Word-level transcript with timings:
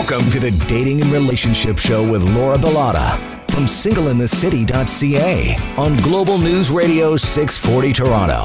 Welcome 0.00 0.30
to 0.30 0.40
the 0.40 0.50
Dating 0.66 1.02
and 1.02 1.12
Relationship 1.12 1.76
Show 1.76 2.10
with 2.10 2.24
Laura 2.34 2.56
Bilotta 2.56 3.18
from 3.50 3.64
singleinthecity.ca 3.64 5.56
on 5.76 5.94
Global 5.96 6.38
News 6.38 6.70
Radio 6.70 7.18
640 7.18 7.92
Toronto. 7.92 8.42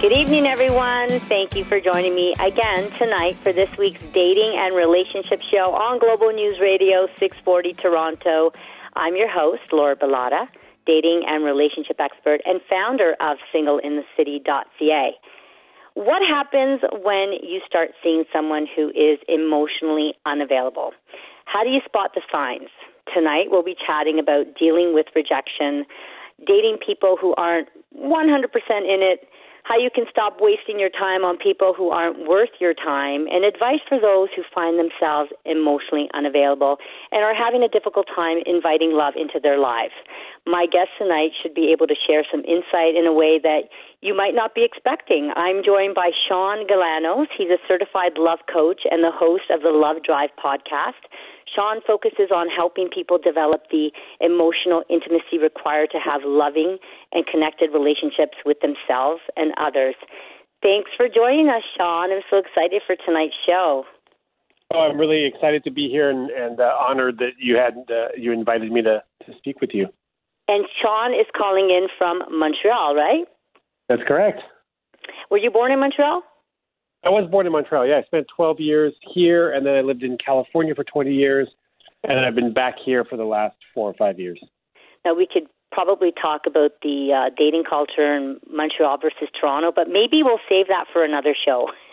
Good 0.00 0.10
evening, 0.10 0.48
everyone. 0.48 1.08
Thank 1.20 1.54
you 1.54 1.62
for 1.62 1.78
joining 1.80 2.16
me 2.16 2.34
again 2.40 2.90
tonight 2.98 3.36
for 3.36 3.52
this 3.52 3.74
week's 3.78 4.02
Dating 4.12 4.56
and 4.56 4.74
Relationship 4.74 5.40
Show 5.42 5.72
on 5.72 6.00
Global 6.00 6.32
News 6.32 6.58
Radio 6.58 7.06
640 7.20 7.74
Toronto. 7.74 8.50
I'm 8.94 9.14
your 9.14 9.30
host, 9.30 9.62
Laura 9.72 9.94
Bilotta, 9.94 10.48
dating 10.84 11.22
and 11.28 11.44
relationship 11.44 12.00
expert 12.00 12.40
and 12.44 12.60
founder 12.68 13.14
of 13.20 13.38
singleinthecity.ca. 13.54 15.12
What 15.98 16.22
happens 16.22 16.80
when 17.02 17.32
you 17.42 17.58
start 17.66 17.90
seeing 18.04 18.22
someone 18.32 18.68
who 18.70 18.90
is 18.90 19.18
emotionally 19.26 20.14
unavailable? 20.24 20.92
How 21.44 21.64
do 21.64 21.70
you 21.70 21.80
spot 21.84 22.12
the 22.14 22.22
signs? 22.30 22.70
Tonight 23.12 23.46
we'll 23.50 23.64
be 23.64 23.74
chatting 23.74 24.20
about 24.20 24.54
dealing 24.56 24.94
with 24.94 25.06
rejection, 25.16 25.84
dating 26.46 26.78
people 26.86 27.16
who 27.20 27.34
aren't 27.34 27.66
100% 27.98 28.06
in 28.06 29.02
it, 29.02 29.26
how 29.64 29.76
you 29.76 29.90
can 29.92 30.04
stop 30.08 30.36
wasting 30.40 30.78
your 30.78 30.88
time 30.88 31.24
on 31.24 31.36
people 31.36 31.74
who 31.76 31.90
aren't 31.90 32.28
worth 32.28 32.54
your 32.60 32.74
time, 32.74 33.26
and 33.26 33.44
advice 33.44 33.82
for 33.88 33.98
those 34.00 34.28
who 34.36 34.42
find 34.54 34.78
themselves 34.78 35.32
emotionally 35.44 36.08
unavailable 36.14 36.78
and 37.10 37.24
are 37.24 37.34
having 37.34 37.64
a 37.64 37.68
difficult 37.68 38.06
time 38.14 38.38
inviting 38.46 38.92
love 38.92 39.14
into 39.16 39.40
their 39.42 39.58
lives. 39.58 39.92
My 40.48 40.64
guest 40.64 40.88
tonight 40.96 41.36
should 41.36 41.52
be 41.52 41.68
able 41.76 41.86
to 41.88 41.94
share 41.94 42.24
some 42.24 42.40
insight 42.48 42.96
in 42.96 43.04
a 43.04 43.12
way 43.12 43.36
that 43.36 43.68
you 44.00 44.16
might 44.16 44.32
not 44.32 44.54
be 44.54 44.64
expecting. 44.64 45.30
I'm 45.36 45.60
joined 45.62 45.94
by 45.94 46.08
Shaun 46.24 46.64
Galanos. 46.64 47.28
He's 47.36 47.52
a 47.52 47.60
certified 47.68 48.16
love 48.16 48.38
coach 48.50 48.88
and 48.88 49.04
the 49.04 49.12
host 49.12 49.52
of 49.52 49.60
the 49.60 49.76
Love 49.76 50.00
Drive 50.02 50.30
podcast. 50.42 51.04
Shaun 51.44 51.84
focuses 51.86 52.32
on 52.32 52.48
helping 52.48 52.88
people 52.88 53.18
develop 53.20 53.68
the 53.68 53.92
emotional 54.24 54.84
intimacy 54.88 55.36
required 55.36 55.90
to 55.92 56.00
have 56.00 56.22
loving 56.24 56.78
and 57.12 57.26
connected 57.26 57.68
relationships 57.76 58.40
with 58.48 58.56
themselves 58.64 59.20
and 59.36 59.52
others. 59.60 59.96
Thanks 60.62 60.88
for 60.96 61.12
joining 61.12 61.52
us, 61.52 61.62
Shaun. 61.76 62.08
I'm 62.08 62.24
so 62.32 62.40
excited 62.40 62.80
for 62.88 62.96
tonight's 62.96 63.36
show. 63.44 63.84
Oh, 64.72 64.80
I'm 64.80 64.96
really 64.96 65.28
excited 65.28 65.62
to 65.64 65.70
be 65.70 65.92
here 65.92 66.08
and, 66.08 66.30
and 66.30 66.58
uh, 66.58 66.72
honored 66.80 67.18
that 67.18 67.36
you 67.36 67.56
had 67.56 67.76
uh, 67.92 68.16
you 68.16 68.32
invited 68.32 68.72
me 68.72 68.80
to, 68.80 69.04
to 69.26 69.36
speak 69.36 69.60
with 69.60 69.70
you. 69.74 69.88
And 70.48 70.64
Shaun 70.82 71.12
is 71.12 71.26
calling 71.36 71.70
in 71.70 71.88
from 71.98 72.22
Montreal, 72.30 72.94
right? 72.94 73.26
That's 73.88 74.02
correct. 74.06 74.40
Were 75.30 75.38
you 75.38 75.50
born 75.50 75.72
in 75.72 75.80
Montreal? 75.80 76.22
I 77.04 77.10
was 77.10 77.28
born 77.30 77.46
in 77.46 77.52
Montreal. 77.52 77.86
Yeah, 77.86 77.98
I 77.98 78.02
spent 78.02 78.26
12 78.34 78.60
years 78.60 78.94
here, 79.14 79.52
and 79.52 79.64
then 79.64 79.74
I 79.74 79.82
lived 79.82 80.02
in 80.02 80.18
California 80.24 80.74
for 80.74 80.84
20 80.84 81.12
years, 81.12 81.48
and 82.02 82.16
then 82.16 82.24
I've 82.24 82.34
been 82.34 82.52
back 82.52 82.74
here 82.84 83.04
for 83.04 83.16
the 83.16 83.24
last 83.24 83.56
four 83.74 83.88
or 83.88 83.94
five 83.94 84.18
years. 84.18 84.40
Now 85.04 85.14
we 85.14 85.28
could 85.30 85.44
probably 85.70 86.12
talk 86.20 86.42
about 86.46 86.72
the 86.82 87.12
uh, 87.12 87.30
dating 87.36 87.62
culture 87.68 88.16
in 88.16 88.40
Montreal 88.50 88.98
versus 88.98 89.28
Toronto, 89.38 89.70
but 89.74 89.88
maybe 89.88 90.22
we'll 90.22 90.40
save 90.48 90.66
that 90.68 90.86
for 90.92 91.04
another 91.04 91.36
show. 91.44 91.70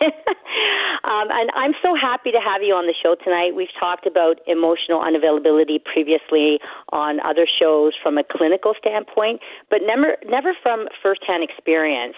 um, 1.06 1.30
and 1.30 1.50
I'm 1.54 1.72
so 1.82 1.94
happy 1.94 2.32
to 2.32 2.42
have 2.42 2.62
you 2.62 2.74
on 2.74 2.90
the 2.90 2.94
show 2.98 3.14
tonight. 3.14 3.54
We've 3.54 3.72
talked 3.78 4.06
about 4.06 4.42
emotional 4.46 4.98
unavailability 4.98 5.78
previously 5.78 6.58
on 6.90 7.20
other 7.20 7.46
shows 7.46 7.94
from 8.02 8.18
a 8.18 8.24
clinical 8.26 8.74
standpoint, 8.74 9.40
but 9.70 9.86
never 9.86 10.18
never 10.26 10.52
from 10.62 10.90
firsthand 11.00 11.46
experience. 11.46 12.16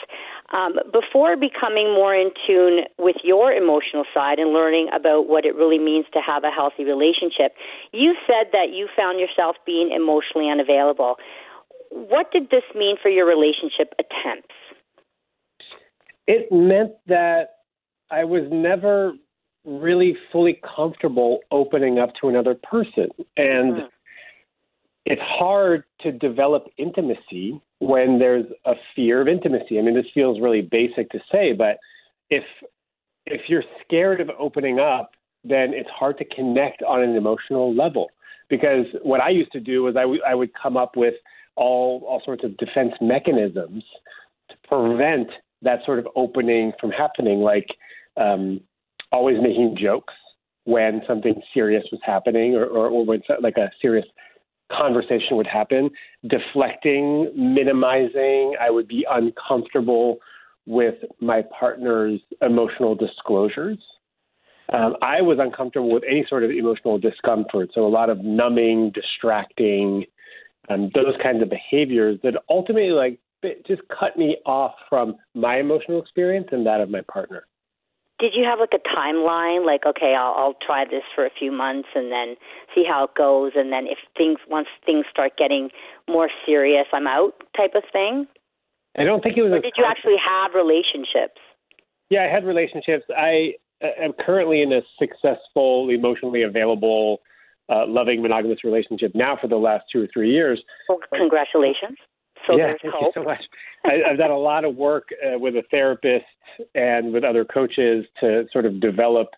Um, 0.57 0.81
before 0.91 1.37
becoming 1.37 1.93
more 1.93 2.17
in 2.17 2.33
tune 2.47 2.89
with 2.97 3.17
your 3.23 3.53
emotional 3.53 4.05
side 4.15 4.39
and 4.39 4.57
learning 4.57 4.89
about 4.97 5.29
what 5.29 5.45
it 5.45 5.55
really 5.55 5.79
means 5.79 6.07
to 6.15 6.21
have 6.25 6.45
a 6.45 6.51
healthy 6.51 6.85
relationship, 6.85 7.53
you 7.93 8.17
said 8.27 8.49
that 8.57 8.73
you 8.73 8.89
found 8.97 9.21
yourself 9.21 9.57
being 9.67 9.93
emotionally 9.93 10.49
unavailable. 10.49 11.17
What 11.91 12.33
did 12.33 12.49
this 12.49 12.65
mean 12.75 12.97
for 12.97 13.11
your 13.11 13.29
relationship 13.29 13.93
attempts? 14.01 14.57
It 16.27 16.51
meant 16.51 16.93
that 17.07 17.58
I 18.11 18.25
was 18.25 18.43
never 18.51 19.13
really 19.65 20.17
fully 20.33 20.61
comfortable 20.77 21.41
opening 21.51 21.99
up 21.99 22.11
to 22.21 22.29
another 22.29 22.55
person. 22.55 23.09
And 23.37 23.75
mm. 23.75 23.89
it's 25.05 25.23
hard 25.23 25.85
to 26.01 26.13
develop 26.13 26.69
intimacy 26.79 27.61
when 27.81 28.19
there's 28.19 28.47
a 28.65 28.75
fear 28.97 29.21
of 29.21 29.29
intimacy. 29.29 29.79
I 29.79 29.83
mean, 29.83 29.95
this 29.95 30.07
feels 30.15 30.41
really 30.41 30.63
basic 30.63 31.11
to 31.11 31.19
say, 31.31 31.53
but 31.53 31.79
if 32.31 32.45
if 33.27 33.43
you're 33.49 33.65
scared 33.85 34.23
of 34.23 34.31
opening 34.39 34.81
up, 34.81 35.11
then 35.45 35.75
it's 35.75 35.91
hard 35.91 36.17
to 36.19 36.25
connect 36.25 36.83
on 36.83 37.03
an 37.03 37.15
emotional 37.15 37.75
level. 37.75 38.11
Because 38.49 38.87
what 39.03 39.21
I 39.21 39.29
used 39.29 39.53
to 39.53 39.61
do 39.61 39.83
was 39.83 39.97
I, 39.97 40.03
w- 40.03 40.23
I 40.27 40.35
would 40.35 40.35
I 40.35 40.35
would 40.35 40.51
come 40.61 40.77
up 40.77 40.97
with 40.97 41.15
all 41.57 42.03
all 42.09 42.23
sorts 42.25 42.45
of 42.45 42.57
defense 42.57 42.93
mechanisms 43.01 43.85
to 44.49 44.57
prevent 44.67 45.29
that 45.63 45.81
sort 45.85 45.99
of 45.99 46.09
opening 46.17 46.73
from 46.81 46.91
happening, 46.91 47.41
like 47.41 47.67
um, 48.19 48.61
always 49.13 49.37
making 49.41 49.77
jokes 49.81 50.15
when 50.65 51.03
something 51.07 51.41
serious 51.55 51.85
was 51.91 52.01
happening, 52.05 52.55
or, 52.55 52.67
or, 52.67 52.89
or 52.89 53.05
when 53.05 53.23
like 53.41 53.57
a 53.57 53.71
serious 53.81 54.07
conversation 54.71 55.37
would 55.37 55.47
happen, 55.47 55.91
deflecting, 56.27 57.33
minimizing. 57.35 58.55
I 58.61 58.71
would 58.71 58.87
be 58.87 59.07
uncomfortable 59.11 60.19
with 60.67 60.97
my 61.21 61.43
partner's 61.59 62.21
emotional 62.43 62.95
disclosures. 62.95 63.79
Um, 64.71 64.97
I 65.01 65.23
was 65.23 65.39
uncomfortable 65.41 65.91
with 65.91 66.03
any 66.07 66.27
sort 66.29 66.45
of 66.45 66.51
emotional 66.51 66.99
discomfort, 66.99 67.71
so 67.75 67.87
a 67.87 67.89
lot 67.89 68.11
of 68.11 68.21
numbing, 68.21 68.91
distracting, 68.91 70.05
um, 70.69 70.91
those 70.95 71.15
kinds 71.23 71.43
of 71.43 71.49
behaviors 71.49 72.21
that 72.23 72.35
ultimately 72.51 72.91
like 72.91 73.19
just 73.67 73.81
cut 73.89 74.19
me 74.19 74.37
off 74.45 74.75
from 74.91 75.17
my 75.35 75.59
emotional 75.59 76.03
experience 76.03 76.49
and 76.53 76.67
that 76.67 76.83
of 76.83 76.91
my 76.91 77.01
partner. 77.11 77.48
Did 78.19 78.33
you 78.35 78.45
have 78.45 78.59
like 78.59 78.75
a 78.75 78.83
timeline, 78.97 79.65
like 79.65 79.87
okay, 79.87 80.15
I'll, 80.19 80.35
I'll 80.37 80.57
try 80.67 80.85
this 80.85 81.05
for 81.15 81.25
a 81.25 81.31
few 81.31 81.53
months 81.53 81.89
and 81.95 82.11
then 82.11 82.35
see 82.75 82.85
how 82.89 83.05
it 83.05 83.15
goes, 83.17 83.53
and 83.55 83.73
then 83.73 83.87
if 83.87 83.99
things 84.17 84.39
once 84.49 84.69
things 84.85 85.07
start 85.11 85.33
getting 85.39 85.71
more 86.09 86.29
serious, 86.45 86.87
I'm 86.93 87.07
out, 87.07 87.35
type 87.57 87.75
of 87.75 87.85
thing? 87.93 88.27
I 88.97 89.05
don't 89.05 89.23
think 89.23 89.37
it 89.37 89.43
was. 89.43 89.53
Or 89.53 89.61
did 89.61 89.75
you 89.77 89.85
actually 89.87 90.17
have 90.19 90.55
relationships? 90.55 91.41
Yeah, 92.11 92.25
I 92.25 92.33
had 92.33 92.45
relationships. 92.45 93.05
I 93.17 93.53
am 93.81 94.13
currently 94.19 94.63
in 94.63 94.73
a 94.73 94.81
successful, 94.99 95.91
emotionally 95.91 96.43
available 96.43 97.19
uh, 97.69 97.87
loving 97.87 98.23
monogamous 98.23 98.65
relationship 98.65 99.13
now 99.15 99.37
for 99.41 99.47
the 99.47 99.57
last 99.57 99.85
two 99.93 100.03
or 100.03 100.09
three 100.13 100.31
years. 100.31 100.61
Well, 100.89 100.99
congratulations. 101.15 101.99
So 102.47 102.57
yeah, 102.57 102.75
thank 102.83 102.95
hope. 102.95 103.03
you 103.03 103.11
so 103.15 103.23
much. 103.23 103.43
I, 103.85 104.11
I've 104.11 104.19
done 104.19 104.31
a 104.31 104.39
lot 104.39 104.65
of 104.65 104.77
work 104.77 105.09
uh, 105.25 105.39
with 105.39 105.55
a 105.55 105.63
therapist 105.71 106.25
and 106.75 107.13
with 107.13 107.25
other 107.25 107.45
coaches 107.45 108.05
to 108.21 108.45
sort 108.53 108.67
of 108.67 108.81
develop 108.81 109.29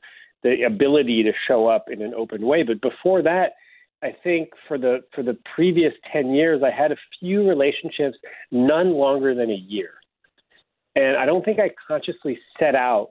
the 0.43 0.63
ability 0.63 1.23
to 1.23 1.33
show 1.47 1.67
up 1.67 1.87
in 1.91 2.03
an 2.03 2.15
open 2.15 2.47
way. 2.47 2.63
But 2.63 2.81
before 2.81 3.23
that, 3.23 3.53
I 4.03 4.15
think 4.25 4.51
for 4.67 4.79
the 4.79 5.01
for 5.15 5.23
the 5.23 5.37
previous 5.55 5.93
ten 6.13 6.33
years, 6.35 6.63
I 6.65 6.71
had 6.71 6.93
a 6.93 6.97
few 7.19 7.47
relationships, 7.49 8.17
none 8.51 8.93
longer 8.93 9.35
than 9.35 9.51
a 9.51 9.55
year, 9.55 9.91
and 10.95 11.17
I 11.17 11.27
don't 11.27 11.45
think 11.45 11.59
I 11.61 11.71
consciously 11.87 12.39
set 12.59 12.75
out 12.75 13.11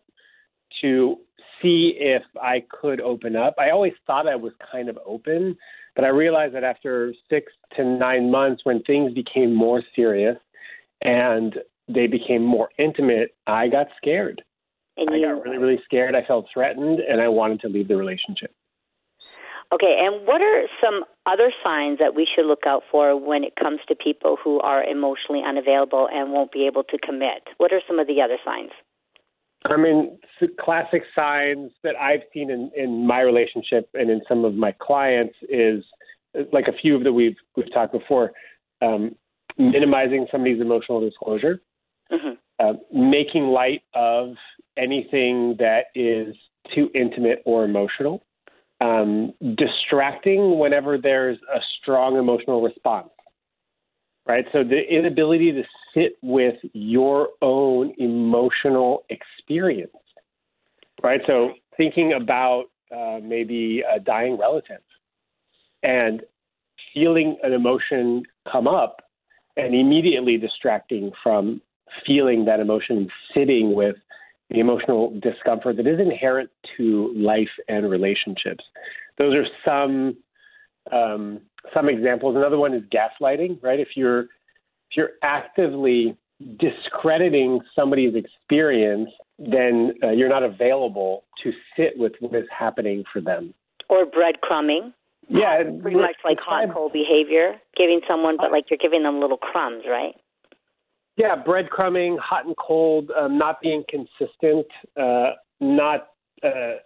to 0.81 1.17
see 1.61 1.93
if 1.99 2.23
I 2.41 2.63
could 2.69 3.01
open 3.01 3.35
up. 3.35 3.55
I 3.59 3.69
always 3.69 3.93
thought 4.07 4.27
I 4.27 4.35
was 4.35 4.53
kind 4.71 4.89
of 4.89 4.97
open, 5.05 5.57
but 5.99 6.05
I 6.05 6.11
realized 6.11 6.55
that 6.55 6.63
after 6.63 7.13
six 7.29 7.51
to 7.75 7.83
nine 7.83 8.31
months, 8.31 8.61
when 8.63 8.81
things 8.83 9.13
became 9.13 9.53
more 9.53 9.83
serious 9.97 10.37
and 11.01 11.55
they 11.89 12.07
became 12.07 12.41
more 12.41 12.69
intimate, 12.77 13.35
I 13.47 13.67
got 13.67 13.87
scared. 13.97 14.41
And 14.95 15.09
I 15.09 15.19
got 15.19 15.43
really, 15.43 15.57
really 15.57 15.81
scared. 15.83 16.15
I 16.15 16.23
felt 16.25 16.45
threatened, 16.53 17.01
and 17.01 17.19
I 17.19 17.27
wanted 17.27 17.59
to 17.61 17.67
leave 17.67 17.89
the 17.89 17.97
relationship. 17.97 18.53
Okay, 19.73 19.99
and 19.99 20.25
what 20.25 20.39
are 20.39 20.67
some 20.81 21.03
other 21.25 21.51
signs 21.61 21.99
that 21.99 22.15
we 22.15 22.25
should 22.33 22.45
look 22.45 22.63
out 22.65 22.83
for 22.89 23.19
when 23.19 23.43
it 23.43 23.57
comes 23.59 23.79
to 23.89 23.93
people 23.93 24.37
who 24.41 24.61
are 24.61 24.81
emotionally 24.81 25.41
unavailable 25.45 26.07
and 26.09 26.31
won't 26.31 26.53
be 26.53 26.65
able 26.65 26.83
to 26.85 26.97
commit? 26.97 27.43
What 27.57 27.73
are 27.73 27.81
some 27.85 27.99
of 27.99 28.07
the 28.07 28.21
other 28.21 28.37
signs? 28.45 28.71
I 29.65 29.77
mean, 29.77 30.17
classic 30.59 31.03
signs 31.15 31.71
that 31.83 31.95
I've 31.97 32.21
seen 32.33 32.49
in, 32.49 32.71
in 32.75 33.05
my 33.05 33.21
relationship 33.21 33.89
and 33.93 34.09
in 34.09 34.21
some 34.27 34.45
of 34.45 34.55
my 34.55 34.73
clients 34.79 35.35
is 35.49 35.83
like 36.53 36.67
a 36.67 36.73
few 36.81 36.95
of 36.95 37.03
that 37.03 37.13
we've 37.13 37.35
we've 37.57 37.71
talked 37.73 37.91
before, 37.91 38.31
um, 38.81 39.15
minimizing 39.57 40.27
somebody's 40.31 40.61
emotional 40.61 41.01
disclosure, 41.01 41.61
mm-hmm. 42.11 42.33
uh, 42.59 42.73
making 42.93 43.47
light 43.47 43.81
of 43.93 44.35
anything 44.77 45.55
that 45.59 45.85
is 45.93 46.35
too 46.73 46.89
intimate 46.95 47.41
or 47.45 47.65
emotional, 47.65 48.23
um, 48.79 49.33
distracting 49.57 50.57
whenever 50.57 50.97
there's 50.97 51.37
a 51.53 51.59
strong 51.81 52.17
emotional 52.17 52.61
response 52.61 53.09
right? 54.29 54.45
So 54.53 54.63
the 54.63 54.81
inability 54.89 55.51
to 55.51 55.63
sit 55.93 56.17
with 56.21 56.55
your 56.73 57.29
own 57.41 57.93
emotional 57.97 59.03
experience, 59.09 59.91
right? 61.03 61.21
So 61.27 61.53
thinking 61.77 62.13
about 62.13 62.65
uh, 62.95 63.19
maybe 63.23 63.81
a 63.81 63.99
dying 63.99 64.37
relative 64.37 64.81
and 65.83 66.21
feeling 66.93 67.37
an 67.43 67.53
emotion 67.53 68.23
come 68.51 68.67
up 68.67 68.97
and 69.57 69.75
immediately 69.75 70.37
distracting 70.37 71.11
from 71.21 71.61
feeling 72.05 72.45
that 72.45 72.59
emotion, 72.59 73.09
sitting 73.35 73.75
with 73.75 73.95
the 74.49 74.59
emotional 74.59 75.17
discomfort 75.19 75.77
that 75.77 75.87
is 75.87 75.99
inherent 75.99 76.49
to 76.77 77.13
life 77.15 77.49
and 77.67 77.89
relationships. 77.89 78.63
Those 79.17 79.35
are 79.35 79.45
some 79.65 80.17
um, 80.91 81.41
some 81.73 81.89
examples. 81.89 82.35
Another 82.35 82.57
one 82.57 82.73
is 82.73 82.83
gaslighting, 82.83 83.61
right? 83.61 83.79
If 83.79 83.89
you're 83.95 84.25
if 84.89 84.97
you're 84.97 85.11
actively 85.23 86.17
discrediting 86.57 87.59
somebody's 87.75 88.15
experience, 88.15 89.09
then 89.37 89.93
uh, 90.03 90.11
you're 90.11 90.29
not 90.29 90.43
available 90.43 91.25
to 91.43 91.51
sit 91.75 91.93
with 91.97 92.13
what 92.19 92.33
is 92.35 92.47
happening 92.57 93.03
for 93.11 93.21
them. 93.21 93.53
Or 93.89 94.05
breadcrumbing. 94.05 94.93
Yeah, 95.29 95.61
pretty 95.81 95.97
much 95.97 96.15
like 96.25 96.39
hot 96.39 96.63
and 96.63 96.73
cold 96.73 96.91
behavior, 96.91 97.53
giving 97.77 98.01
someone, 98.07 98.35
but 98.37 98.51
like 98.51 98.65
you're 98.71 98.79
giving 98.81 99.03
them 99.03 99.19
little 99.19 99.37
crumbs, 99.37 99.83
right? 99.87 100.15
Yeah, 101.17 101.35
breadcrumbing, 101.35 102.17
hot 102.17 102.45
and 102.45 102.55
cold, 102.57 103.11
um, 103.11 103.37
not 103.37 103.61
being 103.61 103.83
consistent, 103.89 104.65
uh, 104.99 105.31
not 105.59 106.07
uh, 106.43 106.77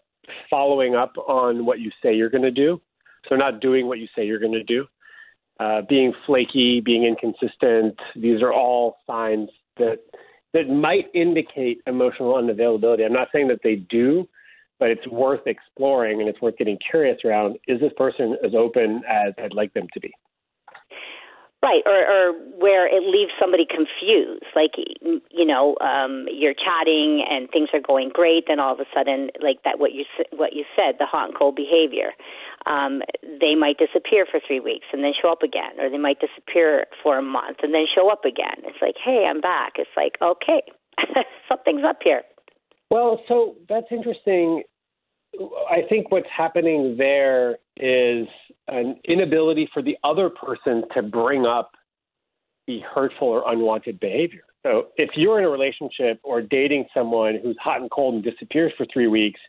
following 0.49 0.95
up 0.95 1.13
on 1.17 1.65
what 1.65 1.79
you 1.79 1.89
say 2.01 2.13
you're 2.13 2.29
going 2.29 2.43
to 2.43 2.51
do. 2.51 2.81
So, 3.29 3.35
not 3.35 3.61
doing 3.61 3.87
what 3.87 3.99
you 3.99 4.07
say 4.13 4.25
you're 4.25 4.39
going 4.39 4.51
to 4.51 4.63
do. 4.63 4.85
Uh, 5.63 5.81
being 5.87 6.11
flaky, 6.25 6.81
being 6.81 7.05
inconsistent. 7.05 7.97
These 8.17 8.41
are 8.41 8.51
all 8.51 8.97
signs 9.07 9.49
that 9.77 9.99
that 10.53 10.67
might 10.67 11.05
indicate 11.13 11.77
emotional 11.87 12.33
unavailability. 12.33 13.05
I'm 13.05 13.13
not 13.13 13.29
saying 13.31 13.47
that 13.47 13.61
they 13.63 13.75
do, 13.75 14.27
but 14.77 14.89
it's 14.89 15.07
worth 15.07 15.47
exploring 15.47 16.19
and 16.19 16.27
it's 16.27 16.41
worth 16.41 16.57
getting 16.57 16.77
curious 16.89 17.19
around. 17.23 17.57
Is 17.65 17.79
this 17.79 17.93
person 17.95 18.35
as 18.45 18.53
open 18.53 19.03
as 19.09 19.33
I'd 19.41 19.53
like 19.53 19.73
them 19.73 19.87
to 19.93 19.99
be? 20.01 20.11
Right, 21.63 21.81
or, 21.85 21.95
or 21.95 22.33
where 22.59 22.85
it 22.93 23.03
leaves 23.07 23.31
somebody 23.39 23.65
confused. 23.65 24.43
Like, 24.53 24.71
you 25.31 25.45
know, 25.45 25.77
um, 25.79 26.25
you're 26.29 26.53
chatting 26.53 27.23
and 27.29 27.49
things 27.49 27.69
are 27.71 27.79
going 27.79 28.09
great, 28.13 28.43
then 28.49 28.59
all 28.59 28.73
of 28.73 28.81
a 28.81 28.85
sudden, 28.93 29.29
like 29.41 29.63
that, 29.63 29.79
what 29.79 29.93
you 29.93 30.03
what 30.35 30.51
you 30.51 30.65
said, 30.75 30.95
the 30.99 31.05
hot 31.05 31.29
and 31.29 31.37
cold 31.37 31.55
behavior. 31.55 32.11
Um, 32.65 33.01
they 33.21 33.55
might 33.55 33.77
disappear 33.77 34.25
for 34.29 34.39
three 34.45 34.59
weeks 34.59 34.85
and 34.93 35.03
then 35.03 35.13
show 35.19 35.31
up 35.31 35.43
again, 35.43 35.79
or 35.79 35.89
they 35.89 35.97
might 35.97 36.17
disappear 36.19 36.85
for 37.01 37.17
a 37.17 37.21
month 37.21 37.57
and 37.61 37.73
then 37.73 37.85
show 37.93 38.11
up 38.11 38.25
again. 38.25 38.63
It's 38.63 38.81
like, 38.81 38.95
hey, 39.03 39.25
I'm 39.29 39.41
back. 39.41 39.73
It's 39.77 39.89
like, 39.97 40.13
okay, 40.21 40.61
something's 41.49 41.83
up 41.83 41.99
here. 42.03 42.21
Well, 42.89 43.19
so 43.27 43.55
that's 43.67 43.87
interesting. 43.91 44.63
I 45.69 45.81
think 45.89 46.11
what's 46.11 46.27
happening 46.35 46.95
there 46.97 47.57
is 47.77 48.27
an 48.67 48.97
inability 49.05 49.67
for 49.73 49.81
the 49.81 49.97
other 50.03 50.29
person 50.29 50.83
to 50.93 51.01
bring 51.01 51.45
up 51.45 51.71
the 52.67 52.81
hurtful 52.81 53.27
or 53.27 53.43
unwanted 53.51 53.99
behavior. 53.99 54.43
So 54.65 54.87
if 54.95 55.09
you're 55.15 55.39
in 55.39 55.45
a 55.45 55.49
relationship 55.49 56.19
or 56.23 56.41
dating 56.41 56.85
someone 56.93 57.39
who's 57.43 57.57
hot 57.59 57.81
and 57.81 57.91
cold 57.91 58.15
and 58.15 58.23
disappears 58.23 58.71
for 58.77 58.85
three 58.91 59.07
weeks, 59.07 59.39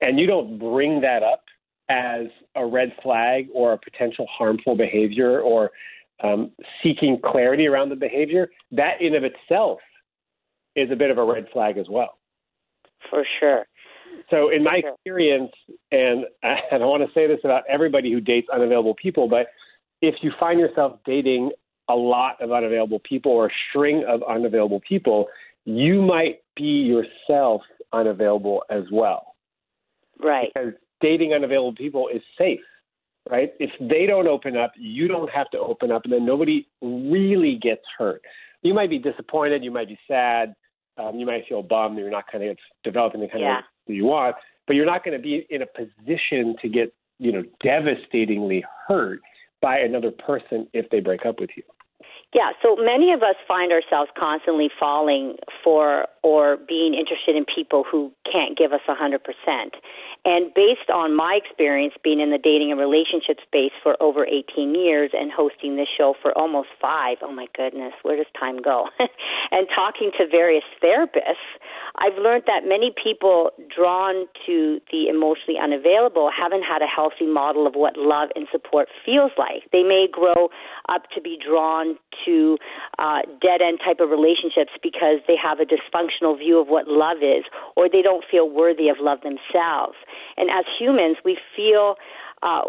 and 0.00 0.20
you 0.20 0.26
don't 0.26 0.58
bring 0.58 1.00
that 1.00 1.22
up 1.22 1.44
as 1.88 2.26
a 2.54 2.64
red 2.64 2.92
flag 3.02 3.48
or 3.52 3.72
a 3.72 3.78
potential 3.78 4.26
harmful 4.30 4.76
behavior 4.76 5.40
or 5.40 5.70
um, 6.22 6.50
seeking 6.82 7.18
clarity 7.24 7.66
around 7.66 7.88
the 7.88 7.96
behavior, 7.96 8.50
that 8.72 9.00
in 9.00 9.14
of 9.14 9.22
itself 9.24 9.78
is 10.76 10.90
a 10.90 10.96
bit 10.96 11.10
of 11.10 11.18
a 11.18 11.24
red 11.24 11.46
flag 11.52 11.78
as 11.78 11.86
well. 11.88 12.18
For 13.10 13.24
sure. 13.40 13.64
So, 14.30 14.50
in 14.50 14.64
my 14.64 14.80
experience, 14.84 15.52
and 15.92 16.24
I 16.42 16.78
don't 16.78 16.88
want 16.88 17.02
to 17.02 17.12
say 17.14 17.26
this 17.26 17.40
about 17.44 17.62
everybody 17.68 18.12
who 18.12 18.20
dates 18.20 18.48
unavailable 18.52 18.94
people, 18.94 19.28
but 19.28 19.48
if 20.02 20.16
you 20.22 20.32
find 20.38 20.60
yourself 20.60 20.98
dating 21.04 21.50
a 21.88 21.94
lot 21.94 22.40
of 22.40 22.52
unavailable 22.52 23.00
people 23.00 23.32
or 23.32 23.46
a 23.46 23.50
string 23.68 24.04
of 24.06 24.22
unavailable 24.28 24.80
people, 24.86 25.26
you 25.64 26.02
might 26.02 26.40
be 26.56 26.62
yourself 26.64 27.62
unavailable 27.92 28.62
as 28.70 28.84
well. 28.92 29.34
Right. 30.20 30.50
Because 30.54 30.74
dating 31.00 31.32
unavailable 31.32 31.74
people 31.74 32.08
is 32.08 32.22
safe, 32.36 32.60
right? 33.30 33.52
If 33.58 33.70
they 33.80 34.06
don't 34.06 34.28
open 34.28 34.56
up, 34.56 34.72
you 34.76 35.08
don't 35.08 35.30
have 35.30 35.50
to 35.50 35.58
open 35.58 35.90
up, 35.90 36.04
and 36.04 36.12
then 36.12 36.24
nobody 36.24 36.66
really 36.82 37.58
gets 37.60 37.82
hurt. 37.96 38.22
You 38.62 38.74
might 38.74 38.90
be 38.90 38.98
disappointed, 38.98 39.62
you 39.62 39.70
might 39.70 39.88
be 39.88 39.98
sad, 40.08 40.54
um, 40.98 41.16
you 41.16 41.26
might 41.26 41.46
feel 41.48 41.62
bummed 41.62 41.96
that 41.96 42.02
you're 42.02 42.10
not 42.10 42.30
kind 42.30 42.44
of 42.44 42.56
developing 42.82 43.20
the 43.20 43.28
kind 43.28 43.40
yeah. 43.40 43.58
of 43.58 43.64
that 43.86 43.94
you 43.94 44.04
want, 44.04 44.36
but 44.66 44.74
you're 44.74 44.86
not 44.86 45.04
going 45.04 45.16
to 45.16 45.22
be 45.22 45.46
in 45.50 45.62
a 45.62 45.66
position 45.66 46.56
to 46.60 46.68
get, 46.68 46.92
you 47.18 47.32
know, 47.32 47.44
devastatingly 47.62 48.64
hurt 48.86 49.20
by 49.62 49.78
another 49.78 50.10
person 50.10 50.68
if 50.72 50.90
they 50.90 51.00
break 51.00 51.24
up 51.24 51.40
with 51.40 51.50
you. 51.56 51.62
Yeah, 52.34 52.50
so 52.62 52.76
many 52.76 53.12
of 53.12 53.22
us 53.22 53.36
find 53.46 53.72
ourselves 53.72 54.10
constantly 54.18 54.68
falling 54.78 55.36
for 55.64 56.06
or 56.22 56.58
being 56.68 56.92
interested 56.92 57.34
in 57.34 57.46
people 57.46 57.84
who 57.90 58.12
can't 58.30 58.56
give 58.56 58.72
us 58.72 58.80
a 58.86 58.94
100%. 58.94 59.18
And 60.24 60.52
based 60.54 60.90
on 60.92 61.16
my 61.16 61.38
experience 61.38 61.94
being 62.02 62.20
in 62.20 62.30
the 62.30 62.38
dating 62.38 62.70
and 62.70 62.80
relationship 62.80 63.38
space 63.46 63.72
for 63.82 63.96
over 64.02 64.26
18 64.26 64.74
years 64.74 65.10
and 65.14 65.30
hosting 65.30 65.76
this 65.76 65.88
show 65.96 66.14
for 66.20 66.36
almost 66.36 66.68
five, 66.80 67.18
oh 67.22 67.32
my 67.32 67.46
goodness, 67.56 67.92
where 68.02 68.16
does 68.16 68.26
time 68.38 68.60
go? 68.60 68.88
and 69.52 69.66
talking 69.74 70.10
to 70.18 70.26
various 70.26 70.64
therapists, 70.82 71.46
I've 71.96 72.18
learned 72.18 72.44
that 72.46 72.66
many 72.66 72.92
people 72.92 73.50
drawn 73.74 74.26
to 74.46 74.80
the 74.90 75.08
emotionally 75.08 75.58
unavailable 75.60 76.30
haven't 76.34 76.62
had 76.62 76.82
a 76.82 76.86
healthy 76.86 77.26
model 77.26 77.66
of 77.66 77.74
what 77.74 77.96
love 77.96 78.28
and 78.34 78.46
support 78.50 78.88
feels 79.04 79.32
like. 79.38 79.64
They 79.72 79.82
may 79.82 80.06
grow 80.10 80.50
up 80.88 81.10
to 81.14 81.20
be 81.20 81.38
drawn 81.38 81.96
to 82.24 82.58
uh, 82.98 83.22
dead 83.40 83.62
end 83.62 83.80
type 83.84 84.00
of 84.00 84.10
relationships 84.10 84.72
because 84.82 85.20
they 85.26 85.36
have 85.40 85.60
a 85.60 85.66
dysfunctional 85.66 86.38
view 86.38 86.58
of 86.60 86.68
what 86.68 86.88
love 86.88 87.18
is 87.22 87.44
or 87.76 87.88
they 87.88 88.02
don't 88.02 88.24
feel 88.30 88.48
worthy 88.48 88.88
of 88.88 88.96
love 89.00 89.20
themselves. 89.22 89.96
And 90.36 90.50
as 90.50 90.64
humans, 90.78 91.16
we 91.24 91.38
feel 91.56 91.96
uh, 92.42 92.62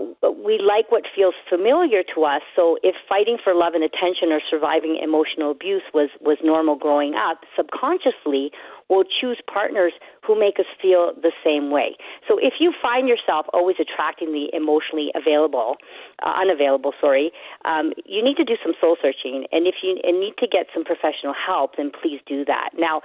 we 0.44 0.58
like 0.58 0.92
what 0.92 1.04
feels 1.16 1.36
familiar 1.48 2.02
to 2.16 2.24
us. 2.24 2.42
So 2.56 2.78
if 2.82 2.96
fighting 3.08 3.38
for 3.44 3.54
love 3.54 3.74
and 3.76 3.84
attention 3.84 4.32
or 4.32 4.42
surviving 4.50 5.00
emotional 5.02 5.52
abuse 5.52 5.84
was, 5.94 6.10
was 6.22 6.38
normal 6.44 6.76
growing 6.76 7.14
up, 7.14 7.42
subconsciously 7.56 8.52
we'll 8.90 9.06
choose 9.06 9.38
partners 9.46 9.94
who 10.26 10.38
make 10.38 10.58
us 10.60 10.66
feel 10.82 11.14
the 11.22 11.32
same 11.46 11.70
way. 11.70 11.96
So 12.28 12.40
if 12.42 12.54
you 12.60 12.74
find 12.82 13.08
yourself 13.08 13.46
always 13.54 13.76
attracting 13.80 14.34
the 14.34 14.50
emotionally 14.56 15.12
available, 15.14 15.78
uh, 16.26 16.34
unavailable, 16.42 16.94
sorry, 17.00 17.32
um, 17.66 17.94
you 18.06 18.24
need 18.24 18.38
to 18.38 18.44
do 18.44 18.58
some 18.64 18.74
soul 18.82 18.98
searching. 19.00 19.46
And 19.52 19.68
if 19.68 19.76
you 19.84 19.98
and 20.04 20.20
need 20.20 20.34
to 20.40 20.48
get 20.48 20.66
some 20.74 20.84
professional 20.84 21.34
help, 21.38 21.78
then 21.78 21.92
please 21.92 22.20
do 22.26 22.44
that. 22.46 22.72
Now, 22.78 23.02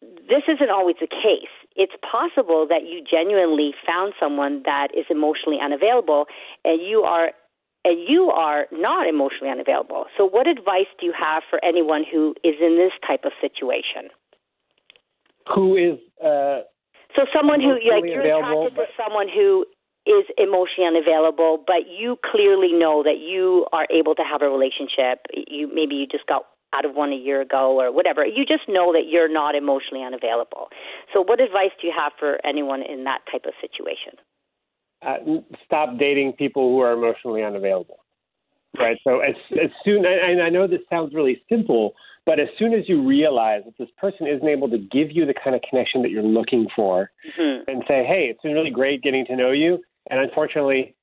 this 0.00 0.42
isn't 0.48 0.70
always 0.70 0.96
the 1.00 1.06
case. 1.06 1.52
It's 1.76 1.92
possible 2.00 2.66
that 2.68 2.82
you 2.86 3.02
genuinely 3.02 3.72
found 3.86 4.12
someone 4.18 4.62
that 4.64 4.88
is 4.96 5.06
emotionally 5.10 5.58
unavailable 5.62 6.26
and 6.64 6.80
you 6.80 7.02
are 7.02 7.32
and 7.82 7.96
you 8.06 8.28
are 8.28 8.66
not 8.70 9.08
emotionally 9.08 9.50
unavailable. 9.50 10.04
So 10.16 10.28
what 10.28 10.46
advice 10.46 10.90
do 11.00 11.06
you 11.06 11.14
have 11.18 11.42
for 11.48 11.64
anyone 11.64 12.04
who 12.04 12.34
is 12.44 12.56
in 12.60 12.76
this 12.76 12.92
type 13.06 13.24
of 13.24 13.32
situation? 13.40 14.12
Who 15.54 15.76
is 15.76 15.98
uh, 16.22 16.68
so 17.16 17.24
someone 17.34 17.60
who 17.60 17.72
like 17.90 18.04
you're 18.04 18.20
attracted 18.20 18.76
to 18.76 18.84
someone 18.96 19.28
who 19.28 19.64
is 20.06 20.24
emotionally 20.38 20.86
unavailable, 20.86 21.62
but 21.66 21.88
you 21.88 22.16
clearly 22.30 22.72
know 22.72 23.02
that 23.02 23.18
you 23.18 23.66
are 23.72 23.86
able 23.90 24.14
to 24.14 24.22
have 24.22 24.42
a 24.42 24.48
relationship. 24.48 25.26
You 25.32 25.68
maybe 25.72 25.94
you 25.96 26.06
just 26.06 26.26
got 26.26 26.44
out 26.74 26.84
of 26.84 26.94
one 26.94 27.12
a 27.12 27.16
year 27.16 27.40
ago 27.40 27.80
or 27.80 27.92
whatever. 27.92 28.24
You 28.24 28.44
just 28.46 28.68
know 28.68 28.92
that 28.92 29.08
you're 29.08 29.32
not 29.32 29.54
emotionally 29.54 30.04
unavailable. 30.04 30.68
So, 31.12 31.22
what 31.22 31.40
advice 31.40 31.70
do 31.80 31.86
you 31.86 31.92
have 31.96 32.12
for 32.18 32.38
anyone 32.44 32.82
in 32.82 33.04
that 33.04 33.20
type 33.30 33.44
of 33.46 33.52
situation? 33.60 34.14
Uh, 35.02 35.40
stop 35.64 35.98
dating 35.98 36.34
people 36.34 36.70
who 36.70 36.80
are 36.80 36.92
emotionally 36.92 37.42
unavailable. 37.42 38.00
Right. 38.78 38.98
So 39.02 39.18
as 39.18 39.34
as 39.52 39.70
soon 39.84 40.04
and 40.06 40.40
I 40.40 40.48
know 40.48 40.68
this 40.68 40.80
sounds 40.88 41.12
really 41.12 41.42
simple, 41.48 41.94
but 42.24 42.38
as 42.38 42.46
soon 42.56 42.72
as 42.72 42.88
you 42.88 43.04
realize 43.04 43.62
that 43.64 43.74
this 43.78 43.88
person 43.98 44.28
isn't 44.28 44.46
able 44.46 44.70
to 44.70 44.78
give 44.78 45.10
you 45.10 45.26
the 45.26 45.34
kind 45.34 45.56
of 45.56 45.62
connection 45.68 46.02
that 46.02 46.10
you're 46.10 46.22
looking 46.22 46.68
for, 46.76 47.10
mm-hmm. 47.36 47.68
and 47.68 47.82
say, 47.88 48.04
"Hey, 48.04 48.28
it's 48.30 48.40
been 48.42 48.52
really 48.52 48.70
great 48.70 49.02
getting 49.02 49.26
to 49.26 49.34
know 49.34 49.50
you," 49.50 49.80
and 50.08 50.20
unfortunately, 50.20 50.94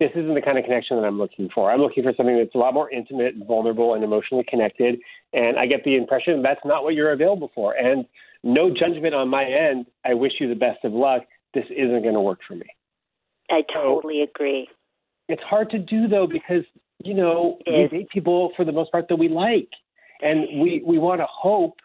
this 0.00 0.10
isn't 0.14 0.34
the 0.34 0.40
kind 0.40 0.58
of 0.58 0.64
connection 0.64 0.96
that 0.96 1.06
I'm 1.06 1.18
looking 1.18 1.50
for. 1.54 1.70
I'm 1.70 1.80
looking 1.80 2.02
for 2.02 2.14
something 2.16 2.36
that's 2.36 2.54
a 2.54 2.58
lot 2.58 2.72
more 2.72 2.90
intimate, 2.90 3.34
vulnerable, 3.46 3.94
and 3.94 4.02
emotionally 4.02 4.44
connected. 4.48 4.98
And 5.34 5.58
I 5.58 5.66
get 5.66 5.84
the 5.84 5.96
impression 5.96 6.42
that's 6.42 6.64
not 6.64 6.82
what 6.82 6.94
you're 6.94 7.12
available 7.12 7.50
for. 7.54 7.74
And 7.74 8.06
no 8.42 8.70
judgment 8.70 9.14
on 9.14 9.28
my 9.28 9.44
end. 9.44 9.86
I 10.04 10.14
wish 10.14 10.32
you 10.40 10.48
the 10.48 10.54
best 10.54 10.84
of 10.84 10.92
luck. 10.92 11.22
This 11.52 11.66
isn't 11.70 12.02
going 12.02 12.14
to 12.14 12.20
work 12.20 12.40
for 12.48 12.54
me. 12.54 12.66
I 13.50 13.62
totally 13.72 14.22
so, 14.24 14.30
agree. 14.30 14.68
It's 15.28 15.42
hard 15.42 15.70
to 15.70 15.78
do 15.78 16.08
though 16.08 16.26
because 16.26 16.64
you 17.04 17.14
know 17.14 17.58
we 17.66 17.88
date 17.88 18.08
people 18.10 18.52
for 18.56 18.64
the 18.64 18.72
most 18.72 18.90
part 18.90 19.06
that 19.08 19.16
we 19.16 19.28
like, 19.28 19.68
and 20.22 20.60
we 20.60 20.82
we 20.84 20.98
want 20.98 21.20
to 21.20 21.26
hope 21.28 21.76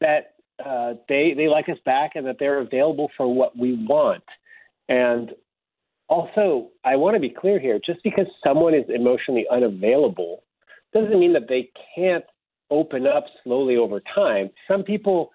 that 0.00 0.34
uh, 0.64 0.94
they 1.08 1.34
they 1.36 1.48
like 1.48 1.68
us 1.68 1.78
back 1.84 2.12
and 2.14 2.26
that 2.26 2.36
they're 2.38 2.60
available 2.60 3.10
for 3.16 3.32
what 3.32 3.56
we 3.58 3.74
want. 3.86 4.24
And 4.88 5.32
also, 6.08 6.68
I 6.84 6.96
want 6.96 7.14
to 7.16 7.20
be 7.20 7.28
clear 7.30 7.58
here 7.58 7.78
just 7.84 8.02
because 8.02 8.26
someone 8.44 8.74
is 8.74 8.84
emotionally 8.88 9.46
unavailable 9.50 10.42
doesn't 10.94 11.18
mean 11.20 11.34
that 11.34 11.48
they 11.48 11.70
can't 11.94 12.24
open 12.70 13.06
up 13.06 13.24
slowly 13.44 13.76
over 13.76 14.00
time. 14.14 14.50
Some 14.66 14.82
people, 14.82 15.30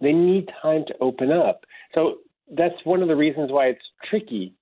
they 0.00 0.12
need 0.12 0.48
time 0.60 0.84
to 0.86 0.94
open 1.00 1.32
up. 1.32 1.64
So 1.94 2.18
that's 2.56 2.74
one 2.84 3.02
of 3.02 3.08
the 3.08 3.16
reasons 3.16 3.50
why 3.50 3.66
it's 3.66 3.84
tricky 4.08 4.54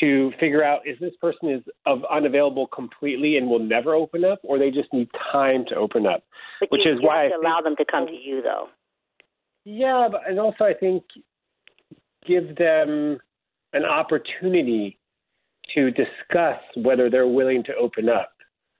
to 0.00 0.32
figure 0.40 0.64
out 0.64 0.80
is 0.86 0.98
this 1.00 1.14
person 1.20 1.50
is 1.50 1.62
of 1.86 2.00
unavailable 2.10 2.66
completely 2.68 3.36
and 3.36 3.48
will 3.48 3.60
never 3.60 3.94
open 3.94 4.24
up, 4.24 4.40
or 4.42 4.58
they 4.58 4.70
just 4.70 4.92
need 4.92 5.08
time 5.32 5.64
to 5.68 5.76
open 5.76 6.06
up. 6.06 6.24
But 6.60 6.72
which 6.72 6.86
is 6.86 6.98
why 7.00 7.24
have 7.24 7.32
I 7.32 7.36
to 7.36 7.40
allow 7.40 7.56
think- 7.62 7.76
them 7.78 7.86
to 7.86 7.92
come 7.92 8.06
to 8.06 8.12
you, 8.12 8.42
though. 8.42 8.68
Yeah, 9.64 10.08
but 10.10 10.28
and 10.28 10.38
also 10.38 10.64
I 10.64 10.74
think 10.74 11.04
give 12.26 12.56
them 12.56 13.18
an 13.74 13.84
opportunity 13.84 14.98
to 15.74 15.90
discuss 15.90 16.60
whether 16.76 17.10
they're 17.10 17.28
willing 17.28 17.62
to 17.64 17.74
open 17.74 18.08
up 18.08 18.32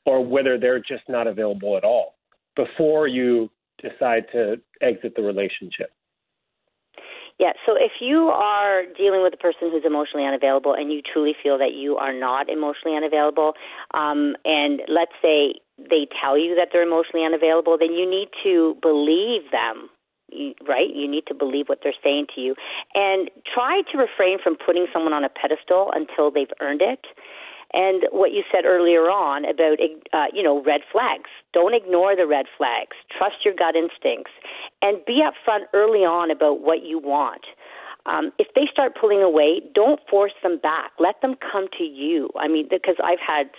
or 0.07 0.25
whether 0.25 0.59
they're 0.59 0.79
just 0.79 1.03
not 1.09 1.27
available 1.27 1.77
at 1.77 1.85
all 1.85 2.15
before 2.57 3.07
you 3.07 3.51
decide 3.83 4.25
to 4.33 4.57
exit 4.81 5.15
the 5.17 5.23
relationship. 5.23 5.91
Yeah, 7.39 7.53
so 7.67 7.75
if 7.75 7.93
you 8.01 8.29
are 8.29 8.85
dealing 8.97 9.23
with 9.23 9.35
a 9.35 9.37
person 9.37 9.71
who's 9.73 9.83
emotionally 9.85 10.25
unavailable 10.25 10.73
and 10.73 10.93
you 10.93 11.03
truly 11.03 11.35
feel 11.43 11.59
that 11.59 11.73
you 11.75 11.97
are 11.97 12.13
not 12.13 12.49
emotionally 12.49 12.97
unavailable, 12.97 13.55
um, 13.93 14.37
and 14.45 14.83
let's 14.87 15.13
say 15.21 15.55
they 15.79 16.07
tell 16.23 16.39
you 16.39 16.55
that 16.55 16.69
they're 16.73 16.87
emotionally 16.87 17.27
unavailable, 17.27 17.77
then 17.77 17.93
you 17.93 18.09
need 18.09 18.29
to 18.45 18.77
believe 18.81 19.51
them. 19.51 19.91
Right? 20.67 20.89
You 20.93 21.09
need 21.09 21.27
to 21.29 21.35
believe 21.35 21.69
what 21.69 21.81
they're 21.83 22.01
saying 22.03 22.27
to 22.35 22.41
you, 22.41 22.55
and 22.95 23.31
try 23.53 23.83
to 23.93 23.99
refrain 23.99 24.39
from 24.43 24.57
putting 24.57 24.87
someone 24.93 25.13
on 25.13 25.25
a 25.25 25.29
pedestal 25.29 25.91
until 25.95 26.31
they've 26.31 26.53
earned 26.61 26.83
it. 26.83 27.07
And 27.73 28.05
what 28.13 28.31
you 28.31 28.45
said 28.53 28.65
earlier 28.65 29.11
on 29.11 29.45
about, 29.45 29.79
uh, 30.13 30.27
you 30.33 30.43
know, 30.43 30.63
red 30.63 30.83
flags. 30.93 31.29
Don't 31.53 31.75
ignore 31.75 32.15
the 32.15 32.27
red 32.27 32.47
flags. 32.57 32.97
Trust 33.11 33.45
your 33.45 33.55
gut 33.55 33.75
instincts, 33.75 34.33
and 34.81 35.05
be 35.05 35.23
upfront 35.23 35.65
early 35.73 36.05
on 36.05 36.31
about 36.31 36.61
what 36.61 36.85
you 36.85 36.99
want. 36.99 37.43
Um, 38.07 38.33
if 38.39 38.49
they 38.55 38.69
start 38.71 38.97
pulling 39.01 39.23
away, 39.23 39.61
don't 39.75 39.99
force 40.11 40.35
them 40.43 40.59
back. 40.59 40.93
Let 41.01 41.21
them 41.23 41.37
come 41.41 41.67
to 41.79 41.85
you. 41.85 42.31
I 42.39 42.49
mean, 42.49 42.69
because 42.71 42.97
I've 43.03 43.19
had 43.19 43.51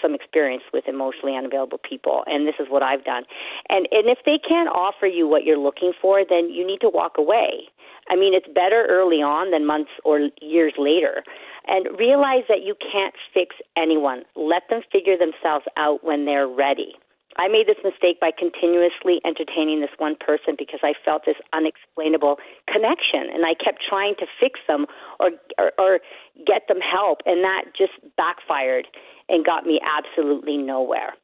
some 0.00 0.14
experience 0.14 0.64
with 0.72 0.84
emotionally 0.88 1.36
unavailable 1.36 1.78
people, 1.78 2.24
and 2.26 2.46
this 2.46 2.54
is 2.58 2.66
what 2.68 2.82
I've 2.82 3.04
done. 3.04 3.24
And 3.68 3.86
and 3.90 4.08
if 4.08 4.18
they 4.24 4.38
can't 4.38 4.68
offer 4.68 5.06
you 5.06 5.28
what 5.28 5.44
you're 5.44 5.58
looking 5.58 5.92
for, 6.00 6.22
then 6.28 6.50
you 6.50 6.66
need 6.66 6.80
to 6.80 6.88
walk 6.88 7.18
away. 7.18 7.68
I 8.08 8.16
mean, 8.16 8.34
it's 8.34 8.48
better 8.48 8.86
early 8.88 9.22
on 9.22 9.50
than 9.50 9.66
months 9.66 9.90
or 10.04 10.28
years 10.40 10.74
later. 10.76 11.22
And 11.66 11.86
realize 11.96 12.42
that 12.48 12.62
you 12.64 12.74
can't 12.74 13.14
fix 13.32 13.54
anyone. 13.76 14.24
Let 14.34 14.62
them 14.68 14.80
figure 14.90 15.16
themselves 15.16 15.64
out 15.76 16.02
when 16.02 16.24
they're 16.24 16.48
ready. 16.48 16.94
I 17.36 17.48
made 17.48 17.66
this 17.66 17.80
mistake 17.82 18.20
by 18.20 18.30
continuously 18.36 19.20
entertaining 19.24 19.80
this 19.80 19.94
one 19.98 20.16
person 20.16 20.54
because 20.58 20.80
I 20.82 20.92
felt 21.04 21.24
this 21.24 21.36
unexplainable 21.52 22.36
connection, 22.68 23.32
and 23.32 23.46
I 23.46 23.54
kept 23.54 23.82
trying 23.88 24.14
to 24.20 24.26
fix 24.38 24.60
them 24.68 24.86
or, 25.18 25.30
or, 25.58 25.72
or 25.78 26.00
get 26.46 26.68
them 26.68 26.80
help, 26.80 27.20
and 27.24 27.42
that 27.44 27.72
just 27.76 27.92
backfired 28.16 28.86
and 29.28 29.44
got 29.44 29.64
me 29.64 29.80
absolutely 29.80 30.56
nowhere. 30.56 31.14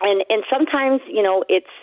And 0.00 0.24
and 0.28 0.42
sometimes, 0.50 1.00
you 1.06 1.22
know, 1.22 1.44
it's 1.48 1.74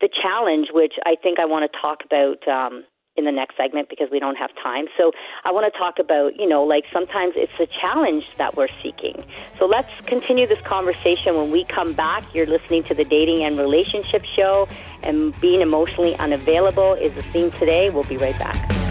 the 0.00 0.08
challenge, 0.08 0.68
which 0.72 0.94
I 1.04 1.16
think 1.20 1.38
I 1.38 1.44
want 1.44 1.70
to 1.70 1.78
talk 1.78 2.00
about 2.04 2.46
um, 2.48 2.84
in 3.16 3.24
the 3.24 3.32
next 3.32 3.56
segment 3.56 3.88
because 3.88 4.08
we 4.10 4.18
don't 4.18 4.36
have 4.36 4.50
time. 4.62 4.86
So 4.96 5.12
I 5.44 5.52
want 5.52 5.72
to 5.72 5.78
talk 5.78 5.98
about, 5.98 6.38
you 6.38 6.48
know, 6.48 6.62
like 6.64 6.84
sometimes 6.92 7.34
it's 7.36 7.52
a 7.58 7.66
challenge 7.80 8.24
that 8.38 8.56
we're 8.56 8.68
seeking. 8.82 9.24
So 9.58 9.66
let's 9.66 9.90
continue 10.06 10.46
this 10.46 10.60
conversation 10.62 11.36
when 11.36 11.50
we 11.50 11.64
come 11.64 11.92
back. 11.92 12.22
You're 12.34 12.46
listening 12.46 12.84
to 12.84 12.94
the 12.94 13.04
Dating 13.04 13.42
and 13.44 13.58
Relationship 13.58 14.24
Show, 14.24 14.68
and 15.02 15.38
being 15.40 15.60
emotionally 15.60 16.16
unavailable 16.16 16.94
is 16.94 17.14
the 17.14 17.22
theme 17.32 17.50
today. 17.52 17.90
We'll 17.90 18.04
be 18.04 18.16
right 18.16 18.38
back. 18.38 18.85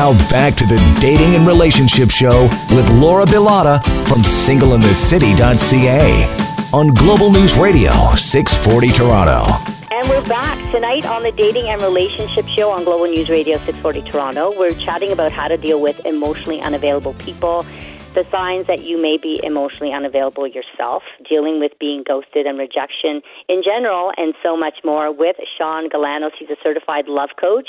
Now 0.00 0.16
back 0.30 0.54
to 0.54 0.64
the 0.64 0.78
Dating 0.98 1.34
and 1.34 1.46
Relationship 1.46 2.08
Show 2.08 2.48
with 2.70 2.88
Laura 2.98 3.26
Bilotta 3.26 3.84
from 4.08 4.22
singleinthecity.ca 4.22 6.72
on 6.72 6.94
Global 6.94 7.30
News 7.30 7.58
Radio 7.58 7.92
640 8.14 8.92
Toronto. 8.92 9.44
And 9.90 10.08
we're 10.08 10.26
back 10.26 10.56
tonight 10.72 11.04
on 11.04 11.22
the 11.22 11.32
Dating 11.32 11.68
and 11.68 11.82
Relationship 11.82 12.48
Show 12.48 12.70
on 12.70 12.84
Global 12.84 13.08
News 13.08 13.28
Radio 13.28 13.58
640 13.58 14.00
Toronto. 14.10 14.58
We're 14.58 14.72
chatting 14.72 15.12
about 15.12 15.32
how 15.32 15.48
to 15.48 15.58
deal 15.58 15.82
with 15.82 16.00
emotionally 16.06 16.62
unavailable 16.62 17.12
people, 17.12 17.66
the 18.14 18.24
signs 18.30 18.66
that 18.66 18.82
you 18.82 19.00
may 19.00 19.16
be 19.16 19.40
emotionally 19.44 19.92
unavailable 19.92 20.46
yourself, 20.46 21.04
dealing 21.28 21.60
with 21.60 21.72
being 21.78 22.02
ghosted 22.06 22.44
and 22.44 22.58
rejection 22.58 23.22
in 23.48 23.62
general, 23.62 24.10
and 24.16 24.34
so 24.42 24.56
much 24.56 24.78
more 24.84 25.14
with 25.14 25.36
Shaun 25.56 25.88
Galanos. 25.88 26.32
He's 26.36 26.50
a 26.50 26.56
certified 26.62 27.06
love 27.06 27.30
coach 27.40 27.68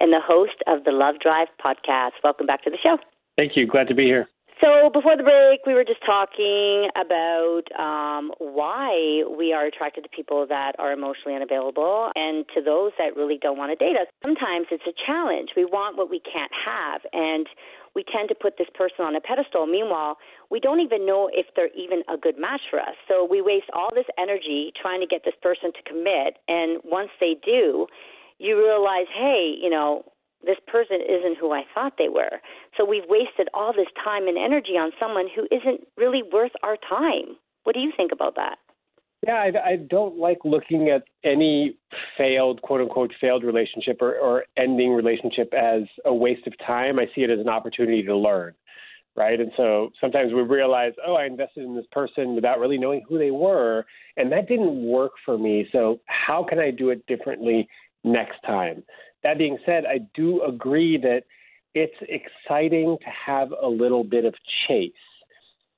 and 0.00 0.12
the 0.12 0.20
host 0.24 0.56
of 0.66 0.84
the 0.84 0.92
Love 0.92 1.16
Drive 1.20 1.48
podcast. 1.62 2.12
Welcome 2.24 2.46
back 2.46 2.64
to 2.64 2.70
the 2.70 2.78
show. 2.82 2.96
Thank 3.36 3.52
you. 3.54 3.66
Glad 3.66 3.88
to 3.88 3.94
be 3.94 4.04
here. 4.04 4.28
So 4.62 4.90
before 4.94 5.16
the 5.16 5.24
break, 5.24 5.66
we 5.66 5.74
were 5.74 5.82
just 5.82 6.06
talking 6.06 6.88
about 6.94 7.66
um, 7.76 8.30
why 8.38 9.24
we 9.36 9.52
are 9.52 9.66
attracted 9.66 10.04
to 10.04 10.08
people 10.08 10.46
that 10.46 10.72
are 10.78 10.92
emotionally 10.92 11.34
unavailable 11.34 12.12
and 12.14 12.44
to 12.54 12.62
those 12.62 12.92
that 12.96 13.16
really 13.16 13.38
don't 13.42 13.58
want 13.58 13.76
to 13.76 13.84
date 13.84 13.96
us. 13.96 14.06
Sometimes 14.22 14.68
it's 14.70 14.84
a 14.86 14.94
challenge. 15.04 15.50
We 15.56 15.64
want 15.64 15.96
what 15.96 16.08
we 16.10 16.20
can't 16.20 16.52
have, 16.64 17.00
and 17.12 17.48
we 17.94 18.04
tend 18.04 18.28
to 18.28 18.34
put 18.34 18.56
this 18.58 18.68
person 18.74 19.04
on 19.04 19.16
a 19.16 19.20
pedestal. 19.20 19.66
Meanwhile, 19.66 20.16
we 20.50 20.60
don't 20.60 20.80
even 20.80 21.06
know 21.06 21.30
if 21.32 21.46
they're 21.54 21.74
even 21.76 22.02
a 22.08 22.16
good 22.16 22.38
match 22.38 22.62
for 22.70 22.80
us. 22.80 22.96
So 23.08 23.26
we 23.28 23.40
waste 23.42 23.70
all 23.72 23.90
this 23.94 24.06
energy 24.18 24.72
trying 24.80 25.00
to 25.00 25.06
get 25.06 25.22
this 25.24 25.34
person 25.42 25.72
to 25.72 25.82
commit, 25.82 26.38
and 26.48 26.80
once 26.84 27.10
they 27.20 27.36
do, 27.44 27.86
you 28.38 28.56
realize, 28.58 29.06
hey, 29.14 29.54
you 29.60 29.70
know, 29.70 30.04
this 30.44 30.58
person 30.66 30.98
isn't 31.00 31.38
who 31.38 31.52
I 31.52 31.62
thought 31.74 31.94
they 31.98 32.08
were. 32.08 32.42
So 32.76 32.84
we've 32.84 33.06
wasted 33.08 33.48
all 33.54 33.72
this 33.72 33.86
time 34.02 34.26
and 34.26 34.36
energy 34.36 34.74
on 34.74 34.90
someone 34.98 35.28
who 35.32 35.46
isn't 35.54 35.86
really 35.96 36.22
worth 36.22 36.52
our 36.62 36.76
time. 36.76 37.36
What 37.62 37.74
do 37.74 37.80
you 37.80 37.92
think 37.96 38.10
about 38.10 38.34
that? 38.36 38.58
Yeah, 39.24 39.34
I, 39.34 39.52
I 39.72 39.76
don't 39.76 40.18
like 40.18 40.38
looking 40.44 40.88
at 40.88 41.04
any 41.22 41.76
failed, 42.18 42.60
quote 42.62 42.80
unquote, 42.80 43.12
failed 43.20 43.44
relationship 43.44 43.98
or, 44.02 44.16
or 44.16 44.44
ending 44.56 44.92
relationship 44.92 45.54
as 45.54 45.82
a 46.04 46.12
waste 46.12 46.46
of 46.48 46.54
time. 46.66 46.98
I 46.98 47.06
see 47.14 47.22
it 47.22 47.30
as 47.30 47.38
an 47.38 47.48
opportunity 47.48 48.02
to 48.02 48.16
learn, 48.16 48.54
right? 49.14 49.38
And 49.38 49.52
so 49.56 49.90
sometimes 50.00 50.32
we 50.32 50.42
realize, 50.42 50.92
oh, 51.06 51.14
I 51.14 51.26
invested 51.26 51.62
in 51.62 51.76
this 51.76 51.86
person 51.92 52.34
without 52.34 52.58
really 52.58 52.78
knowing 52.78 53.02
who 53.08 53.16
they 53.16 53.30
were, 53.30 53.84
and 54.16 54.32
that 54.32 54.48
didn't 54.48 54.84
work 54.84 55.12
for 55.24 55.38
me. 55.38 55.68
So 55.70 56.00
how 56.06 56.44
can 56.48 56.58
I 56.58 56.72
do 56.72 56.90
it 56.90 57.06
differently 57.06 57.68
next 58.02 58.42
time? 58.44 58.82
That 59.22 59.38
being 59.38 59.58
said, 59.64 59.84
I 59.86 59.98
do 60.16 60.42
agree 60.42 60.98
that 60.98 61.22
it's 61.74 61.94
exciting 62.08 62.98
to 63.00 63.10
have 63.24 63.52
a 63.52 63.68
little 63.68 64.02
bit 64.02 64.24
of 64.24 64.34
chase. 64.66 64.90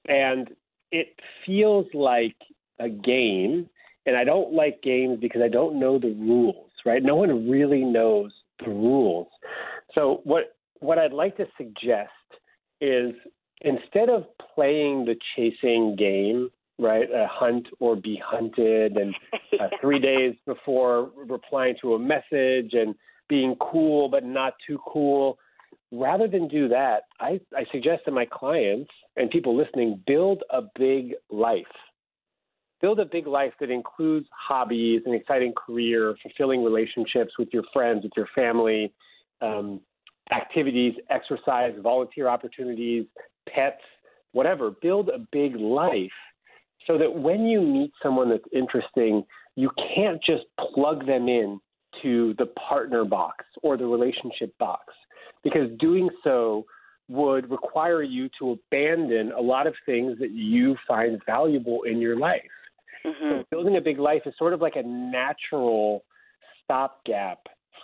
And 0.06 0.48
it 0.90 1.08
feels 1.44 1.86
like 1.92 2.36
a 2.78 2.88
game. 2.88 3.68
And 4.06 4.16
I 4.16 4.24
don't 4.24 4.52
like 4.52 4.82
games 4.82 5.18
because 5.20 5.40
I 5.42 5.48
don't 5.48 5.80
know 5.80 5.98
the 5.98 6.14
rules, 6.18 6.70
right? 6.84 7.02
No 7.02 7.16
one 7.16 7.48
really 7.48 7.82
knows 7.82 8.32
the 8.62 8.70
rules. 8.70 9.28
So 9.94 10.20
what 10.24 10.56
what 10.80 10.98
I'd 10.98 11.12
like 11.12 11.36
to 11.38 11.46
suggest 11.56 12.10
is 12.80 13.14
instead 13.62 14.10
of 14.10 14.24
playing 14.54 15.06
the 15.06 15.16
chasing 15.34 15.96
game, 15.96 16.50
right, 16.78 17.08
a 17.10 17.26
hunt 17.30 17.66
or 17.80 17.96
be 17.96 18.20
hunted, 18.22 18.96
and 18.96 19.14
uh, 19.58 19.68
three 19.80 19.98
days 19.98 20.34
before 20.46 21.10
replying 21.16 21.76
to 21.80 21.94
a 21.94 21.98
message 21.98 22.72
and 22.72 22.94
being 23.28 23.56
cool 23.60 24.08
but 24.08 24.24
not 24.24 24.54
too 24.66 24.78
cool, 24.86 25.38
rather 25.92 26.28
than 26.28 26.48
do 26.48 26.68
that, 26.68 27.04
I, 27.20 27.40
I 27.56 27.64
suggest 27.72 28.04
to 28.04 28.10
my 28.10 28.26
clients 28.30 28.90
and 29.16 29.30
people 29.30 29.56
listening 29.56 30.02
build 30.06 30.42
a 30.50 30.62
big 30.78 31.14
life. 31.30 31.64
Build 32.80 33.00
a 33.00 33.04
big 33.04 33.26
life 33.26 33.52
that 33.60 33.70
includes 33.70 34.26
hobbies, 34.32 35.02
an 35.06 35.14
exciting 35.14 35.54
career, 35.54 36.14
fulfilling 36.22 36.62
relationships 36.62 37.32
with 37.38 37.48
your 37.52 37.62
friends, 37.72 38.02
with 38.02 38.12
your 38.16 38.28
family, 38.34 38.92
um, 39.40 39.80
activities, 40.32 40.94
exercise, 41.10 41.72
volunteer 41.82 42.28
opportunities, 42.28 43.06
pets, 43.48 43.80
whatever. 44.32 44.72
Build 44.82 45.08
a 45.08 45.18
big 45.32 45.56
life 45.56 46.10
so 46.86 46.98
that 46.98 47.14
when 47.14 47.46
you 47.46 47.60
meet 47.60 47.92
someone 48.02 48.28
that's 48.28 48.44
interesting, 48.52 49.24
you 49.56 49.70
can't 49.94 50.22
just 50.22 50.44
plug 50.74 51.06
them 51.06 51.28
in 51.28 51.60
to 52.02 52.34
the 52.38 52.46
partner 52.68 53.04
box 53.04 53.44
or 53.62 53.76
the 53.76 53.86
relationship 53.86 54.56
box 54.58 54.92
because 55.42 55.68
doing 55.78 56.08
so 56.22 56.64
would 57.08 57.50
require 57.50 58.02
you 58.02 58.28
to 58.38 58.52
abandon 58.52 59.30
a 59.32 59.40
lot 59.40 59.66
of 59.66 59.74
things 59.84 60.18
that 60.18 60.30
you 60.30 60.74
find 60.88 61.20
valuable 61.26 61.82
in 61.82 62.00
your 62.00 62.18
life. 62.18 62.42
Mm-hmm. 63.06 63.40
So 63.40 63.44
building 63.50 63.76
a 63.76 63.80
big 63.80 63.98
life 63.98 64.22
is 64.26 64.34
sort 64.38 64.52
of 64.54 64.60
like 64.60 64.76
a 64.76 64.82
natural 64.82 66.04
stopgap 66.62 67.38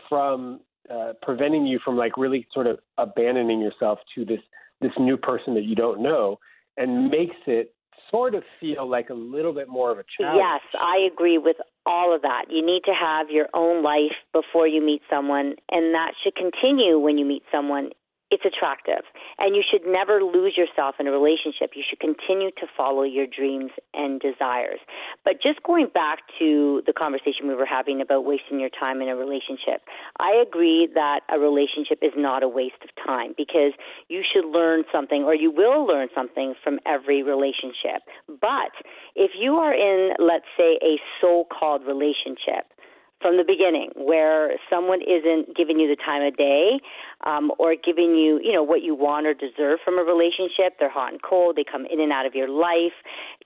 from 0.08 0.60
uh, 0.90 1.12
preventing 1.22 1.66
you 1.66 1.78
from 1.84 1.96
like 1.96 2.16
really 2.16 2.46
sort 2.52 2.66
of 2.66 2.78
abandoning 2.98 3.60
yourself 3.60 3.98
to 4.14 4.24
this 4.24 4.40
this 4.80 4.92
new 4.98 5.16
person 5.16 5.54
that 5.54 5.64
you 5.64 5.74
don't 5.74 6.02
know, 6.02 6.38
and 6.78 7.10
makes 7.10 7.36
it 7.46 7.74
sort 8.10 8.34
of 8.34 8.42
feel 8.58 8.88
like 8.88 9.10
a 9.10 9.14
little 9.14 9.52
bit 9.52 9.68
more 9.68 9.92
of 9.92 9.98
a 9.98 10.04
challenge. 10.18 10.40
Yes, 10.42 10.80
I 10.80 11.06
agree 11.12 11.38
with 11.38 11.56
all 11.86 12.14
of 12.14 12.22
that. 12.22 12.46
You 12.48 12.64
need 12.64 12.82
to 12.86 12.92
have 12.92 13.30
your 13.30 13.46
own 13.54 13.82
life 13.82 14.16
before 14.32 14.66
you 14.66 14.84
meet 14.84 15.02
someone, 15.08 15.54
and 15.70 15.94
that 15.94 16.12
should 16.22 16.34
continue 16.34 16.98
when 16.98 17.18
you 17.18 17.24
meet 17.24 17.42
someone 17.52 17.90
it's 18.30 18.44
attractive. 18.44 19.04
And 19.38 19.56
you 19.56 19.62
should 19.68 19.82
never 19.86 20.22
lose 20.22 20.56
yourself 20.56 20.96
in 21.00 21.06
a 21.06 21.10
relationship. 21.10 21.72
You 21.74 21.82
should 21.88 22.00
continue 22.00 22.50
to 22.52 22.66
follow 22.76 23.02
your 23.02 23.26
dreams 23.26 23.72
and 23.94 24.20
desires. 24.20 24.78
But 25.24 25.42
just 25.42 25.62
going 25.62 25.88
back 25.92 26.20
to 26.38 26.82
the 26.86 26.92
conversation 26.92 27.48
we 27.48 27.54
were 27.54 27.66
having 27.66 28.00
about 28.00 28.24
wasting 28.24 28.60
your 28.60 28.70
time 28.70 29.02
in 29.02 29.08
a 29.08 29.16
relationship, 29.16 29.82
I 30.18 30.32
agree 30.46 30.88
that 30.94 31.20
a 31.28 31.38
relationship 31.38 31.98
is 32.02 32.12
not 32.16 32.42
a 32.42 32.48
waste 32.48 32.82
of 32.82 32.90
time 33.04 33.34
because 33.36 33.72
you 34.08 34.22
should 34.22 34.46
learn 34.46 34.84
something 34.92 35.24
or 35.24 35.34
you 35.34 35.50
will 35.50 35.86
learn 35.86 36.08
something 36.14 36.54
from 36.62 36.78
every 36.86 37.22
relationship. 37.22 38.06
But 38.28 38.72
if 39.16 39.32
you 39.38 39.56
are 39.56 39.74
in, 39.74 40.14
let's 40.18 40.46
say, 40.56 40.78
a 40.82 40.98
so 41.20 41.46
called 41.50 41.82
relationship, 41.86 42.70
from 43.20 43.36
the 43.36 43.44
beginning 43.44 43.90
where 43.96 44.56
someone 44.68 45.00
isn't 45.02 45.56
giving 45.56 45.78
you 45.78 45.88
the 45.88 45.96
time 45.96 46.22
of 46.22 46.36
day 46.36 46.80
um, 47.26 47.52
or 47.58 47.74
giving 47.76 48.16
you 48.16 48.40
you 48.42 48.52
know 48.52 48.62
what 48.62 48.82
you 48.82 48.94
want 48.94 49.26
or 49.26 49.34
deserve 49.34 49.78
from 49.84 49.98
a 49.98 50.02
relationship. 50.02 50.78
They're 50.78 50.90
hot 50.90 51.12
and 51.12 51.22
cold. 51.22 51.56
They 51.56 51.64
come 51.64 51.86
in 51.86 52.00
and 52.00 52.12
out 52.12 52.26
of 52.26 52.34
your 52.34 52.48
life. 52.48 52.96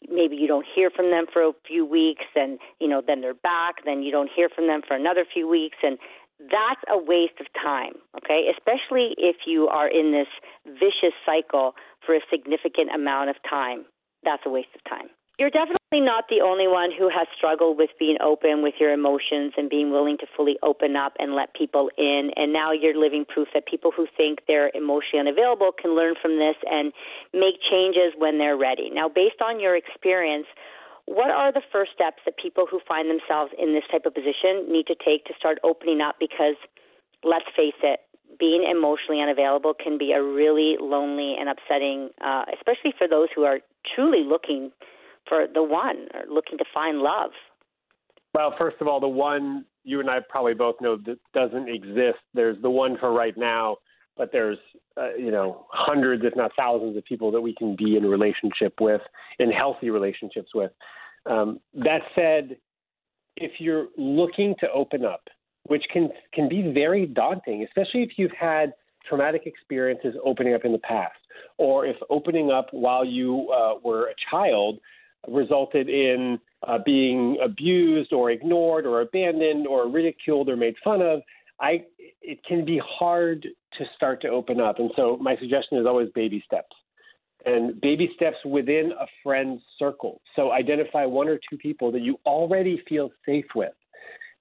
Maybe 0.08 0.36
you 0.36 0.46
don't 0.46 0.66
hear 0.66 0.90
from 0.90 1.10
them 1.10 1.26
for 1.32 1.42
a 1.42 1.52
few 1.66 1.84
weeks 1.84 2.24
and 2.34 2.58
you 2.80 2.88
know 2.88 3.02
then 3.04 3.20
they're 3.20 3.34
back. 3.34 3.84
Then 3.84 4.02
you 4.02 4.12
don't 4.12 4.30
hear 4.34 4.48
from 4.48 4.66
them 4.66 4.82
for 4.86 4.94
another 4.96 5.24
few 5.24 5.48
weeks. 5.48 5.78
And 5.82 5.98
that's 6.40 6.82
a 6.90 6.98
waste 6.98 7.40
of 7.40 7.46
time 7.54 7.94
okay? 8.16 8.50
Especially 8.50 9.14
if 9.18 9.36
you 9.46 9.68
are 9.68 9.88
in 9.88 10.12
this 10.12 10.28
vicious 10.66 11.14
cycle 11.24 11.74
for 12.04 12.14
a 12.14 12.20
significant 12.30 12.90
amount 12.94 13.30
of 13.30 13.36
time. 13.48 13.84
That's 14.24 14.42
a 14.46 14.50
waste 14.50 14.74
of 14.74 14.82
time 14.88 15.08
you're 15.38 15.50
definitely 15.50 15.98
not 16.00 16.24
the 16.30 16.40
only 16.40 16.68
one 16.68 16.90
who 16.96 17.10
has 17.10 17.26
struggled 17.36 17.76
with 17.76 17.90
being 17.98 18.16
open 18.22 18.62
with 18.62 18.74
your 18.78 18.92
emotions 18.92 19.52
and 19.56 19.68
being 19.68 19.90
willing 19.90 20.16
to 20.18 20.26
fully 20.36 20.56
open 20.62 20.94
up 20.94 21.14
and 21.18 21.34
let 21.34 21.54
people 21.54 21.90
in. 21.98 22.30
And 22.36 22.52
now 22.52 22.70
you're 22.70 22.96
living 22.96 23.24
proof 23.24 23.48
that 23.52 23.66
people 23.66 23.90
who 23.90 24.06
think 24.16 24.40
they're 24.46 24.70
emotionally 24.74 25.20
unavailable 25.20 25.72
can 25.74 25.96
learn 25.96 26.14
from 26.20 26.38
this 26.38 26.54
and 26.70 26.92
make 27.32 27.58
changes 27.70 28.14
when 28.16 28.38
they're 28.38 28.56
ready. 28.56 28.90
Now, 28.92 29.08
based 29.08 29.42
on 29.42 29.58
your 29.58 29.74
experience, 29.76 30.46
what 31.06 31.30
are 31.30 31.52
the 31.52 31.62
first 31.70 31.90
steps 31.92 32.22
that 32.24 32.38
people 32.38 32.66
who 32.70 32.80
find 32.86 33.10
themselves 33.10 33.52
in 33.58 33.74
this 33.74 33.84
type 33.90 34.06
of 34.06 34.14
position 34.14 34.70
need 34.70 34.86
to 34.86 34.94
take 34.94 35.26
to 35.26 35.34
start 35.36 35.58
opening 35.64 36.00
up? 36.00 36.16
Because 36.20 36.54
let's 37.24 37.46
face 37.56 37.76
it, 37.82 38.00
being 38.38 38.64
emotionally 38.70 39.20
unavailable 39.20 39.74
can 39.74 39.98
be 39.98 40.12
a 40.12 40.22
really 40.22 40.76
lonely 40.80 41.34
and 41.38 41.48
upsetting, 41.48 42.10
uh, 42.22 42.44
especially 42.54 42.94
for 42.96 43.06
those 43.06 43.28
who 43.34 43.44
are 43.44 43.58
truly 43.94 44.22
looking 44.24 44.70
for 45.28 45.46
the 45.52 45.62
one 45.62 46.08
or 46.14 46.22
looking 46.28 46.58
to 46.58 46.64
find 46.72 46.98
love? 46.98 47.30
Well, 48.34 48.54
first 48.58 48.76
of 48.80 48.88
all, 48.88 49.00
the 49.00 49.08
one 49.08 49.64
you 49.84 50.00
and 50.00 50.10
I 50.10 50.18
probably 50.28 50.54
both 50.54 50.76
know 50.80 50.96
that 51.06 51.18
doesn't 51.32 51.68
exist. 51.68 52.18
There's 52.32 52.60
the 52.62 52.70
one 52.70 52.96
for 52.98 53.12
right 53.12 53.36
now, 53.36 53.76
but 54.16 54.30
there's 54.32 54.58
uh, 54.96 55.14
you 55.14 55.30
know 55.30 55.66
hundreds, 55.70 56.24
if 56.24 56.34
not 56.36 56.50
thousands, 56.56 56.96
of 56.96 57.04
people 57.04 57.30
that 57.32 57.40
we 57.40 57.54
can 57.54 57.76
be 57.76 57.96
in 57.96 58.04
relationship 58.04 58.74
with, 58.80 59.00
in 59.38 59.50
healthy 59.50 59.90
relationships 59.90 60.50
with. 60.54 60.72
Um, 61.26 61.60
that 61.74 62.00
said, 62.14 62.56
if 63.36 63.52
you're 63.58 63.88
looking 63.96 64.54
to 64.60 64.70
open 64.72 65.04
up, 65.04 65.22
which 65.64 65.84
can 65.92 66.10
can 66.32 66.48
be 66.48 66.72
very 66.72 67.06
daunting, 67.06 67.64
especially 67.64 68.02
if 68.02 68.10
you've 68.16 68.32
had 68.38 68.72
traumatic 69.08 69.42
experiences 69.46 70.14
opening 70.24 70.54
up 70.54 70.64
in 70.64 70.72
the 70.72 70.78
past, 70.78 71.18
or 71.58 71.86
if 71.86 71.96
opening 72.10 72.50
up 72.50 72.66
while 72.72 73.04
you 73.04 73.48
uh, 73.50 73.74
were 73.84 74.08
a 74.08 74.14
child 74.30 74.78
resulted 75.28 75.88
in 75.88 76.38
uh, 76.66 76.78
being 76.84 77.38
abused 77.42 78.12
or 78.12 78.30
ignored 78.30 78.86
or 78.86 79.00
abandoned 79.00 79.66
or 79.66 79.88
ridiculed 79.88 80.48
or 80.48 80.56
made 80.56 80.74
fun 80.82 81.02
of, 81.02 81.20
I 81.60 81.84
it 82.20 82.44
can 82.44 82.64
be 82.64 82.80
hard 82.84 83.46
to 83.78 83.84
start 83.96 84.22
to 84.22 84.28
open 84.28 84.60
up. 84.60 84.78
And 84.78 84.90
so 84.96 85.16
my 85.20 85.36
suggestion 85.36 85.78
is 85.78 85.86
always 85.86 86.08
baby 86.14 86.42
steps. 86.46 86.74
And 87.46 87.78
baby 87.80 88.10
steps 88.16 88.36
within 88.46 88.92
a 88.98 89.06
friend's 89.22 89.62
circle. 89.78 90.22
So 90.34 90.52
identify 90.52 91.04
one 91.04 91.28
or 91.28 91.38
two 91.50 91.58
people 91.58 91.92
that 91.92 92.00
you 92.00 92.18
already 92.24 92.82
feel 92.88 93.10
safe 93.26 93.44
with. 93.54 93.72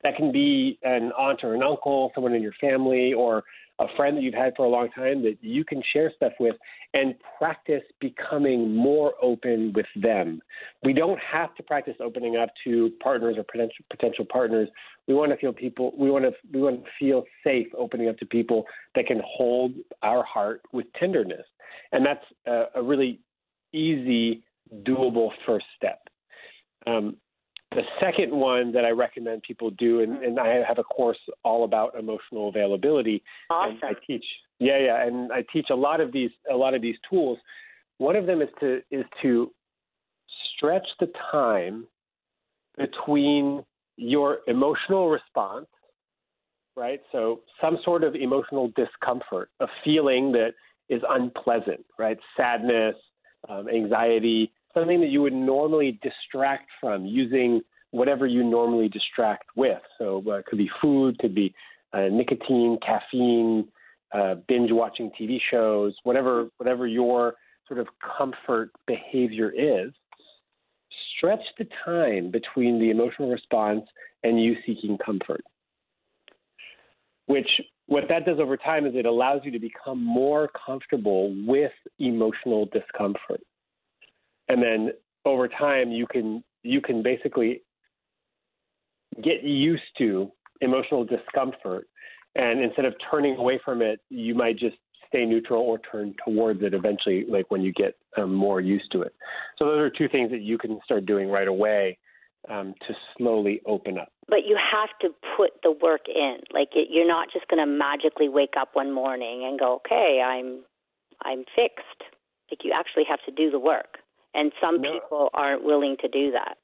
That 0.04 0.16
can 0.16 0.32
be 0.32 0.80
an 0.84 1.12
aunt 1.18 1.42
or 1.44 1.54
an 1.54 1.64
uncle, 1.64 2.12
someone 2.16 2.34
in 2.34 2.42
your 2.42 2.54
family, 2.62 3.14
or 3.14 3.44
a 3.80 3.86
friend 3.98 4.18
that 4.18 4.24
you've 4.24 4.34
had 4.34 4.54
for 4.56 4.66
a 4.66 4.70
long 4.70 4.90
time 4.92 5.24
that 5.24 5.38
you 5.42 5.66
can 5.66 5.82
share 5.94 6.12
stuff 6.16 6.34
with 6.40 6.56
and 6.94 7.16
practice 7.40 7.82
becoming 8.00 8.76
more 8.76 9.14
open 9.22 9.74
with 9.76 9.88
them. 9.96 10.42
We 10.84 10.94
don't 10.94 11.20
have 11.20 11.56
to 11.56 11.64
practice 11.64 11.96
opening 12.00 12.38
up 12.38 12.50
to 12.66 12.92
partners 13.02 13.36
or 13.38 13.44
potential 13.44 13.84
potential 13.90 14.26
partners. 14.32 14.70
We 15.08 15.16
want 15.16 15.32
to 15.32 15.38
feel 15.38 15.54
people 15.54 15.92
we 15.98 16.12
want 16.12 16.26
to 16.26 16.32
we 16.52 16.62
want 16.62 16.84
to 16.84 16.90
feel 17.00 17.24
safe 17.44 17.68
opening 17.78 18.10
up 18.10 18.18
to 18.20 18.26
people 18.26 18.66
that 18.96 19.08
can 19.08 19.22
hold 19.26 19.74
our 20.04 20.24
heart 20.24 20.62
with 20.72 20.86
tenderness. 21.00 21.46
And 21.92 22.06
that's 22.06 22.26
a, 22.46 22.80
a 22.80 22.84
really 22.84 23.20
easy 23.74 24.44
doable 24.84 25.30
first 25.46 25.66
step. 25.76 26.00
Um, 26.86 27.18
the 27.76 27.84
second 28.00 28.32
one 28.32 28.72
that 28.74 28.86
I 28.86 28.90
recommend 28.90 29.44
people 29.44 29.72
do, 29.72 30.02
and, 30.02 30.24
and 30.24 30.40
I 30.40 30.64
have 30.68 30.78
a 30.78 30.84
course 30.84 31.18
all 31.44 31.64
about 31.64 31.98
emotional 31.98 32.50
availability. 32.50 33.24
Awesome. 33.50 33.80
I 33.84 33.94
teach, 34.06 34.26
yeah, 34.60 34.80
yeah, 34.80 35.06
and 35.06 35.32
I 35.32 35.44
teach 35.52 35.68
a 35.72 35.76
lot 35.76 36.02
of 36.02 36.12
these 36.12 36.32
a 36.52 36.56
lot 36.56 36.74
of 36.74 36.82
these 36.82 36.96
tools. 37.10 37.38
One 37.98 38.16
of 38.16 38.26
them 38.26 38.42
is 38.42 38.50
to 38.60 38.82
is 38.92 39.06
to 39.22 39.52
stretch 40.56 40.88
the 41.00 41.08
time 41.32 41.88
between 42.78 43.64
your 43.98 44.40
emotional 44.48 45.10
response, 45.10 45.68
right? 46.76 47.02
So 47.12 47.42
some 47.62 47.78
sort 47.84 48.04
of 48.04 48.16
emotional 48.16 48.72
discomfort, 48.76 49.50
a 49.60 49.68
feeling 49.84 50.32
that 50.34 50.54
is 50.90 51.02
unpleasant, 51.08 51.86
right? 52.00 52.18
Sadness, 52.36 52.96
um, 53.50 53.68
anxiety, 53.70 54.52
something 54.74 55.02
that 55.02 55.10
you 55.10 55.22
would 55.22 55.34
normally 55.34 56.00
distract 56.02 56.70
from 56.80 57.06
using 57.06 57.62
whatever 57.92 58.26
you 58.26 58.44
normally 58.44 58.90
distract 58.90 59.46
with. 59.56 59.82
So 60.00 60.24
uh, 60.28 60.38
it 60.38 60.46
could 60.46 60.58
be 60.58 60.70
food, 60.82 61.20
could 61.20 61.36
be 61.36 61.54
uh, 61.94 62.08
nicotine, 62.12 62.80
caffeine, 62.86 63.68
uh, 64.14 64.36
binge 64.48 64.72
watching 64.72 65.12
TV 65.20 65.38
shows, 65.52 65.94
whatever 66.04 66.50
whatever 66.58 66.88
your 66.88 67.36
sort 67.68 67.80
of 67.80 67.88
comfort 68.18 68.72
behavior 68.88 69.52
is. 69.52 69.92
Stretch 71.18 71.44
the 71.58 71.68
time 71.86 72.32
between 72.32 72.80
the 72.80 72.90
emotional 72.90 73.30
response 73.30 73.84
and 74.24 74.44
you 74.44 74.56
seeking 74.66 74.98
comfort. 74.98 75.42
Which 77.28 77.48
what 77.86 78.06
that 78.10 78.26
does 78.26 78.40
over 78.40 78.58
time 78.58 78.86
is 78.86 78.94
it 78.96 79.06
allows 79.06 79.42
you 79.44 79.52
to 79.52 79.60
become 79.60 80.04
more 80.04 80.50
comfortable 80.66 81.34
with 81.46 81.72
emotional 82.00 82.66
discomfort 82.66 83.42
and 84.50 84.62
then 84.62 84.92
over 85.26 85.48
time 85.48 85.92
you 85.92 86.08
can 86.08 86.44
you 86.64 86.82
can 86.82 87.04
basically 87.04 87.62
get 89.24 89.44
used 89.44 89.84
to 89.98 90.32
emotional 90.62 91.04
discomfort. 91.04 91.88
And 92.36 92.62
instead 92.64 92.86
of 92.86 92.96
turning 93.12 93.36
away 93.38 93.60
from 93.64 93.82
it 93.82 94.00
you 94.10 94.34
might 94.36 94.58
just 94.58 94.76
stay 95.08 95.26
neutral 95.26 95.62
or 95.62 95.78
turn 95.80 96.16
towards 96.26 96.64
it 96.64 96.74
eventually 96.74 97.26
like 97.30 97.46
when 97.52 97.62
you 97.62 97.72
get 97.74 97.96
um, 98.18 98.34
more 98.34 98.60
used 98.62 98.92
to 98.92 99.02
it. 99.02 99.14
So 99.60 99.66
those 99.66 99.80
are 99.80 99.90
two 99.90 100.10
things 100.10 100.32
that 100.32 100.42
you 100.42 100.58
can 100.58 100.80
start 100.84 101.06
doing 101.06 101.30
right 101.30 101.48
away 101.48 102.00
um, 102.50 102.74
to 102.88 102.94
slowly 103.18 103.62
open 103.66 103.98
up. 103.98 104.10
But 104.28 104.40
you 104.48 104.58
have 104.58 104.90
to 105.02 105.10
put 105.38 105.52
the 105.62 105.72
work 105.72 106.08
in. 106.08 106.38
Like 106.52 106.70
it, 106.74 106.88
you're 106.90 107.08
not 107.08 107.28
just 107.32 107.48
going 107.48 107.64
to 107.64 107.72
magically 107.72 108.28
wake 108.28 108.56
up 108.60 108.70
one 108.74 108.92
morning 108.92 109.46
and 109.48 109.60
go 109.60 109.76
okay 109.76 110.22
i'm 110.26 110.64
i'm 111.24 111.46
fixed. 111.56 112.02
Like 112.50 112.64
you 112.64 112.74
actually 112.76 113.04
have 113.08 113.20
to 113.26 113.32
do 113.32 113.52
the 113.52 113.60
work 113.60 113.98
and 114.34 114.52
some 114.62 114.82
no. 114.82 114.94
people 114.94 115.30
aren't 115.34 115.64
willing 115.64 115.96
to 116.02 116.08
do 116.08 116.32
that. 116.32 116.58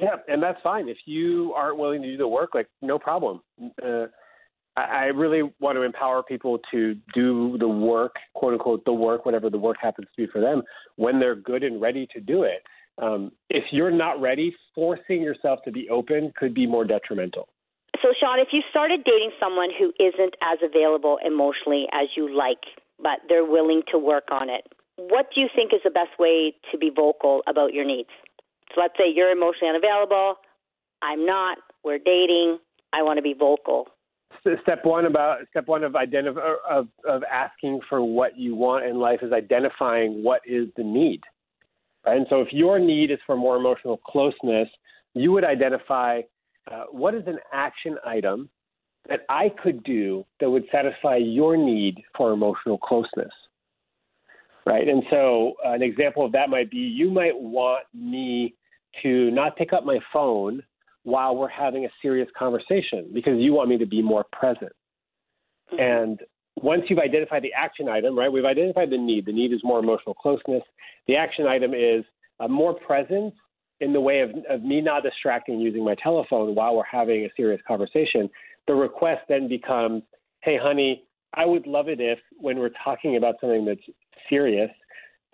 Yeah, 0.00 0.16
and 0.28 0.42
that's 0.42 0.60
fine. 0.62 0.88
If 0.88 0.98
you 1.04 1.52
aren't 1.54 1.78
willing 1.78 2.02
to 2.02 2.08
do 2.08 2.16
the 2.16 2.28
work, 2.28 2.54
like 2.54 2.68
no 2.80 2.98
problem. 2.98 3.42
Uh, 3.82 4.06
I, 4.76 4.82
I 4.82 5.04
really 5.06 5.42
want 5.60 5.76
to 5.76 5.82
empower 5.82 6.22
people 6.22 6.58
to 6.70 6.96
do 7.14 7.58
the 7.58 7.68
work, 7.68 8.14
quote 8.34 8.54
unquote, 8.54 8.84
the 8.84 8.92
work, 8.92 9.26
whatever 9.26 9.50
the 9.50 9.58
work 9.58 9.76
happens 9.80 10.08
to 10.16 10.26
be 10.26 10.32
for 10.32 10.40
them, 10.40 10.62
when 10.96 11.20
they're 11.20 11.34
good 11.34 11.62
and 11.62 11.80
ready 11.80 12.06
to 12.14 12.20
do 12.20 12.44
it. 12.44 12.62
Um, 13.00 13.32
if 13.48 13.64
you're 13.72 13.90
not 13.90 14.20
ready, 14.20 14.54
forcing 14.74 15.22
yourself 15.22 15.60
to 15.64 15.72
be 15.72 15.88
open 15.88 16.32
could 16.36 16.54
be 16.54 16.66
more 16.66 16.84
detrimental. 16.84 17.48
So, 18.02 18.08
Shaun, 18.18 18.38
if 18.38 18.48
you 18.52 18.62
started 18.70 19.04
dating 19.04 19.32
someone 19.38 19.68
who 19.78 19.92
isn't 19.98 20.34
as 20.42 20.58
available 20.62 21.18
emotionally 21.24 21.86
as 21.92 22.08
you 22.16 22.34
like, 22.34 22.60
but 22.98 23.20
they're 23.28 23.44
willing 23.44 23.82
to 23.90 23.98
work 23.98 24.24
on 24.30 24.48
it, 24.48 24.66
what 25.08 25.26
do 25.34 25.40
you 25.40 25.48
think 25.54 25.72
is 25.72 25.80
the 25.84 25.90
best 25.90 26.18
way 26.18 26.54
to 26.70 26.78
be 26.78 26.90
vocal 26.94 27.42
about 27.46 27.72
your 27.72 27.84
needs? 27.84 28.10
So 28.74 28.80
let's 28.80 28.94
say 28.96 29.04
you're 29.12 29.30
emotionally 29.30 29.70
unavailable. 29.70 30.36
I'm 31.02 31.24
not. 31.24 31.58
We're 31.84 31.98
dating. 31.98 32.58
I 32.92 33.02
want 33.02 33.18
to 33.18 33.22
be 33.22 33.34
vocal. 33.34 33.88
Step 34.62 34.84
one 34.84 35.06
about 35.06 35.38
step 35.50 35.66
one 35.66 35.84
of 35.84 35.96
identify 35.96 36.40
of 36.68 36.88
of 37.06 37.22
asking 37.24 37.80
for 37.88 38.02
what 38.02 38.38
you 38.38 38.54
want 38.54 38.86
in 38.86 38.98
life 38.98 39.20
is 39.22 39.32
identifying 39.32 40.22
what 40.22 40.40
is 40.46 40.68
the 40.76 40.84
need. 40.84 41.20
Right? 42.06 42.16
And 42.16 42.26
so 42.30 42.40
if 42.40 42.48
your 42.52 42.78
need 42.78 43.10
is 43.10 43.18
for 43.26 43.36
more 43.36 43.56
emotional 43.56 43.98
closeness, 43.98 44.68
you 45.14 45.32
would 45.32 45.44
identify 45.44 46.20
uh, 46.70 46.84
what 46.90 47.14
is 47.14 47.22
an 47.26 47.38
action 47.52 47.96
item 48.06 48.48
that 49.08 49.20
I 49.28 49.50
could 49.62 49.82
do 49.82 50.24
that 50.40 50.48
would 50.48 50.64
satisfy 50.70 51.16
your 51.16 51.56
need 51.56 52.02
for 52.16 52.32
emotional 52.32 52.78
closeness. 52.78 53.32
Right. 54.70 54.86
And 54.86 55.02
so 55.10 55.54
uh, 55.66 55.72
an 55.72 55.82
example 55.82 56.24
of 56.24 56.30
that 56.30 56.48
might 56.48 56.70
be 56.70 56.76
you 56.76 57.10
might 57.10 57.36
want 57.36 57.86
me 57.92 58.54
to 59.02 59.28
not 59.32 59.56
pick 59.56 59.72
up 59.72 59.84
my 59.84 59.98
phone 60.12 60.62
while 61.02 61.34
we're 61.34 61.48
having 61.48 61.86
a 61.86 61.88
serious 62.00 62.28
conversation 62.38 63.10
because 63.12 63.40
you 63.40 63.52
want 63.52 63.68
me 63.68 63.78
to 63.78 63.86
be 63.86 64.00
more 64.00 64.24
present. 64.32 64.70
Mm-hmm. 65.72 65.80
And 65.80 66.20
once 66.54 66.82
you've 66.88 67.00
identified 67.00 67.42
the 67.42 67.52
action 67.52 67.88
item, 67.88 68.16
right, 68.16 68.30
we've 68.30 68.44
identified 68.44 68.90
the 68.90 68.98
need. 68.98 69.26
The 69.26 69.32
need 69.32 69.52
is 69.52 69.58
more 69.64 69.80
emotional 69.80 70.14
closeness. 70.14 70.62
The 71.08 71.16
action 71.16 71.48
item 71.48 71.74
is 71.74 72.04
a 72.38 72.46
more 72.46 72.74
presence 72.74 73.34
in 73.80 73.92
the 73.92 74.00
way 74.00 74.20
of, 74.20 74.30
of 74.48 74.62
me 74.62 74.80
not 74.80 75.02
distracting 75.02 75.58
using 75.58 75.84
my 75.84 75.96
telephone 76.00 76.54
while 76.54 76.76
we're 76.76 76.84
having 76.84 77.24
a 77.24 77.28
serious 77.36 77.60
conversation. 77.66 78.30
The 78.68 78.74
request 78.74 79.22
then 79.28 79.48
becomes, 79.48 80.04
hey, 80.42 80.58
honey, 80.62 81.02
I 81.34 81.44
would 81.44 81.66
love 81.66 81.88
it 81.88 82.00
if 82.00 82.20
when 82.38 82.58
we're 82.58 82.70
talking 82.84 83.16
about 83.16 83.36
something 83.40 83.64
that's 83.64 83.80
serious, 84.28 84.70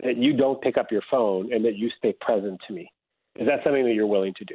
that 0.03 0.16
you 0.16 0.37
don't 0.37 0.61
pick 0.61 0.77
up 0.77 0.90
your 0.90 1.03
phone 1.11 1.53
and 1.53 1.64
that 1.64 1.77
you 1.77 1.90
stay 1.99 2.14
present 2.20 2.61
to 2.66 2.75
me. 2.75 2.90
Is 3.37 3.46
that 3.46 3.61
something 3.64 3.85
that 3.85 3.94
you're 3.94 4.07
willing 4.07 4.35
to 4.38 4.44
do? 4.44 4.55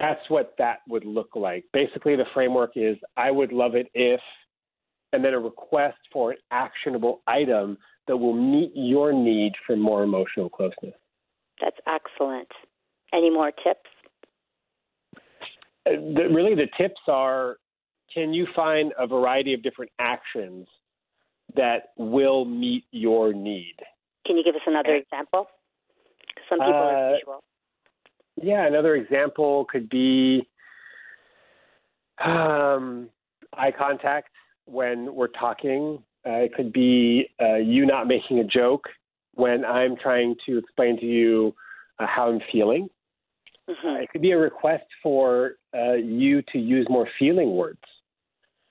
That's 0.00 0.20
what 0.28 0.54
that 0.58 0.78
would 0.88 1.04
look 1.04 1.30
like. 1.34 1.64
Basically, 1.72 2.16
the 2.16 2.24
framework 2.32 2.72
is 2.76 2.96
I 3.16 3.30
would 3.30 3.52
love 3.52 3.74
it 3.74 3.88
if, 3.94 4.20
and 5.12 5.24
then 5.24 5.34
a 5.34 5.38
request 5.38 5.98
for 6.12 6.32
an 6.32 6.38
actionable 6.50 7.20
item 7.26 7.76
that 8.08 8.16
will 8.16 8.34
meet 8.34 8.72
your 8.74 9.12
need 9.12 9.52
for 9.66 9.76
more 9.76 10.02
emotional 10.02 10.48
closeness. 10.48 10.94
That's 11.60 11.76
excellent. 11.86 12.48
Any 13.12 13.30
more 13.30 13.52
tips? 13.52 13.90
Uh, 15.86 15.90
the, 16.14 16.28
really, 16.32 16.54
the 16.54 16.68
tips 16.78 17.00
are 17.06 17.58
can 18.12 18.32
you 18.32 18.46
find 18.54 18.92
a 18.98 19.06
variety 19.06 19.54
of 19.54 19.62
different 19.62 19.90
actions 19.98 20.66
that 21.56 21.92
will 21.96 22.44
meet 22.44 22.84
your 22.90 23.32
need? 23.32 23.76
Can 24.26 24.36
you 24.36 24.44
give 24.44 24.54
us 24.54 24.62
another 24.66 24.94
example? 24.94 25.46
Some 26.48 26.58
people 26.58 26.74
uh, 26.74 26.76
are 26.76 27.12
visual. 27.14 27.44
Yeah, 28.42 28.66
another 28.66 28.94
example 28.94 29.66
could 29.70 29.88
be 29.88 30.48
um, 32.24 33.08
eye 33.52 33.72
contact 33.76 34.30
when 34.64 35.14
we're 35.14 35.28
talking. 35.28 36.02
Uh, 36.26 36.30
it 36.30 36.54
could 36.54 36.72
be 36.72 37.28
uh, 37.40 37.56
you 37.56 37.84
not 37.84 38.06
making 38.06 38.38
a 38.38 38.44
joke 38.44 38.88
when 39.34 39.64
I'm 39.64 39.96
trying 39.96 40.36
to 40.46 40.58
explain 40.58 40.98
to 41.00 41.06
you 41.06 41.54
uh, 41.98 42.06
how 42.06 42.28
I'm 42.28 42.40
feeling. 42.50 42.88
Mm-hmm. 43.70 44.02
it 44.02 44.10
could 44.10 44.22
be 44.22 44.32
a 44.32 44.38
request 44.38 44.84
for 45.04 45.52
uh, 45.72 45.92
you 45.92 46.42
to 46.52 46.58
use 46.58 46.84
more 46.90 47.08
feeling 47.16 47.52
words. 47.52 47.80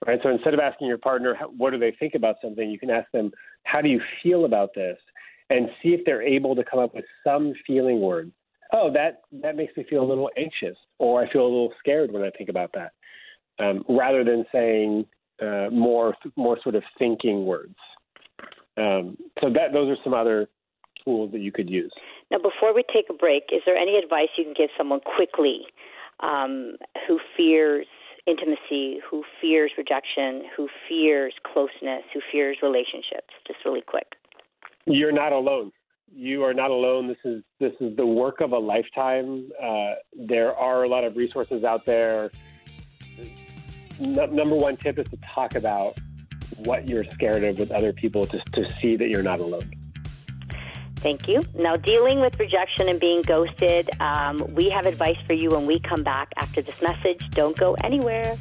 Right. 0.06 0.20
So 0.24 0.30
instead 0.30 0.56
of 0.56 0.60
asking 0.60 0.88
your 0.88 0.98
partner 0.98 1.38
what 1.58 1.72
do 1.72 1.78
they 1.78 1.96
think 2.00 2.16
about 2.16 2.36
something, 2.42 2.70
you 2.70 2.80
can 2.80 2.90
ask 2.90 3.10
them 3.12 3.32
how 3.64 3.82
do 3.82 3.90
you 3.90 4.02
feel 4.24 4.46
about 4.46 4.70
this, 4.74 4.98
and 5.50 5.70
see 5.84 5.90
if 5.90 6.02
they're 6.06 6.24
able 6.24 6.56
to 6.56 6.64
come 6.64 6.80
up 6.80 6.96
with 6.96 7.06
some 7.24 7.54
feeling 7.68 8.02
words 8.02 8.32
oh, 8.74 8.92
that 8.94 9.22
that 9.42 9.56
makes 9.56 9.76
me 9.76 9.86
feel 9.90 10.04
a 10.04 10.08
little 10.08 10.30
anxious, 10.38 10.78
or 11.00 11.24
I 11.24 11.32
feel 11.32 11.42
a 11.42 11.44
little 11.44 11.74
scared 11.80 12.12
when 12.12 12.24
I 12.24 12.30
think 12.32 12.50
about 12.50 12.72
that, 12.74 12.94
um, 13.64 13.84
rather 13.90 14.24
than 14.24 14.46
saying 14.52 15.06
uh, 15.42 15.70
more 15.72 16.16
more 16.36 16.58
sort 16.62 16.76
of 16.76 16.84
thinking 16.98 17.46
words. 17.46 17.76
Um, 18.78 19.18
so 19.42 19.50
that 19.50 19.74
those 19.74 19.90
are 19.90 20.02
some 20.04 20.14
other 20.14 20.48
tools 21.04 21.32
that 21.34 21.40
you 21.40 21.52
could 21.52 21.70
use. 21.70 21.92
Now, 22.30 22.38
before 22.38 22.74
we 22.74 22.84
take 22.94 23.06
a 23.10 23.14
break, 23.14 23.44
is 23.52 23.62
there 23.66 23.76
any 23.76 23.98
advice 23.98 24.30
you 24.38 24.46
can 24.46 24.54
give 24.54 24.70
someone 24.78 25.02
quickly 25.02 25.62
um, 26.22 26.78
who 27.08 27.20
fears 27.36 27.88
intimacy, 28.28 29.00
who 29.10 29.24
fears 29.40 29.72
rejection, 29.78 30.44
who 30.56 30.68
fears 30.88 31.34
closeness, 31.44 32.04
who 32.14 32.22
fears 32.32 32.58
relationships? 32.62 33.34
Just 33.48 33.60
really 33.66 33.82
quick. 33.82 34.16
You're 34.86 35.12
not 35.12 35.32
alone 35.32 35.72
you 36.14 36.44
are 36.44 36.54
not 36.54 36.72
alone. 36.72 37.08
This 37.08 37.18
is 37.24 37.44
this 37.60 37.74
is 37.80 37.96
the 37.96 38.06
work 38.06 38.42
of 38.42 38.52
a 38.52 38.58
lifetime. 38.58 39.50
Uh, 39.62 39.94
there 40.14 40.54
are 40.56 40.84
a 40.84 40.88
lot 40.88 41.04
of 41.04 41.16
resources 41.16 41.64
out 41.64 41.86
there. 41.86 42.32
number 44.00 44.56
one 44.56 44.78
tip 44.78 45.00
is 45.00 45.08
to 45.10 45.18
talk 45.34 45.56
about 45.56 45.98
what 46.58 46.88
you're 46.88 47.06
scared 47.12 47.44
of 47.44 47.60
with 47.60 47.72
other 47.72 47.94
people, 47.94 48.26
to 48.26 48.40
to 48.54 48.70
see 48.82 48.96
that 48.98 49.10
you're 49.10 49.24
not 49.24 49.40
alone. 49.40 49.72
Thank 51.02 51.28
you. 51.28 51.44
Now, 51.56 51.78
dealing 51.78 52.22
with 52.22 52.40
rejection 52.40 52.88
and 52.88 53.00
being 53.00 53.24
ghosted, 53.24 53.90
um, 54.00 54.46
we 54.54 54.70
have 54.70 54.86
advice 54.86 55.18
for 55.26 55.34
you 55.34 55.50
when 55.50 55.66
we 55.66 55.80
come 55.80 56.04
back 56.04 56.32
after 56.38 56.62
this 56.62 56.80
message. 56.82 57.20
Don't 57.32 57.58
go 57.58 57.74
anywhere. 57.84 58.38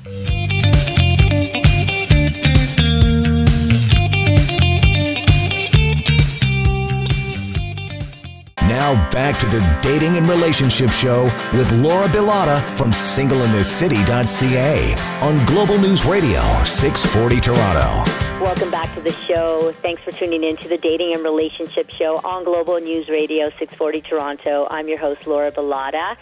Now 8.71 9.11
back 9.11 9.39
to 9.41 9.47
the 9.47 9.61
Dating 9.83 10.17
and 10.17 10.29
Relationship 10.29 10.93
Show 10.93 11.25
with 11.55 11.73
Laura 11.81 12.07
Bilotta 12.07 12.79
from 12.79 12.93
singleinthecity.ca 12.93 14.95
on 15.21 15.45
Global 15.47 15.77
News 15.79 16.05
Radio 16.05 16.41
640 16.65 17.41
Toronto. 17.41 18.20
Welcome 18.41 18.71
back 18.71 18.95
to 18.95 19.03
the 19.03 19.13
show. 19.13 19.75
Thanks 19.83 20.03
for 20.03 20.13
tuning 20.13 20.43
in 20.45 20.57
to 20.57 20.69
the 20.69 20.79
Dating 20.79 21.13
and 21.13 21.23
Relationship 21.23 21.91
Show 21.91 22.23
on 22.25 22.43
Global 22.43 22.81
News 22.81 23.07
Radio 23.11 23.51
640 23.59 24.01
Toronto. 24.01 24.67
I'm 24.71 24.89
your 24.89 24.97
host, 24.97 25.27
Laura 25.27 25.53
Bilotta. 25.53 26.17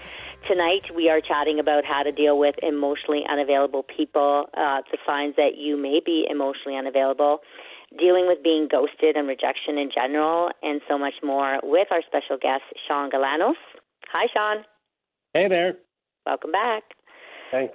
Tonight, 0.48 0.82
we 0.96 1.08
are 1.08 1.20
chatting 1.20 1.60
about 1.60 1.84
how 1.84 2.02
to 2.02 2.10
deal 2.10 2.36
with 2.36 2.56
emotionally 2.60 3.22
unavailable 3.30 3.84
people, 3.84 4.46
uh, 4.56 4.82
the 4.90 4.98
signs 5.06 5.36
that 5.36 5.58
you 5.58 5.76
may 5.76 6.00
be 6.04 6.26
emotionally 6.28 6.76
unavailable 6.76 7.38
dealing 7.96 8.26
with 8.26 8.42
being 8.42 8.68
ghosted 8.68 9.16
and 9.16 9.28
rejection 9.28 9.78
in 9.78 9.88
general, 9.94 10.50
and 10.62 10.80
so 10.88 10.98
much 10.98 11.14
more 11.22 11.60
with 11.62 11.88
our 11.90 12.02
special 12.06 12.36
guest, 12.36 12.64
Shaun 12.86 13.10
Galanos. 13.10 13.54
Hi, 14.12 14.26
Shaun. 14.34 14.64
Hey 15.34 15.48
there. 15.48 15.76
Welcome 16.26 16.50
back. 16.50 16.82
Thanks. 17.52 17.74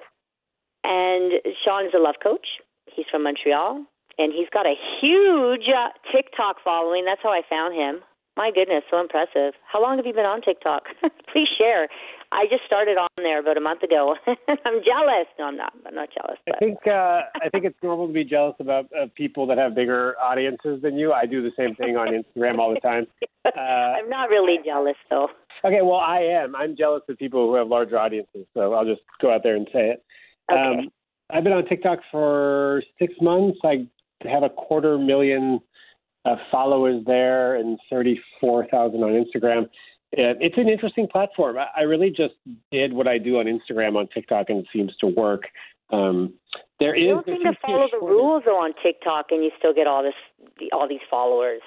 And 0.83 1.31
Shaun 1.63 1.85
is 1.85 1.93
a 1.95 1.99
love 1.99 2.15
coach. 2.21 2.45
He's 2.93 3.05
from 3.09 3.23
Montreal, 3.23 3.85
and 4.17 4.31
he's 4.33 4.49
got 4.53 4.65
a 4.65 4.75
huge 5.01 5.67
uh, 5.69 5.89
TikTok 6.11 6.57
following. 6.63 7.05
That's 7.05 7.21
how 7.23 7.29
I 7.29 7.41
found 7.49 7.73
him. 7.75 8.03
My 8.35 8.49
goodness, 8.53 8.83
so 8.89 8.99
impressive. 8.99 9.53
How 9.71 9.81
long 9.81 9.97
have 9.97 10.07
you 10.07 10.13
been 10.13 10.25
on 10.25 10.41
TikTok? 10.41 10.83
Please 11.31 11.47
share. 11.57 11.87
I 12.31 12.45
just 12.49 12.63
started 12.65 12.97
on 12.97 13.09
there 13.17 13.39
about 13.39 13.57
a 13.57 13.61
month 13.61 13.83
ago. 13.83 14.15
I'm 14.27 14.81
jealous. 14.81 15.29
No, 15.37 15.45
I'm 15.45 15.55
not. 15.55 15.73
I'm 15.85 15.93
not 15.93 16.09
jealous. 16.09 16.39
But. 16.47 16.55
I 16.55 16.59
think 16.59 16.77
uh, 16.87 17.21
I 17.35 17.49
think 17.51 17.65
it's 17.65 17.77
normal 17.83 18.07
to 18.07 18.13
be 18.13 18.23
jealous 18.23 18.55
about 18.59 18.85
uh, 18.85 19.05
people 19.15 19.45
that 19.47 19.59
have 19.59 19.75
bigger 19.75 20.15
audiences 20.19 20.81
than 20.81 20.97
you. 20.97 21.13
I 21.13 21.27
do 21.27 21.43
the 21.43 21.51
same 21.55 21.75
thing 21.75 21.95
on 21.95 22.07
Instagram 22.09 22.57
all 22.57 22.73
the 22.73 22.79
time. 22.79 23.05
Uh, 23.45 23.59
I'm 23.99 24.09
not 24.09 24.29
really 24.29 24.55
jealous 24.63 24.95
though. 25.09 25.27
Okay, 25.65 25.81
well 25.81 25.99
I 25.99 26.19
am. 26.19 26.55
I'm 26.55 26.77
jealous 26.77 27.01
of 27.09 27.17
people 27.17 27.49
who 27.49 27.55
have 27.55 27.67
larger 27.67 27.99
audiences. 27.99 28.45
So 28.53 28.73
I'll 28.73 28.85
just 28.85 29.01
go 29.21 29.33
out 29.33 29.41
there 29.43 29.57
and 29.57 29.67
say 29.73 29.89
it. 29.89 30.03
Okay. 30.49 30.61
Um, 30.61 30.89
I've 31.29 31.43
been 31.43 31.51
on 31.51 31.65
TikTok 31.65 31.99
for 32.09 32.81
six 32.97 33.13
months. 33.19 33.59
I 33.65 33.85
have 34.21 34.43
a 34.43 34.49
quarter 34.49 34.97
million 34.97 35.59
uh, 36.25 36.35
followers 36.51 37.03
there 37.05 37.55
and 37.55 37.77
34,000 37.89 39.03
on 39.03 39.11
Instagram 39.11 39.67
it's 40.15 40.57
an 40.57 40.69
interesting 40.69 41.07
platform. 41.07 41.57
I 41.75 41.81
really 41.81 42.09
just 42.09 42.35
did 42.71 42.93
what 42.93 43.07
I 43.07 43.17
do 43.17 43.39
on 43.39 43.45
Instagram 43.45 43.95
on 43.95 44.07
TikTok, 44.13 44.49
and 44.49 44.59
it 44.59 44.67
seems 44.71 44.95
to 44.99 45.07
work. 45.07 45.43
Um, 45.91 46.33
there 46.79 46.95
you 46.95 47.19
is. 47.19 47.25
don't 47.25 47.37
seem 47.37 47.43
to 47.43 47.57
follow 47.61 47.87
the 47.91 48.05
rules 48.05 48.43
though 48.45 48.57
on 48.57 48.73
TikTok, 48.81 49.27
and 49.31 49.43
you 49.43 49.51
still 49.57 49.73
get 49.73 49.87
all 49.87 50.03
this, 50.03 50.13
all 50.71 50.87
these 50.87 51.03
followers. 51.09 51.61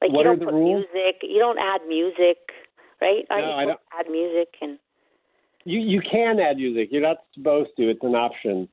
Like 0.00 0.12
what 0.12 0.20
you 0.20 0.36
don't 0.36 0.38
put 0.38 0.54
rules? 0.54 0.86
music, 0.94 1.20
you 1.22 1.38
don't 1.38 1.58
add 1.58 1.82
music, 1.86 2.38
right? 3.00 3.24
Aren't 3.30 3.46
no, 3.46 3.52
I 3.52 3.64
don't. 3.66 3.80
Add 3.98 4.10
music 4.10 4.48
and. 4.60 4.78
You 5.64 5.78
you 5.78 6.00
can 6.00 6.40
add 6.40 6.56
music. 6.56 6.88
You're 6.90 7.02
not 7.02 7.18
supposed 7.34 7.70
to. 7.76 7.90
It's 7.90 8.02
an 8.02 8.14
option. 8.14 8.66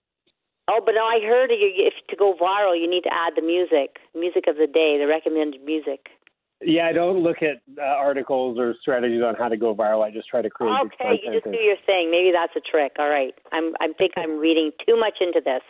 Oh, 0.67 0.81
but 0.83 0.95
no, 0.95 1.05
I 1.05 1.19
heard 1.23 1.49
you, 1.51 1.71
if 1.77 1.93
to 2.09 2.15
go 2.15 2.35
viral, 2.35 2.75
you 2.79 2.89
need 2.89 3.03
to 3.03 3.13
add 3.13 3.33
the 3.35 3.41
music, 3.41 4.03
music 4.13 4.45
of 4.47 4.57
the 4.57 4.67
day, 4.67 4.99
the 4.99 5.07
recommended 5.07 5.63
music. 5.63 6.11
Yeah, 6.59 6.87
I 6.87 6.91
don't 6.91 7.21
look 7.21 7.37
at 7.43 7.61
uh, 7.77 7.85
articles 7.85 8.57
or 8.57 8.73
strategies 8.81 9.21
on 9.21 9.35
how 9.35 9.47
to 9.47 9.57
go 9.57 9.75
viral. 9.75 10.03
I 10.03 10.09
just 10.09 10.27
try 10.27 10.41
to 10.41 10.49
create. 10.49 10.73
Okay, 10.89 11.21
you 11.23 11.31
just 11.31 11.45
do 11.45 11.61
your 11.61 11.77
thing. 11.85 12.09
Maybe 12.09 12.33
that's 12.33 12.53
a 12.57 12.61
trick. 12.65 12.93
All 12.97 13.09
right, 13.09 13.33
I'm 13.51 13.75
I 13.79 13.93
think 13.95 14.13
I'm 14.17 14.39
reading 14.45 14.71
too 14.85 14.97
much 14.99 15.21
into 15.21 15.39
this. 15.39 15.61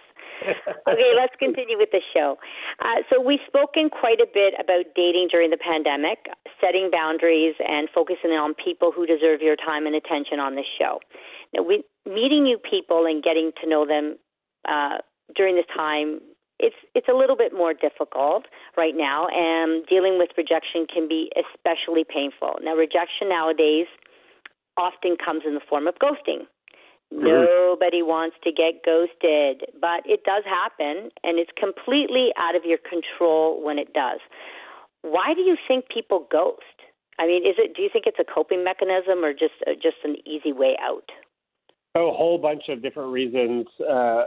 okay, 0.87 1.11
let's 1.17 1.35
continue 1.39 1.77
with 1.77 1.89
the 1.91 1.99
show. 2.13 2.37
Uh, 2.79 3.03
so, 3.11 3.19
we've 3.19 3.43
spoken 3.47 3.89
quite 3.89 4.21
a 4.21 4.27
bit 4.31 4.53
about 4.55 4.85
dating 4.95 5.27
during 5.29 5.49
the 5.49 5.57
pandemic, 5.57 6.29
setting 6.61 6.89
boundaries, 6.89 7.55
and 7.59 7.89
focusing 7.93 8.31
on 8.31 8.53
people 8.53 8.93
who 8.95 9.05
deserve 9.05 9.41
your 9.41 9.57
time 9.57 9.87
and 9.87 9.95
attention 9.95 10.39
on 10.39 10.55
this 10.55 10.69
show. 10.79 10.99
Now, 11.53 11.63
we, 11.63 11.83
meeting 12.05 12.43
new 12.43 12.59
people 12.59 13.05
and 13.07 13.21
getting 13.21 13.51
to 13.61 13.67
know 13.67 13.85
them 13.85 14.15
uh, 14.67 14.97
during 15.35 15.55
this 15.55 15.65
time 15.75 16.19
it's 16.59 16.75
it's 16.95 17.07
a 17.07 17.13
little 17.13 17.35
bit 17.37 17.53
more 17.53 17.73
difficult 17.73 18.45
right 18.75 18.95
now 18.95 19.27
and 19.31 19.85
dealing 19.85 20.17
with 20.17 20.29
rejection 20.37 20.87
can 20.91 21.07
be 21.07 21.29
especially 21.37 22.03
painful. 22.03 22.57
Now 22.63 22.75
rejection 22.75 23.29
nowadays 23.29 23.87
often 24.77 25.17
comes 25.23 25.43
in 25.45 25.53
the 25.53 25.61
form 25.69 25.87
of 25.87 25.95
ghosting. 25.95 26.49
Mm-hmm. 27.13 27.23
Nobody 27.23 28.01
wants 28.01 28.35
to 28.43 28.51
get 28.51 28.83
ghosted, 28.83 29.69
but 29.79 30.03
it 30.05 30.23
does 30.25 30.43
happen 30.45 31.09
and 31.23 31.39
it's 31.39 31.51
completely 31.57 32.29
out 32.37 32.55
of 32.55 32.63
your 32.65 32.79
control 32.79 33.63
when 33.63 33.77
it 33.77 33.93
does. 33.93 34.19
Why 35.03 35.33
do 35.33 35.41
you 35.41 35.57
think 35.67 35.85
people 35.93 36.27
ghost? 36.29 36.65
I 37.19 37.25
mean, 37.25 37.45
is 37.45 37.55
it 37.57 37.75
do 37.75 37.81
you 37.81 37.89
think 37.91 38.05
it's 38.07 38.19
a 38.19 38.25
coping 38.25 38.63
mechanism 38.63 39.23
or 39.23 39.31
just 39.31 39.61
just 39.81 39.97
an 40.03 40.17
easy 40.25 40.53
way 40.53 40.75
out? 40.81 41.09
a 41.95 42.13
whole 42.13 42.37
bunch 42.37 42.63
of 42.69 42.83
different 42.83 43.11
reasons. 43.11 43.65
Uh, 43.81 44.25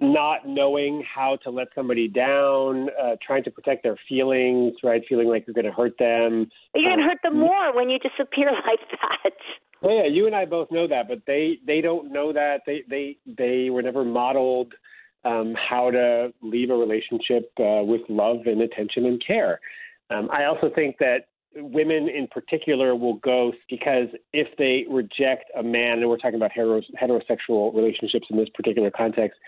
not 0.00 0.46
knowing 0.46 1.02
how 1.02 1.36
to 1.42 1.50
let 1.50 1.68
somebody 1.74 2.06
down, 2.06 2.88
uh, 3.02 3.16
trying 3.26 3.42
to 3.44 3.50
protect 3.50 3.82
their 3.82 3.96
feelings, 4.08 4.74
right? 4.82 5.02
Feeling 5.08 5.28
like 5.28 5.46
you're 5.46 5.54
going 5.54 5.64
to 5.64 5.72
hurt 5.72 5.96
them. 5.98 6.50
You're 6.74 6.84
going 6.84 6.98
to 6.98 7.04
uh, 7.04 7.08
hurt 7.08 7.18
them 7.22 7.38
more 7.38 7.74
when 7.74 7.88
you 7.88 7.98
disappear 7.98 8.50
like 8.66 8.80
that. 9.00 9.32
Well, 9.82 9.96
yeah, 9.96 10.06
you 10.06 10.26
and 10.26 10.34
I 10.34 10.44
both 10.44 10.70
know 10.70 10.86
that, 10.88 11.08
but 11.08 11.20
they 11.26 11.58
they 11.66 11.80
don't 11.80 12.12
know 12.12 12.32
that. 12.32 12.62
They 12.66 12.82
they 12.88 13.16
they 13.26 13.70
were 13.70 13.82
never 13.82 14.04
modeled 14.04 14.72
um, 15.24 15.54
how 15.54 15.90
to 15.90 16.32
leave 16.42 16.70
a 16.70 16.74
relationship 16.74 17.52
uh, 17.58 17.82
with 17.84 18.02
love 18.08 18.46
and 18.46 18.62
attention 18.62 19.06
and 19.06 19.22
care. 19.24 19.60
Um, 20.10 20.28
I 20.32 20.44
also 20.44 20.70
think 20.74 20.96
that 20.98 21.26
women 21.56 22.08
in 22.08 22.26
particular 22.28 22.94
will 22.94 23.14
ghost 23.14 23.58
because 23.68 24.08
if 24.32 24.48
they 24.58 24.84
reject 24.90 25.50
a 25.58 25.62
man, 25.62 25.98
and 25.98 26.08
we're 26.08 26.18
talking 26.18 26.36
about 26.36 26.50
heterosexual 26.56 27.74
relationships 27.74 28.26
in 28.30 28.36
this 28.36 28.48
particular 28.54 28.90
context, 28.90 29.38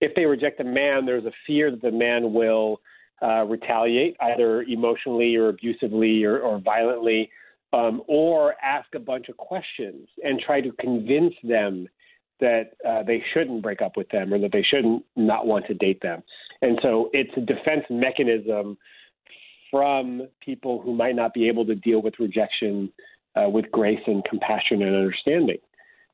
if 0.00 0.14
they 0.14 0.24
reject 0.24 0.60
a 0.60 0.64
man, 0.64 1.06
there's 1.06 1.24
a 1.24 1.32
fear 1.46 1.70
that 1.70 1.82
the 1.82 1.90
man 1.90 2.32
will 2.32 2.80
uh, 3.22 3.44
retaliate 3.44 4.16
either 4.20 4.62
emotionally 4.62 5.36
or 5.36 5.48
abusively 5.48 6.24
or, 6.24 6.38
or 6.40 6.60
violently, 6.60 7.30
um, 7.72 8.02
or 8.06 8.54
ask 8.62 8.94
a 8.94 9.00
bunch 9.00 9.28
of 9.28 9.36
questions 9.36 10.08
and 10.22 10.40
try 10.40 10.60
to 10.60 10.70
convince 10.72 11.34
them 11.42 11.88
that 12.40 12.72
uh, 12.86 13.02
they 13.02 13.22
shouldn't 13.32 13.62
break 13.62 13.80
up 13.80 13.96
with 13.96 14.08
them 14.10 14.32
or 14.32 14.38
that 14.38 14.52
they 14.52 14.62
shouldn't 14.62 15.02
not 15.16 15.46
want 15.46 15.66
to 15.66 15.74
date 15.74 16.00
them. 16.02 16.22
And 16.62 16.78
so 16.82 17.10
it's 17.12 17.30
a 17.36 17.40
defense 17.40 17.84
mechanism 17.88 18.76
from 19.76 20.28
people 20.40 20.80
who 20.80 20.94
might 20.94 21.14
not 21.14 21.34
be 21.34 21.48
able 21.48 21.66
to 21.66 21.74
deal 21.74 22.00
with 22.00 22.14
rejection 22.18 22.90
uh, 23.36 23.48
with 23.48 23.70
grace 23.70 24.00
and 24.06 24.24
compassion 24.24 24.80
and 24.82 24.96
understanding. 24.96 25.58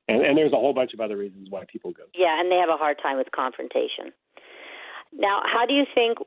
And, 0.09 0.22
and 0.27 0.37
there's 0.37 0.53
a 0.53 0.57
whole 0.57 0.75
bunch 0.75 0.92
of 0.94 1.01
other 1.01 1.16
reasons 1.16 1.46
why 1.48 1.64
people 1.70 1.92
go. 1.92 2.03
Yeah, 2.14 2.40
and 2.40 2.51
they 2.51 2.57
have 2.57 2.68
a 2.68 2.77
hard 2.77 2.96
time 3.01 3.18
with 3.18 3.29
confrontation. 3.31 4.12
Now, 5.16 5.42
how 5.44 5.64
do 5.64 5.75
you 5.75 5.85
think 5.94 6.18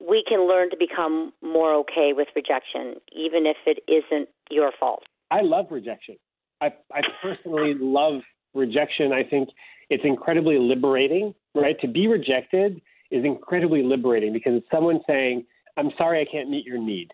we 0.00 0.24
can 0.26 0.48
learn 0.48 0.70
to 0.70 0.76
become 0.78 1.32
more 1.42 1.74
okay 1.74 2.12
with 2.14 2.28
rejection, 2.34 2.94
even 3.12 3.44
if 3.44 3.56
it 3.66 3.80
isn't 3.86 4.28
your 4.50 4.70
fault? 4.80 5.04
I 5.30 5.42
love 5.42 5.66
rejection. 5.70 6.16
I, 6.62 6.72
I 6.92 7.02
personally 7.20 7.74
love 7.78 8.22
rejection. 8.54 9.12
I 9.12 9.22
think 9.22 9.50
it's 9.90 10.04
incredibly 10.04 10.58
liberating, 10.58 11.34
right? 11.54 11.78
To 11.80 11.88
be 11.88 12.06
rejected 12.06 12.80
is 13.10 13.24
incredibly 13.24 13.82
liberating 13.82 14.32
because 14.32 14.54
it's 14.54 14.70
someone 14.72 15.00
saying, 15.06 15.44
I'm 15.76 15.90
sorry 15.98 16.20
I 16.20 16.30
can't 16.30 16.50
meet 16.50 16.64
your 16.64 16.78
need, 16.78 17.12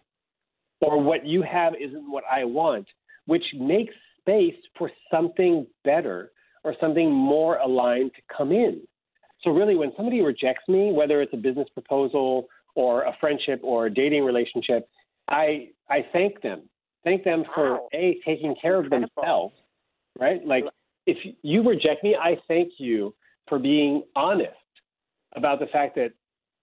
or 0.81 1.03
what 1.03 1.27
you 1.27 1.43
have 1.43 1.75
isn't 1.81 2.11
what 2.11 2.25
I 2.31 2.45
want, 2.45 2.87
which 3.27 3.45
makes 3.59 3.95
space 4.21 4.57
for 4.77 4.91
something 5.11 5.67
better 5.85 6.33
or 6.65 6.75
something 6.81 7.11
more 7.11 7.57
aligned 7.59 8.13
to 8.15 8.23
come 8.37 8.53
in. 8.53 8.83
So, 9.43 9.51
really, 9.51 9.75
when 9.75 9.93
somebody 9.97 10.21
rejects 10.21 10.69
me, 10.69 10.93
whether 10.93 11.23
it's 11.23 11.33
a 11.33 11.39
business 11.39 11.69
proposal 11.73 12.49
or 12.75 13.03
a 13.05 13.17
friendship 13.21 13.61
or 13.63 13.87
a 13.87 13.91
dating 13.91 14.25
relationship, 14.25 14.89
I, 15.29 15.71
I 15.89 16.05
thank 16.13 16.43
them. 16.43 16.63
Thank 17.05 17.25
them 17.25 17.45
for 17.55 17.73
wow. 17.75 17.89
A, 17.95 18.21
taking 18.27 18.55
care 18.61 18.81
Incredible. 18.81 19.05
of 19.05 19.11
themselves, 19.17 19.55
right? 20.19 20.45
Like, 20.45 20.65
if 21.07 21.17
you 21.43 21.67
reject 21.67 22.05
me, 22.05 22.15
I 22.15 22.37
thank 22.47 22.73
you 22.79 23.15
for 23.49 23.59
being 23.59 24.03
honest 24.15 24.53
about 25.35 25.61
the 25.61 25.67
fact 25.67 25.95
that 25.95 26.13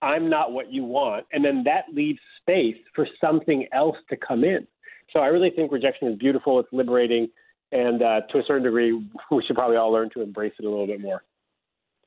I'm 0.01 0.29
not 0.29 0.51
what 0.51 0.71
you 0.71 0.83
want. 0.83 1.25
And 1.31 1.43
then 1.43 1.63
that 1.65 1.86
leaves 1.93 2.19
space 2.41 2.77
for 2.95 3.07
something 3.19 3.67
else 3.73 3.97
to 4.10 4.17
come 4.17 4.43
in. 4.43 4.67
So 5.13 5.19
I 5.19 5.27
really 5.27 5.49
think 5.49 5.71
rejection 5.71 6.07
is 6.10 6.17
beautiful. 6.17 6.60
It's 6.60 6.69
liberating. 6.71 7.29
And 7.71 8.01
uh, 8.01 8.21
to 8.31 8.39
a 8.39 8.43
certain 8.47 8.63
degree, 8.63 8.93
we 9.31 9.43
should 9.45 9.55
probably 9.55 9.77
all 9.77 9.91
learn 9.91 10.10
to 10.13 10.21
embrace 10.21 10.53
it 10.60 10.65
a 10.65 10.69
little 10.69 10.88
bit 10.88 11.01
more. 11.01 11.23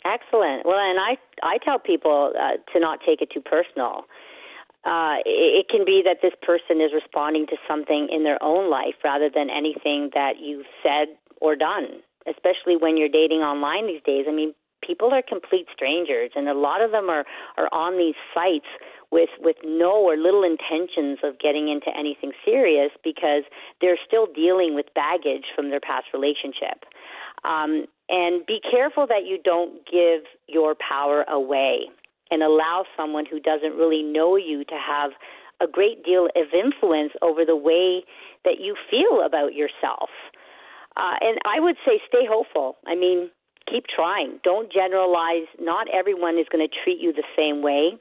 Excellent. 0.04 0.64
Well, 0.64 0.78
and 0.78 0.98
I 0.98 1.18
I 1.42 1.58
tell 1.62 1.78
people 1.78 2.32
uh, 2.38 2.56
to 2.72 2.80
not 2.80 3.00
take 3.04 3.20
it 3.20 3.30
too 3.32 3.42
personal. 3.42 4.06
Uh, 4.82 5.20
it, 5.26 5.60
it 5.60 5.66
can 5.68 5.84
be 5.84 6.02
that 6.06 6.18
this 6.22 6.32
person 6.40 6.80
is 6.80 6.90
responding 6.94 7.46
to 7.48 7.56
something 7.68 8.08
in 8.10 8.24
their 8.24 8.42
own 8.42 8.70
life 8.70 8.94
rather 9.04 9.28
than 9.28 9.50
anything 9.50 10.08
that 10.14 10.40
you've 10.40 10.64
said 10.82 11.08
or 11.42 11.54
done. 11.54 12.00
Especially 12.26 12.76
when 12.80 12.96
you're 12.96 13.12
dating 13.12 13.40
online 13.40 13.86
these 13.86 14.02
days. 14.04 14.24
I 14.26 14.32
mean, 14.32 14.54
people 14.90 15.14
are 15.14 15.22
complete 15.22 15.66
strangers, 15.72 16.30
and 16.34 16.48
a 16.48 16.54
lot 16.54 16.82
of 16.82 16.90
them 16.90 17.08
are 17.08 17.24
are 17.56 17.68
on 17.72 17.96
these 17.96 18.18
sites 18.34 18.66
with 19.12 19.30
with 19.40 19.56
no 19.64 19.92
or 19.92 20.16
little 20.16 20.42
intentions 20.42 21.18
of 21.22 21.38
getting 21.38 21.68
into 21.68 21.90
anything 21.96 22.32
serious 22.44 22.90
because 23.04 23.44
they're 23.80 23.98
still 24.06 24.26
dealing 24.26 24.74
with 24.74 24.86
baggage 24.94 25.46
from 25.54 25.70
their 25.70 25.80
past 25.80 26.06
relationship. 26.12 26.82
Um, 27.44 27.86
and 28.08 28.44
be 28.44 28.58
careful 28.68 29.06
that 29.06 29.24
you 29.24 29.38
don't 29.42 29.86
give 29.86 30.22
your 30.48 30.74
power 30.74 31.24
away 31.28 31.86
and 32.30 32.42
allow 32.42 32.84
someone 32.96 33.24
who 33.26 33.40
doesn't 33.40 33.74
really 33.76 34.02
know 34.02 34.36
you 34.36 34.64
to 34.64 34.74
have 34.74 35.12
a 35.60 35.66
great 35.66 36.04
deal 36.04 36.26
of 36.36 36.46
influence 36.52 37.12
over 37.22 37.44
the 37.44 37.56
way 37.56 38.02
that 38.44 38.58
you 38.58 38.74
feel 38.90 39.24
about 39.24 39.54
yourself. 39.54 40.10
Uh, 40.96 41.16
and 41.20 41.38
I 41.44 41.60
would 41.60 41.76
say 41.86 42.00
stay 42.12 42.26
hopeful. 42.28 42.76
I 42.86 42.94
mean, 42.94 43.30
keep 43.68 43.84
trying. 43.86 44.40
Don't 44.44 44.72
generalize. 44.72 45.46
Not 45.58 45.88
everyone 45.92 46.38
is 46.38 46.46
going 46.50 46.66
to 46.66 46.74
treat 46.84 47.00
you 47.00 47.12
the 47.12 47.24
same 47.36 47.62
way. 47.62 47.98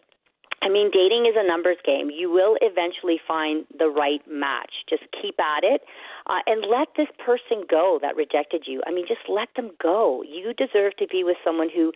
I 0.62 0.68
mean, 0.68 0.92
dating 0.92 1.26
is 1.26 1.36
a 1.38 1.48
numbers 1.48 1.78
game. 1.86 2.10
You 2.10 2.30
will 2.30 2.58
eventually 2.62 3.20
find 3.26 3.66
the 3.78 3.88
right 3.88 4.22
match. 4.30 4.72
Just 4.90 5.04
keep 5.22 5.40
at 5.40 5.64
it 5.64 5.82
uh, 6.28 6.40
and 6.46 6.66
let 6.70 6.90
this 6.98 7.08
person 7.24 7.64
go 7.70 7.98
that 8.02 8.16
rejected 8.16 8.66
you. 8.68 8.82
I 8.86 8.92
mean, 8.92 9.06
just 9.08 9.24
let 9.30 9.48
them 9.56 9.72
go. 9.82 10.22
You 10.28 10.54
deserve 10.54 10.98
to 10.98 11.08
be 11.08 11.24
with 11.24 11.38
someone 11.46 11.70
who 11.74 11.94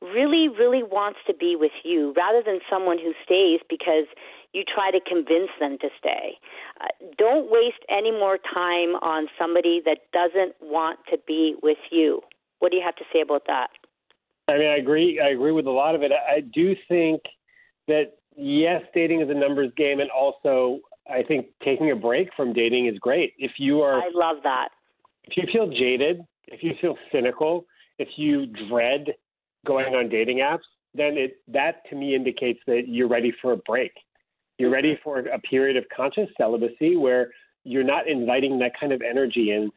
really, 0.00 0.48
really 0.48 0.82
wants 0.82 1.18
to 1.26 1.34
be 1.34 1.56
with 1.56 1.72
you 1.84 2.14
rather 2.16 2.42
than 2.44 2.60
someone 2.70 2.98
who 2.98 3.12
stays 3.24 3.60
because 3.68 4.06
you 4.52 4.64
try 4.64 4.90
to 4.90 5.00
convince 5.06 5.50
them 5.60 5.76
to 5.80 5.88
stay. 5.98 6.38
Uh, 6.80 6.86
don't 7.18 7.50
waste 7.50 7.84
any 7.90 8.10
more 8.10 8.38
time 8.38 8.96
on 9.02 9.28
somebody 9.38 9.82
that 9.84 9.98
doesn't 10.12 10.54
want 10.62 10.98
to 11.10 11.18
be 11.26 11.54
with 11.62 11.78
you. 11.90 12.22
What 12.58 12.70
do 12.70 12.78
you 12.78 12.82
have 12.84 12.96
to 12.96 13.04
say 13.12 13.20
about 13.20 13.42
that? 13.46 13.68
I 14.48 14.58
mean, 14.58 14.68
I 14.68 14.76
agree. 14.76 15.20
I 15.20 15.30
agree 15.30 15.52
with 15.52 15.66
a 15.66 15.70
lot 15.70 15.94
of 15.94 16.02
it. 16.02 16.12
I 16.12 16.40
do 16.40 16.74
think 16.88 17.22
that 17.88 18.12
yes, 18.36 18.82
dating 18.94 19.20
is 19.20 19.30
a 19.30 19.34
numbers 19.34 19.72
game, 19.76 20.00
and 20.00 20.10
also 20.10 20.80
I 21.10 21.22
think 21.22 21.46
taking 21.64 21.90
a 21.90 21.96
break 21.96 22.28
from 22.36 22.52
dating 22.52 22.86
is 22.86 22.98
great. 22.98 23.34
If 23.38 23.52
you 23.58 23.80
are, 23.80 24.00
I 24.00 24.10
love 24.14 24.36
that. 24.44 24.68
If 25.24 25.36
you 25.36 25.44
feel 25.52 25.68
jaded, 25.68 26.20
if 26.46 26.62
you 26.62 26.72
feel 26.80 26.96
cynical, 27.12 27.66
if 27.98 28.08
you 28.16 28.46
dread 28.68 29.14
going 29.66 29.94
on 29.94 30.08
dating 30.08 30.38
apps, 30.38 30.66
then 30.94 31.16
it 31.16 31.38
that 31.48 31.82
to 31.90 31.96
me 31.96 32.14
indicates 32.14 32.60
that 32.66 32.82
you're 32.86 33.08
ready 33.08 33.32
for 33.42 33.52
a 33.52 33.56
break. 33.56 33.92
You're 34.58 34.70
ready 34.70 34.98
for 35.02 35.18
a 35.18 35.38
period 35.40 35.76
of 35.76 35.84
conscious 35.94 36.28
celibacy 36.38 36.96
where 36.96 37.30
you're 37.64 37.84
not 37.84 38.08
inviting 38.08 38.58
that 38.60 38.72
kind 38.78 38.92
of 38.92 39.02
energy 39.02 39.50
in 39.50 39.70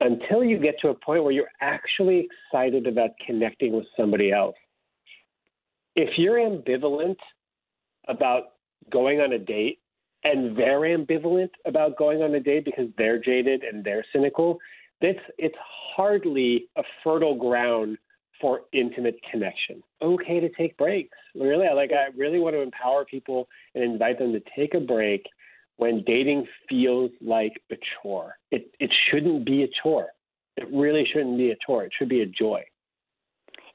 until 0.00 0.44
you 0.44 0.58
get 0.58 0.76
to 0.80 0.88
a 0.88 0.94
point 0.94 1.22
where 1.22 1.32
you're 1.32 1.50
actually 1.60 2.28
excited 2.28 2.86
about 2.86 3.10
connecting 3.26 3.72
with 3.72 3.86
somebody 3.96 4.32
else. 4.32 4.56
If 5.96 6.10
you're 6.16 6.36
ambivalent 6.36 7.16
about 8.06 8.52
going 8.90 9.20
on 9.20 9.32
a 9.32 9.38
date 9.38 9.80
and 10.24 10.56
they're 10.56 10.80
ambivalent 10.80 11.50
about 11.66 11.96
going 11.96 12.22
on 12.22 12.34
a 12.34 12.40
date 12.40 12.64
because 12.64 12.88
they're 12.96 13.18
jaded 13.18 13.62
and 13.62 13.84
they're 13.84 14.04
cynical, 14.12 14.58
it's 15.00 15.20
it's 15.36 15.56
hardly 15.96 16.68
a 16.76 16.82
fertile 17.02 17.36
ground 17.36 17.98
for 18.40 18.62
intimate 18.72 19.18
connection. 19.30 19.82
Okay 20.00 20.38
to 20.40 20.48
take 20.50 20.76
breaks. 20.76 21.16
Really, 21.34 21.66
I 21.66 21.72
like 21.72 21.90
I 21.92 22.16
really 22.16 22.38
want 22.38 22.54
to 22.54 22.62
empower 22.62 23.04
people 23.04 23.48
and 23.74 23.82
invite 23.82 24.18
them 24.18 24.32
to 24.32 24.42
take 24.56 24.74
a 24.74 24.80
break 24.80 25.26
when 25.78 26.04
dating 26.06 26.46
feels 26.68 27.10
like 27.20 27.54
a 27.72 27.76
chore. 28.02 28.34
It 28.50 28.70
it 28.78 28.92
shouldn't 29.10 29.46
be 29.46 29.64
a 29.64 29.68
chore. 29.82 30.08
It 30.56 30.68
really 30.72 31.06
shouldn't 31.10 31.38
be 31.38 31.50
a 31.50 31.56
chore. 31.66 31.84
It 31.84 31.92
should 31.98 32.08
be 32.10 32.20
a 32.22 32.26
joy. 32.26 32.62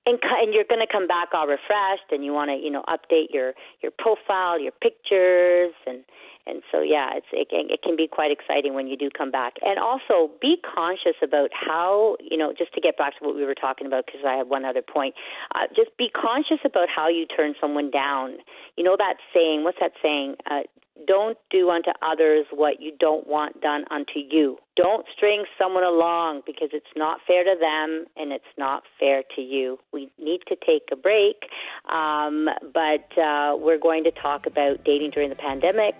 and 0.06 0.20
and 0.22 0.54
you're 0.54 0.66
going 0.68 0.86
to 0.86 0.92
come 0.92 1.08
back 1.08 1.30
all 1.34 1.48
refreshed 1.48 2.12
and 2.12 2.24
you 2.24 2.34
want 2.34 2.50
to 2.52 2.56
you 2.56 2.70
know 2.70 2.84
update 2.88 3.28
your 3.32 3.54
your 3.82 3.92
profile 3.98 4.60
your 4.60 4.72
pictures 4.72 5.74
and 5.88 6.04
and 6.46 6.62
so 6.72 6.82
yeah 6.82 7.12
it's 7.16 7.28
it, 7.32 7.48
it 7.52 7.82
can 7.82 7.96
be 7.96 8.08
quite 8.08 8.32
exciting 8.32 8.74
when 8.74 8.88
you 8.88 8.98
do 8.98 9.10
come 9.18 9.32
back 9.32 9.54
and 9.62 9.80
also 9.80 10.30
be 10.42 10.58
conscious 10.76 11.16
about 11.24 11.50
how 11.54 12.18
you 12.20 12.38
know 12.38 12.54
just 12.58 12.74
to 12.74 12.82
get 12.82 12.98
back 12.98 13.18
to 13.18 13.26
what 13.26 13.36
we 13.36 13.46
were 13.46 13.56
talking 13.56 13.88
about 13.88 14.06
because 14.06 14.22
i 14.28 14.36
have 14.36 14.48
one 14.48 14.66
other 14.66 14.82
point 14.82 15.16
uh, 15.56 15.68
just 15.76 15.96
be 15.98 16.10
conscious 16.10 16.60
about 16.66 16.90
how 16.94 17.08
you 17.08 17.26
turn 17.26 17.54
someone 17.62 17.90
down 17.90 18.36
you 18.76 18.84
know 18.84 18.96
that 18.98 19.16
saying 19.34 19.64
what's 19.64 19.80
that 19.80 19.94
saying 20.04 20.36
uh, 20.52 20.62
don't 21.08 21.38
do 21.50 21.70
unto 21.70 21.90
others 22.02 22.46
what 22.52 22.82
you 22.82 22.94
don't 23.00 23.28
want 23.28 23.62
done 23.62 23.86
unto 23.92 24.20
you. 24.20 24.58
Don't 24.76 25.06
string 25.16 25.46
someone 25.58 25.84
along 25.84 26.42
because 26.46 26.70
it's 26.72 26.86
not 26.96 27.20
fair 27.28 27.44
to 27.44 27.56
them 27.60 28.06
and 28.16 28.32
it's 28.32 28.44
not 28.58 28.84
fair 29.00 29.24
to 29.36 29.42
you. 29.42 29.80
We 29.92 30.12
need 30.20 30.42
to 30.48 30.56
take 30.56 30.84
a 30.92 30.96
break, 30.96 31.44
um, 31.92 32.48
but 32.74 33.18
uh, 33.18 33.56
we're 33.58 33.80
going 33.80 34.04
to 34.06 34.12
talk 34.12 34.46
about 34.46 34.84
dating 34.84 35.12
during 35.12 35.30
the 35.30 35.36
pandemic. 35.36 35.96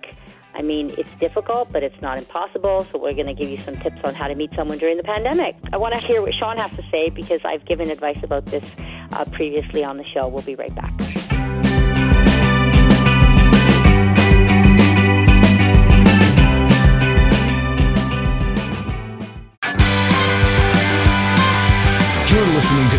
I 0.56 0.62
mean, 0.62 0.94
it's 0.98 1.10
difficult, 1.20 1.72
but 1.72 1.82
it's 1.82 2.00
not 2.02 2.20
impossible. 2.20 2.86
So, 2.92 3.00
we're 3.00 3.14
going 3.14 3.26
to 3.26 3.34
give 3.34 3.50
you 3.50 3.58
some 3.58 3.76
tips 3.80 4.00
on 4.04 4.14
how 4.14 4.28
to 4.28 4.36
meet 4.36 4.52
someone 4.56 4.78
during 4.78 4.98
the 4.98 5.04
pandemic. 5.04 5.56
I 5.72 5.78
want 5.78 5.96
to 5.96 6.06
hear 6.06 6.22
what 6.22 6.34
Shaun 6.36 6.58
has 6.58 6.70
to 6.72 6.84
say 6.92 7.10
because 7.10 7.42
I've 7.44 7.66
given 7.66 7.90
advice 7.90 8.20
about 8.22 8.46
this 8.46 8.70
uh, 9.14 9.26
previously 9.26 9.84
on 9.84 9.98
the 9.98 10.06
show. 10.06 10.28
We'll 10.28 10.44
be 10.44 10.56
right 10.56 10.74
back. 10.76 10.94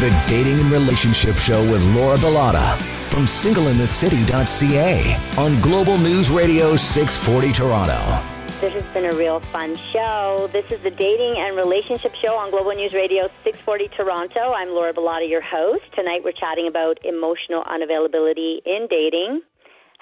The 0.04 0.24
Dating 0.28 0.60
and 0.60 0.70
Relationship 0.70 1.38
Show 1.38 1.62
with 1.72 1.82
Laura 1.96 2.18
Bilotta 2.18 2.76
from 3.10 3.24
singleinthecity.ca 3.24 5.16
on 5.38 5.58
Global 5.62 5.96
News 5.96 6.28
Radio 6.28 6.76
640 6.76 7.52
Toronto. 7.54 8.22
This 8.60 8.74
has 8.74 8.82
been 8.92 9.06
a 9.06 9.16
real 9.16 9.40
fun 9.40 9.74
show. 9.74 10.50
This 10.52 10.70
is 10.70 10.82
the 10.82 10.90
Dating 10.90 11.38
and 11.38 11.56
Relationship 11.56 12.14
Show 12.16 12.36
on 12.36 12.50
Global 12.50 12.72
News 12.72 12.92
Radio 12.92 13.30
640 13.44 13.88
Toronto. 13.96 14.52
I'm 14.52 14.68
Laura 14.74 14.92
Bilotta, 14.92 15.26
your 15.26 15.40
host. 15.40 15.84
Tonight 15.94 16.22
we're 16.22 16.32
chatting 16.32 16.68
about 16.68 17.02
emotional 17.02 17.64
unavailability 17.64 18.58
in 18.66 18.86
dating 18.90 19.40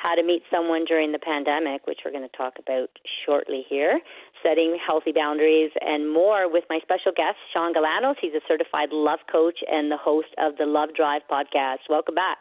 how 0.02 0.16
to 0.16 0.24
meet 0.24 0.42
someone 0.50 0.84
during 0.84 1.12
the 1.12 1.18
pandemic, 1.20 1.86
which 1.86 2.00
we're 2.04 2.10
going 2.10 2.28
to 2.28 2.36
talk 2.36 2.54
about 2.58 2.90
shortly 3.24 3.64
here, 3.68 4.00
setting 4.42 4.76
healthy 4.84 5.12
boundaries, 5.12 5.70
and 5.80 6.12
more 6.12 6.50
with 6.50 6.64
my 6.68 6.78
special 6.82 7.12
guest, 7.14 7.36
Shaun 7.52 7.72
Galanos. 7.74 8.16
He's 8.20 8.34
a 8.34 8.40
certified 8.48 8.90
love 8.92 9.20
coach 9.30 9.58
and 9.70 9.90
the 9.90 9.96
host 9.96 10.28
of 10.38 10.56
the 10.58 10.66
Love 10.66 10.90
Drive 10.96 11.22
podcast. 11.30 11.88
Welcome 11.88 12.14
back. 12.14 12.38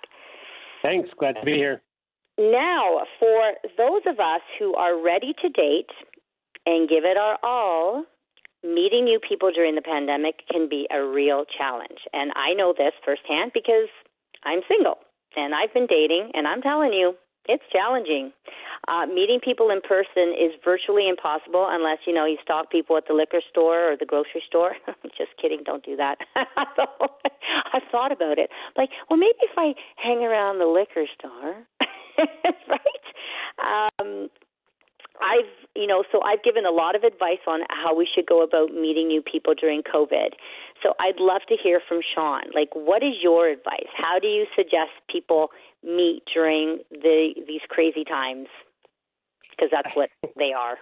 Thanks. 0.82 1.10
Glad 1.18 1.36
to 1.36 1.46
be 1.46 1.54
here. 1.54 1.82
Now, 2.38 3.02
for 3.20 3.54
those 3.78 4.02
of 4.08 4.20
us 4.20 4.42
who 4.58 4.74
are 4.74 5.00
ready 5.00 5.34
to 5.42 5.50
date 5.50 5.92
and 6.66 6.90
give 6.90 7.04
it 7.04 7.18
our 7.18 7.38
all, 7.44 8.06
meeting 8.64 9.06
new 9.06 9.20
people 9.20 9.52
during 9.52 9.76
the 9.76 9.82
pandemic 9.82 10.42
can 10.52 10.70
be 10.70 10.88
a 10.92 11.04
real 11.04 11.46
challenge. 11.46 12.00
And 12.14 12.32
I 12.36 12.54
know 12.54 12.74
this 12.78 12.94
firsthand 13.06 13.52
because 13.54 13.90
I'm 14.44 14.62
single 14.68 14.98
and 15.36 15.56
I've 15.56 15.74
been 15.74 15.88
dating, 15.88 16.32
and 16.34 16.48
I'm 16.48 16.62
telling 16.62 16.94
you, 16.94 17.14
it's 17.48 17.64
challenging. 17.72 18.32
Uh, 18.88 19.06
meeting 19.06 19.40
people 19.44 19.70
in 19.70 19.82
person 19.82 20.34
is 20.34 20.52
virtually 20.64 21.08
impossible 21.08 21.68
unless 21.70 22.00
you 22.06 22.14
know 22.14 22.26
you 22.26 22.38
stalk 22.44 22.72
people 22.72 22.98
at 22.98 23.08
the 23.08 23.14
liquor 23.14 23.42
store 23.50 23.94
or 23.94 23.98
the 23.98 24.06
grocery 24.06 24.44
store. 24.48 24.74
Just 25.18 25.32
kidding, 25.42 25.62
don't 25.64 25.84
do 25.84 25.96
that. 25.96 26.18
I've 26.36 27.84
thought 27.92 28.12
about 28.12 28.40
it. 28.40 28.50
Like, 28.78 28.90
well, 29.10 29.18
maybe 29.18 29.38
if 29.42 29.58
I 29.58 29.74
hang 29.98 30.20
around 30.20 30.60
the 30.60 30.66
liquor 30.66 31.06
store, 31.18 31.64
right? 32.68 33.98
Um, 34.02 34.30
I've, 35.22 35.50
you 35.76 35.88
know, 35.88 36.04
so 36.12 36.22
I've 36.24 36.44
given 36.44 36.66
a 36.66 36.72
lot 36.72 36.96
of 36.96 37.04
advice 37.04 37.44
on 37.48 37.62
how 37.70 37.96
we 37.96 38.08
should 38.14 38.26
go 38.26 38.44
about 38.44 38.74
meeting 38.74 39.08
new 39.08 39.22
people 39.22 39.54
during 39.54 39.84
COVID. 39.84 40.30
So 40.82 40.94
I'd 41.00 41.20
love 41.20 41.42
to 41.50 41.56
hear 41.62 41.80
from 41.88 42.02
Shaun. 42.14 42.44
Like, 42.54 42.70
what 42.74 43.04
is 43.04 43.14
your 43.22 43.48
advice? 43.48 43.90
How 43.96 44.20
do 44.20 44.28
you 44.28 44.46
suggest 44.56 44.92
people 45.10 45.50
meet 45.84 46.24
during 46.34 46.80
the 46.92 47.34
these 47.48 47.62
crazy 47.70 48.04
times? 48.04 48.48
Because 49.52 49.70
that's 49.72 49.96
what 49.96 50.10
they 50.38 50.54
are. 50.54 50.78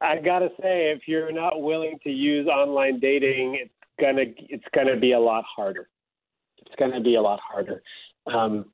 I 0.00 0.16
gotta 0.16 0.48
say, 0.62 0.92
if 0.92 1.02
you're 1.06 1.32
not 1.32 1.60
willing 1.60 1.98
to 2.04 2.10
use 2.10 2.46
online 2.46 3.00
dating, 3.00 3.58
it's 3.60 3.74
gonna 4.00 4.24
it's 4.48 4.64
gonna 4.74 4.98
be 4.98 5.12
a 5.12 5.20
lot 5.20 5.44
harder. 5.44 5.88
It's 6.64 6.74
gonna 6.78 7.00
be 7.00 7.16
a 7.16 7.22
lot 7.22 7.40
harder. 7.40 7.82
Um, 8.26 8.66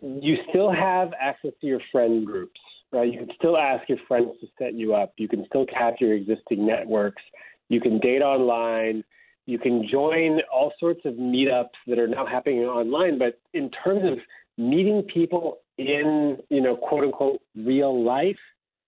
you 0.00 0.36
still 0.50 0.70
have 0.70 1.12
access 1.18 1.52
to 1.60 1.66
your 1.66 1.80
friend 1.90 2.26
groups 2.26 2.60
right? 2.92 3.10
You 3.12 3.18
can 3.18 3.30
still 3.36 3.56
ask 3.56 3.88
your 3.88 3.98
friends 4.06 4.30
to 4.40 4.46
set 4.58 4.74
you 4.74 4.94
up. 4.94 5.12
You 5.16 5.28
can 5.28 5.44
still 5.46 5.66
tap 5.66 5.94
your 6.00 6.14
existing 6.14 6.66
networks. 6.66 7.22
You 7.68 7.80
can 7.80 7.98
date 7.98 8.22
online. 8.22 9.02
You 9.46 9.58
can 9.58 9.86
join 9.90 10.40
all 10.52 10.72
sorts 10.78 11.00
of 11.04 11.14
meetups 11.14 11.70
that 11.86 11.98
are 11.98 12.06
now 12.06 12.26
happening 12.26 12.60
online. 12.60 13.18
But 13.18 13.40
in 13.54 13.70
terms 13.70 14.02
of 14.04 14.18
meeting 14.58 15.02
people 15.12 15.58
in, 15.78 16.38
you 16.50 16.60
know, 16.60 16.76
quote 16.76 17.04
unquote 17.04 17.40
real 17.56 18.04
life, 18.04 18.38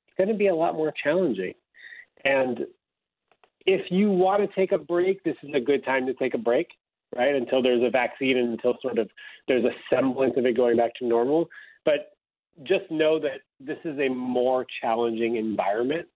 it's 0.06 0.16
going 0.16 0.28
to 0.28 0.34
be 0.34 0.48
a 0.48 0.54
lot 0.54 0.74
more 0.74 0.92
challenging. 1.02 1.54
And 2.24 2.60
if 3.66 3.90
you 3.90 4.10
want 4.10 4.48
to 4.48 4.54
take 4.54 4.72
a 4.72 4.78
break, 4.78 5.24
this 5.24 5.36
is 5.42 5.50
a 5.54 5.60
good 5.60 5.84
time 5.84 6.06
to 6.06 6.14
take 6.14 6.34
a 6.34 6.38
break, 6.38 6.68
right? 7.16 7.34
Until 7.34 7.62
there's 7.62 7.82
a 7.82 7.90
vaccine 7.90 8.36
and 8.36 8.50
until 8.50 8.74
sort 8.82 8.98
of 8.98 9.08
there's 9.48 9.64
a 9.64 9.72
semblance 9.90 10.34
of 10.36 10.46
it 10.46 10.56
going 10.56 10.76
back 10.76 10.94
to 10.96 11.06
normal. 11.06 11.48
But 11.84 12.12
just 12.62 12.90
know 12.90 13.18
that 13.18 13.40
this 13.66 13.78
is 13.84 13.98
a 13.98 14.08
more 14.08 14.66
challenging 14.80 15.36
environment 15.36 16.06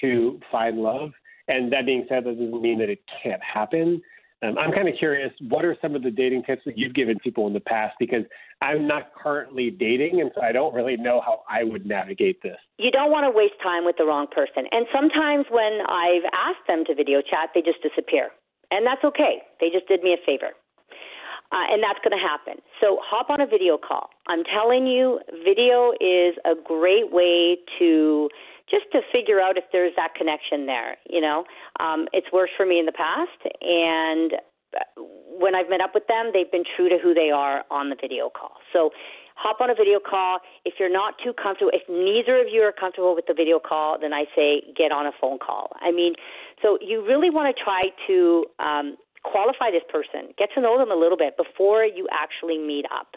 to 0.00 0.40
find 0.50 0.78
love. 0.78 1.10
And 1.48 1.72
that 1.72 1.86
being 1.86 2.06
said, 2.08 2.24
that 2.24 2.38
doesn't 2.38 2.62
mean 2.62 2.78
that 2.78 2.88
it 2.88 3.00
can't 3.22 3.42
happen. 3.42 4.00
Um, 4.42 4.56
I'm 4.56 4.72
kind 4.72 4.88
of 4.88 4.94
curious, 4.98 5.32
what 5.48 5.64
are 5.64 5.76
some 5.82 5.94
of 5.94 6.02
the 6.02 6.10
dating 6.10 6.44
tips 6.44 6.62
that 6.64 6.78
you've 6.78 6.94
given 6.94 7.18
people 7.18 7.46
in 7.46 7.52
the 7.52 7.60
past? 7.60 7.94
Because 7.98 8.24
I'm 8.62 8.86
not 8.86 9.12
currently 9.14 9.70
dating, 9.70 10.20
and 10.22 10.30
so 10.34 10.40
I 10.40 10.52
don't 10.52 10.72
really 10.72 10.96
know 10.96 11.20
how 11.20 11.42
I 11.48 11.64
would 11.64 11.84
navigate 11.84 12.40
this. 12.42 12.56
You 12.78 12.90
don't 12.90 13.10
want 13.10 13.24
to 13.24 13.36
waste 13.36 13.60
time 13.62 13.84
with 13.84 13.96
the 13.98 14.04
wrong 14.04 14.26
person. 14.32 14.64
And 14.72 14.86
sometimes 14.94 15.44
when 15.50 15.80
I've 15.88 16.24
asked 16.32 16.64
them 16.66 16.84
to 16.86 16.94
video 16.94 17.20
chat, 17.20 17.50
they 17.54 17.60
just 17.60 17.82
disappear. 17.82 18.30
And 18.70 18.86
that's 18.86 19.04
okay. 19.04 19.42
They 19.60 19.68
just 19.68 19.88
did 19.88 20.02
me 20.02 20.14
a 20.14 20.20
favor. 20.24 20.54
Uh, 21.52 21.66
and 21.74 21.82
that's 21.82 21.98
going 22.04 22.16
to 22.16 22.22
happen. 22.22 22.62
So 22.80 22.98
hop 23.02 23.28
on 23.28 23.40
a 23.40 23.46
video 23.46 23.76
call. 23.76 24.10
I'm 24.28 24.44
telling 24.44 24.86
you, 24.86 25.18
video 25.44 25.90
is 25.98 26.38
a 26.46 26.54
great 26.54 27.10
way 27.10 27.58
to 27.78 28.28
just 28.70 28.86
to 28.92 29.00
figure 29.10 29.40
out 29.40 29.58
if 29.58 29.64
there's 29.72 29.92
that 29.96 30.14
connection 30.14 30.66
there. 30.66 30.96
You 31.08 31.20
know, 31.20 31.44
um, 31.80 32.06
it's 32.12 32.28
worked 32.32 32.52
for 32.56 32.64
me 32.64 32.78
in 32.78 32.86
the 32.86 32.92
past, 32.92 33.40
and 33.60 34.38
when 35.40 35.54
I've 35.54 35.68
met 35.68 35.80
up 35.80 35.90
with 35.94 36.06
them, 36.06 36.30
they've 36.32 36.50
been 36.50 36.64
true 36.76 36.88
to 36.88 36.98
who 37.02 37.14
they 37.14 37.30
are 37.30 37.64
on 37.70 37.90
the 37.90 37.96
video 38.00 38.30
call. 38.30 38.52
So 38.72 38.90
hop 39.34 39.60
on 39.60 39.70
a 39.70 39.74
video 39.74 39.98
call. 39.98 40.38
If 40.64 40.74
you're 40.78 40.92
not 40.92 41.14
too 41.24 41.32
comfortable, 41.32 41.72
if 41.74 41.82
neither 41.88 42.40
of 42.40 42.46
you 42.52 42.60
are 42.62 42.72
comfortable 42.72 43.14
with 43.14 43.26
the 43.26 43.34
video 43.34 43.58
call, 43.58 43.98
then 43.98 44.12
I 44.12 44.24
say 44.36 44.62
get 44.76 44.92
on 44.92 45.06
a 45.06 45.12
phone 45.20 45.38
call. 45.38 45.72
I 45.80 45.90
mean, 45.90 46.14
so 46.62 46.78
you 46.80 47.04
really 47.04 47.30
want 47.30 47.54
to 47.54 47.62
try 47.62 47.82
to 48.06 48.44
um, 48.58 48.96
qualify 49.22 49.70
this 49.70 49.84
person, 49.88 50.32
get 50.38 50.48
to 50.54 50.60
know 50.60 50.78
them 50.78 50.90
a 50.90 50.96
little 50.96 51.16
bit 51.16 51.36
before 51.36 51.84
you 51.84 52.08
actually 52.10 52.58
meet 52.58 52.86
up. 52.90 53.16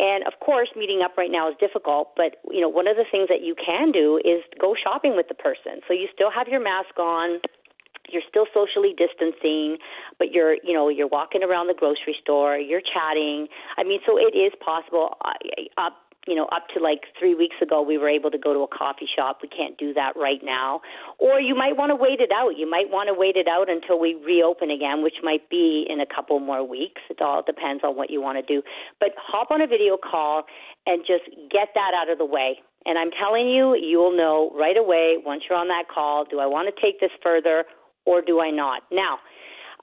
And 0.00 0.24
of 0.26 0.38
course, 0.40 0.68
meeting 0.76 1.02
up 1.02 1.16
right 1.16 1.30
now 1.30 1.50
is 1.50 1.56
difficult, 1.58 2.14
but 2.16 2.36
you 2.50 2.60
know, 2.60 2.68
one 2.68 2.86
of 2.86 2.96
the 2.96 3.04
things 3.10 3.28
that 3.28 3.42
you 3.42 3.54
can 3.54 3.90
do 3.90 4.20
is 4.24 4.44
go 4.60 4.74
shopping 4.74 5.16
with 5.16 5.28
the 5.28 5.34
person. 5.34 5.80
So 5.88 5.94
you 5.94 6.06
still 6.14 6.30
have 6.30 6.46
your 6.48 6.62
mask 6.62 6.98
on, 6.98 7.40
you're 8.08 8.22
still 8.28 8.46
socially 8.54 8.94
distancing, 8.96 9.78
but 10.18 10.32
you're, 10.32 10.54
you 10.62 10.72
know, 10.72 10.88
you're 10.88 11.08
walking 11.08 11.42
around 11.42 11.66
the 11.66 11.74
grocery 11.74 12.16
store, 12.20 12.56
you're 12.56 12.80
chatting. 12.80 13.48
I 13.76 13.84
mean, 13.84 14.00
so 14.06 14.16
it 14.16 14.36
is 14.36 14.52
possible 14.64 15.16
uh, 15.24 15.90
you 16.26 16.34
know, 16.34 16.46
up 16.52 16.66
to 16.74 16.82
like 16.82 17.02
three 17.18 17.34
weeks 17.34 17.56
ago, 17.62 17.80
we 17.80 17.96
were 17.96 18.08
able 18.08 18.30
to 18.30 18.38
go 18.38 18.52
to 18.52 18.60
a 18.60 18.68
coffee 18.68 19.08
shop. 19.16 19.38
We 19.42 19.48
can't 19.48 19.78
do 19.78 19.94
that 19.94 20.12
right 20.16 20.40
now. 20.42 20.80
Or 21.18 21.40
you 21.40 21.54
might 21.54 21.76
want 21.76 21.90
to 21.90 21.96
wait 21.96 22.20
it 22.20 22.30
out. 22.30 22.50
You 22.56 22.68
might 22.68 22.90
want 22.90 23.08
to 23.08 23.14
wait 23.14 23.36
it 23.36 23.48
out 23.48 23.70
until 23.70 23.98
we 23.98 24.14
reopen 24.14 24.70
again, 24.70 25.02
which 25.02 25.16
might 25.22 25.48
be 25.48 25.86
in 25.88 26.00
a 26.00 26.06
couple 26.06 26.38
more 26.40 26.66
weeks. 26.66 27.00
It 27.08 27.22
all 27.22 27.42
depends 27.42 27.82
on 27.82 27.96
what 27.96 28.10
you 28.10 28.20
want 28.20 28.36
to 28.36 28.44
do. 28.44 28.62
But 29.00 29.10
hop 29.16 29.50
on 29.50 29.62
a 29.62 29.66
video 29.66 29.96
call 29.96 30.44
and 30.86 31.00
just 31.06 31.24
get 31.50 31.68
that 31.74 31.92
out 31.94 32.10
of 32.10 32.18
the 32.18 32.26
way. 32.26 32.60
And 32.84 32.98
I'm 32.98 33.10
telling 33.10 33.48
you, 33.48 33.74
you'll 33.74 34.16
know 34.16 34.52
right 34.54 34.76
away 34.76 35.16
once 35.24 35.44
you're 35.48 35.58
on 35.58 35.68
that 35.68 35.84
call 35.92 36.24
do 36.24 36.40
I 36.40 36.46
want 36.46 36.72
to 36.74 36.80
take 36.80 37.00
this 37.00 37.10
further 37.22 37.64
or 38.04 38.20
do 38.22 38.40
I 38.40 38.50
not? 38.50 38.82
Now, 38.92 39.18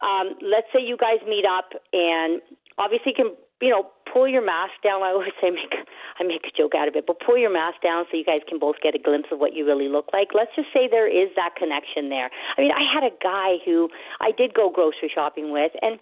um, 0.01 0.35
let's 0.41 0.67
say 0.73 0.81
you 0.81 0.97
guys 0.97 1.25
meet 1.27 1.45
up 1.45 1.69
and 1.93 2.41
obviously 2.77 3.13
can 3.13 3.35
you 3.61 3.69
know, 3.69 3.87
pull 4.15 4.27
your 4.31 4.45
mask 4.45 4.79
down. 4.81 5.03
I 5.03 5.11
always 5.11 5.35
say 5.41 5.51
make 5.51 5.75
I 6.19 6.23
make 6.23 6.47
a 6.47 6.53
joke 6.55 6.71
out 6.71 6.87
of 6.87 6.95
it, 6.95 7.03
but 7.05 7.19
pull 7.19 7.37
your 7.37 7.51
mask 7.51 7.83
down 7.83 8.05
so 8.09 8.15
you 8.15 8.23
guys 8.23 8.39
can 8.47 8.57
both 8.57 8.79
get 8.81 8.95
a 8.95 8.99
glimpse 8.99 9.27
of 9.31 9.39
what 9.39 9.51
you 9.53 9.67
really 9.67 9.89
look 9.89 10.07
like. 10.13 10.31
Let's 10.33 10.55
just 10.55 10.71
say 10.71 10.87
there 10.87 11.11
is 11.11 11.27
that 11.35 11.59
connection 11.59 12.07
there. 12.07 12.31
I 12.57 12.61
mean, 12.61 12.71
I 12.71 12.87
had 12.87 13.03
a 13.03 13.11
guy 13.19 13.59
who 13.65 13.89
I 14.21 14.31
did 14.31 14.53
go 14.53 14.71
grocery 14.71 15.11
shopping 15.13 15.51
with, 15.51 15.73
and 15.81 15.99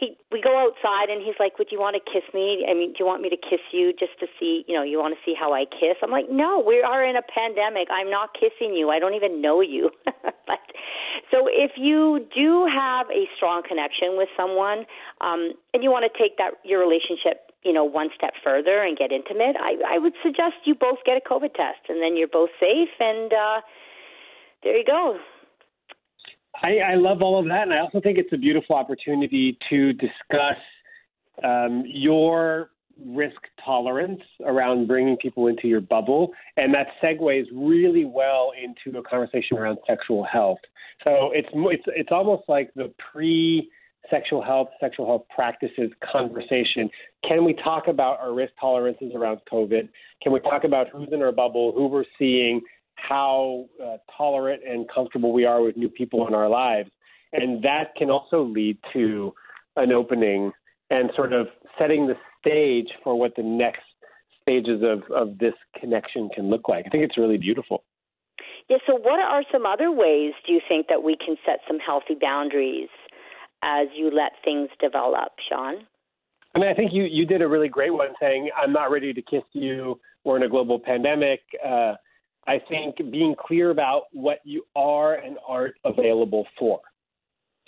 he 0.00 0.16
we 0.32 0.40
go 0.40 0.56
outside 0.56 1.12
and 1.12 1.20
he's 1.20 1.36
like, 1.38 1.58
"Would 1.58 1.68
you 1.70 1.78
want 1.78 2.00
to 2.00 2.02
kiss 2.08 2.24
me? 2.32 2.64
I 2.64 2.72
mean, 2.72 2.96
do 2.96 3.04
you 3.04 3.06
want 3.06 3.20
me 3.20 3.28
to 3.28 3.36
kiss 3.36 3.60
you 3.70 3.92
just 3.92 4.16
to 4.20 4.26
see, 4.40 4.64
you 4.66 4.74
know, 4.74 4.82
you 4.82 4.96
want 4.98 5.12
to 5.12 5.20
see 5.28 5.36
how 5.36 5.52
I 5.52 5.68
kiss?" 5.68 6.00
I'm 6.02 6.10
like, 6.10 6.32
"No, 6.32 6.64
we 6.64 6.80
are 6.80 7.04
in 7.04 7.16
a 7.16 7.22
pandemic. 7.22 7.88
I'm 7.92 8.08
not 8.08 8.32
kissing 8.32 8.72
you. 8.72 8.88
I 8.88 8.98
don't 8.98 9.12
even 9.12 9.42
know 9.42 9.60
you." 9.60 9.90
but 10.48 10.64
so 11.30 11.46
if 11.52 11.72
you 11.76 12.24
do 12.34 12.66
have 12.66 13.06
a 13.10 13.28
strong 13.36 13.62
connection 13.62 14.16
with 14.16 14.28
someone 14.36 14.86
um 15.20 15.52
and 15.74 15.84
you 15.84 15.90
want 15.90 16.10
to 16.10 16.18
take 16.18 16.38
that 16.38 16.54
your 16.64 16.80
relationship 16.80 17.49
you 17.64 17.72
know 17.72 17.84
one 17.84 18.08
step 18.14 18.32
further 18.42 18.82
and 18.82 18.96
get 18.96 19.12
intimate 19.12 19.56
i 19.60 19.76
i 19.88 19.98
would 19.98 20.14
suggest 20.22 20.54
you 20.64 20.74
both 20.74 20.98
get 21.04 21.16
a 21.16 21.20
covid 21.20 21.52
test 21.54 21.80
and 21.88 22.02
then 22.02 22.16
you're 22.16 22.28
both 22.28 22.50
safe 22.58 22.94
and 22.98 23.32
uh 23.32 23.60
there 24.62 24.76
you 24.76 24.84
go 24.84 25.18
I, 26.62 26.78
I 26.78 26.94
love 26.96 27.22
all 27.22 27.38
of 27.38 27.46
that, 27.46 27.62
and 27.62 27.72
I 27.72 27.78
also 27.78 28.00
think 28.00 28.18
it's 28.18 28.32
a 28.32 28.36
beautiful 28.36 28.76
opportunity 28.76 29.56
to 29.70 29.92
discuss 29.94 30.58
um, 31.42 31.84
your 31.86 32.70
risk 33.06 33.40
tolerance 33.64 34.20
around 34.44 34.86
bringing 34.86 35.16
people 35.16 35.46
into 35.46 35.68
your 35.68 35.80
bubble, 35.80 36.32
and 36.56 36.74
that 36.74 36.88
segues 37.02 37.46
really 37.52 38.04
well 38.04 38.52
into 38.62 38.98
a 38.98 39.02
conversation 39.02 39.56
around 39.56 39.78
sexual 39.86 40.24
health. 40.24 40.58
So 41.04 41.30
it's 41.32 41.48
it's 41.54 41.84
it's 41.86 42.10
almost 42.12 42.42
like 42.46 42.70
the 42.74 42.92
pre 43.12 43.70
sexual 44.10 44.42
health, 44.42 44.68
sexual 44.80 45.06
health 45.06 45.22
practices 45.34 45.90
conversation. 46.12 46.90
Can 47.26 47.44
we 47.44 47.54
talk 47.54 47.88
about 47.88 48.18
our 48.20 48.34
risk 48.34 48.52
tolerances 48.60 49.12
around 49.14 49.40
COVID? 49.50 49.88
Can 50.22 50.32
we 50.32 50.40
talk 50.40 50.64
about 50.64 50.88
who's 50.88 51.08
in 51.12 51.22
our 51.22 51.32
bubble, 51.32 51.72
who 51.74 51.86
we're 51.86 52.04
seeing, 52.18 52.60
how 53.08 53.66
uh, 53.82 53.96
tolerant 54.16 54.62
and 54.66 54.88
comfortable 54.92 55.32
we 55.32 55.44
are 55.44 55.62
with 55.62 55.76
new 55.76 55.88
people 55.88 56.26
in 56.26 56.34
our 56.34 56.48
lives. 56.48 56.90
And 57.32 57.62
that 57.62 57.94
can 57.96 58.10
also 58.10 58.42
lead 58.42 58.78
to 58.92 59.32
an 59.76 59.92
opening 59.92 60.52
and 60.90 61.10
sort 61.14 61.32
of 61.32 61.46
setting 61.78 62.06
the 62.06 62.14
stage 62.40 62.88
for 63.04 63.18
what 63.18 63.36
the 63.36 63.42
next 63.42 63.82
stages 64.42 64.82
of, 64.82 65.02
of 65.14 65.38
this 65.38 65.54
connection 65.78 66.28
can 66.34 66.50
look 66.50 66.68
like. 66.68 66.84
I 66.86 66.90
think 66.90 67.04
it's 67.04 67.16
really 67.16 67.38
beautiful. 67.38 67.84
Yeah, 68.68 68.78
so 68.86 68.94
what 68.94 69.20
are 69.20 69.42
some 69.52 69.66
other 69.66 69.90
ways 69.90 70.32
do 70.46 70.52
you 70.52 70.60
think 70.68 70.86
that 70.88 71.02
we 71.02 71.16
can 71.16 71.36
set 71.44 71.60
some 71.66 71.78
healthy 71.78 72.14
boundaries 72.20 72.88
as 73.62 73.88
you 73.96 74.10
let 74.10 74.32
things 74.44 74.68
develop, 74.80 75.32
Shaun? 75.48 75.86
I 76.54 76.58
mean, 76.58 76.68
I 76.68 76.74
think 76.74 76.92
you, 76.92 77.04
you 77.04 77.26
did 77.26 77.42
a 77.42 77.48
really 77.48 77.68
great 77.68 77.92
one 77.92 78.08
saying, 78.20 78.50
I'm 78.60 78.72
not 78.72 78.90
ready 78.90 79.12
to 79.12 79.22
kiss 79.22 79.42
you. 79.52 80.00
We're 80.24 80.36
in 80.36 80.42
a 80.42 80.48
global 80.48 80.78
pandemic. 80.78 81.40
Uh, 81.64 81.94
I 82.46 82.60
think 82.68 82.96
being 83.12 83.34
clear 83.38 83.70
about 83.70 84.04
what 84.12 84.38
you 84.44 84.64
are 84.74 85.14
and 85.14 85.36
aren't 85.46 85.74
available 85.84 86.46
for. 86.58 86.80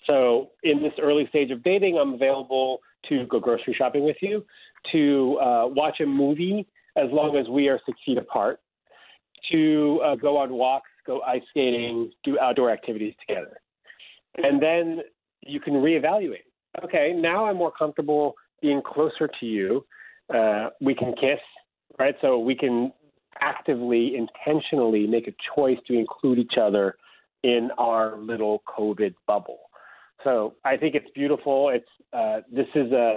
So, 0.07 0.51
in 0.65 0.83
this 0.83 0.93
early 1.01 1.27
stage 1.29 1.53
of 1.53 1.63
dating, 1.63 1.97
I'm 1.97 2.15
available 2.15 2.81
to 3.09 3.25
go 3.27 3.39
grocery 3.39 3.75
shopping 3.77 4.05
with 4.05 4.17
you, 4.21 4.45
to 4.91 5.39
uh, 5.41 5.67
watch 5.69 6.01
a 6.01 6.07
movie 6.07 6.67
as 6.97 7.07
long 7.13 7.37
as 7.37 7.49
we 7.49 7.69
are 7.69 7.79
six 7.87 7.99
feet 8.05 8.19
apart, 8.19 8.59
to 9.53 10.01
uh, 10.05 10.15
go 10.17 10.37
on 10.37 10.53
walks, 10.53 10.91
go 11.07 11.21
ice 11.23 11.43
skating, 11.51 12.11
do 12.25 12.39
outdoor 12.41 12.71
activities 12.71 13.15
together. 13.27 13.61
And 14.39 14.61
then 14.61 15.01
you 15.43 15.61
can 15.61 15.75
reevaluate. 15.75 16.45
Okay, 16.85 17.13
now 17.15 17.47
I'm 17.47 17.57
more 17.57 17.73
comfortable 17.73 18.35
being 18.61 18.83
closer 18.83 19.29
to 19.41 19.47
you. 19.47 19.85
Uh, 20.33 20.69
we 20.81 20.95
can 20.95 21.15
kiss, 21.15 21.41
right? 21.99 22.15
So 22.21 22.39
we 22.39 22.55
can 22.55 22.93
actively, 23.41 24.15
intentionally 24.17 25.07
make 25.07 25.29
a 25.29 25.35
choice 25.55 25.79
to 25.89 25.99
include 25.99 26.39
each 26.39 26.55
other 26.61 26.97
in 27.43 27.71
our 27.79 28.17
little 28.19 28.63
COVID 28.69 29.15
bubble. 29.27 29.59
So 30.25 30.55
I 30.65 30.77
think 30.77 30.95
it's 30.95 31.11
beautiful. 31.15 31.71
It's 31.71 31.89
uh, 32.13 32.41
this 32.51 32.69
is 32.75 32.93
a 32.93 33.17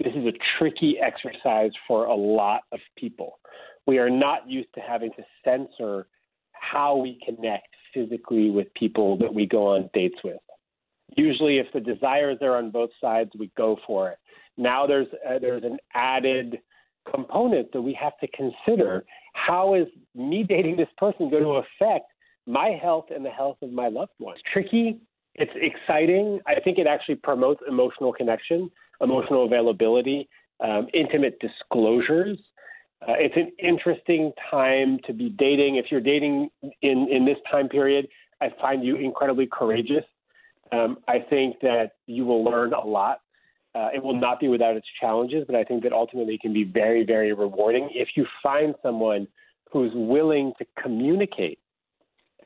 this 0.00 0.12
is 0.14 0.26
a 0.26 0.32
tricky 0.58 0.96
exercise 1.00 1.72
for 1.86 2.06
a 2.06 2.14
lot 2.14 2.62
of 2.72 2.80
people. 2.98 3.38
We 3.86 3.98
are 3.98 4.10
not 4.10 4.48
used 4.48 4.68
to 4.74 4.80
having 4.80 5.10
to 5.12 5.24
censor 5.44 6.06
how 6.52 6.96
we 6.96 7.18
connect 7.24 7.68
physically 7.94 8.50
with 8.50 8.72
people 8.74 9.16
that 9.18 9.32
we 9.32 9.46
go 9.46 9.68
on 9.68 9.88
dates 9.94 10.16
with. 10.24 10.36
Usually, 11.16 11.58
if 11.58 11.66
the 11.72 11.80
desire 11.80 12.30
is 12.30 12.38
there 12.40 12.56
on 12.56 12.70
both 12.70 12.90
sides, 13.00 13.30
we 13.38 13.50
go 13.56 13.78
for 13.86 14.10
it. 14.10 14.18
Now 14.56 14.86
there's 14.86 15.06
uh, 15.28 15.38
there's 15.38 15.64
an 15.64 15.78
added 15.94 16.58
component 17.12 17.72
that 17.72 17.82
we 17.82 17.96
have 18.00 18.18
to 18.18 18.28
consider. 18.28 19.04
How 19.34 19.74
is 19.74 19.86
me 20.14 20.42
dating 20.42 20.76
this 20.76 20.88
person 20.96 21.30
going 21.30 21.44
to 21.44 21.62
affect 21.62 22.10
my 22.46 22.70
health 22.82 23.06
and 23.14 23.24
the 23.24 23.30
health 23.30 23.58
of 23.62 23.70
my 23.70 23.88
loved 23.88 24.12
ones? 24.18 24.40
Tricky. 24.52 24.98
It's 25.34 25.52
exciting. 25.54 26.40
I 26.46 26.58
think 26.60 26.78
it 26.78 26.86
actually 26.86 27.16
promotes 27.16 27.60
emotional 27.68 28.12
connection, 28.12 28.70
emotional 29.02 29.44
availability, 29.44 30.28
um, 30.60 30.88
intimate 30.94 31.38
disclosures. 31.40 32.38
Uh, 33.06 33.12
it's 33.18 33.36
an 33.36 33.52
interesting 33.62 34.32
time 34.50 34.98
to 35.06 35.12
be 35.12 35.28
dating. 35.28 35.76
If 35.76 35.86
you're 35.90 36.00
dating 36.00 36.48
in, 36.80 37.08
in 37.10 37.26
this 37.26 37.36
time 37.50 37.68
period, 37.68 38.08
I 38.40 38.48
find 38.60 38.82
you 38.82 38.96
incredibly 38.96 39.46
courageous. 39.52 40.04
Um, 40.72 40.98
I 41.06 41.18
think 41.18 41.60
that 41.60 41.92
you 42.06 42.24
will 42.24 42.44
learn 42.44 42.72
a 42.72 42.84
lot 42.84 43.20
uh, 43.76 43.88
it 43.94 44.02
will 44.02 44.18
not 44.18 44.40
be 44.40 44.48
without 44.48 44.74
its 44.74 44.86
challenges, 44.98 45.44
but 45.46 45.54
I 45.54 45.62
think 45.62 45.82
that 45.82 45.92
ultimately 45.92 46.34
it 46.34 46.40
can 46.40 46.54
be 46.54 46.64
very, 46.64 47.04
very 47.04 47.34
rewarding 47.34 47.90
if 47.92 48.08
you 48.16 48.24
find 48.42 48.74
someone 48.82 49.28
who's 49.70 49.92
willing 49.94 50.52
to 50.58 50.64
communicate 50.82 51.58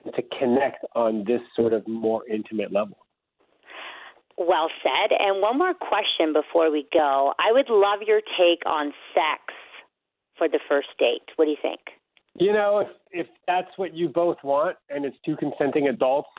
and 0.05 0.13
to 0.15 0.23
connect 0.41 0.85
on 0.97 1.23
this 1.25 1.41
sort 1.55 1.73
of 1.73 1.87
more 1.87 2.27
intimate 2.27 2.73
level. 2.73 2.99
Well 4.37 4.71
said. 4.83 5.17
And 5.17 5.41
one 5.41 5.57
more 5.57 5.75
question 5.75 6.33
before 6.33 6.69
we 6.69 6.87
go. 6.93 7.33
I 7.39 7.53
would 7.53 7.69
love 7.69 8.01
your 8.05 8.23
take 8.37 8.67
on 8.67 8.93
sex 9.15 9.55
for 10.37 10.49
the 10.49 10.59
first 10.69 10.89
date. 10.99 11.23
What 11.37 11.45
do 11.45 11.53
you 11.53 11.59
think? 11.63 11.81
You 12.35 12.53
know, 12.53 12.81
if, 12.81 12.89
if 13.13 13.27
that's 13.47 13.71
what 13.77 13.95
you 13.95 14.09
both 14.09 14.39
want 14.43 14.77
and 14.89 15.05
it's 15.05 15.17
two 15.25 15.37
consenting 15.37 15.87
adults 15.87 16.31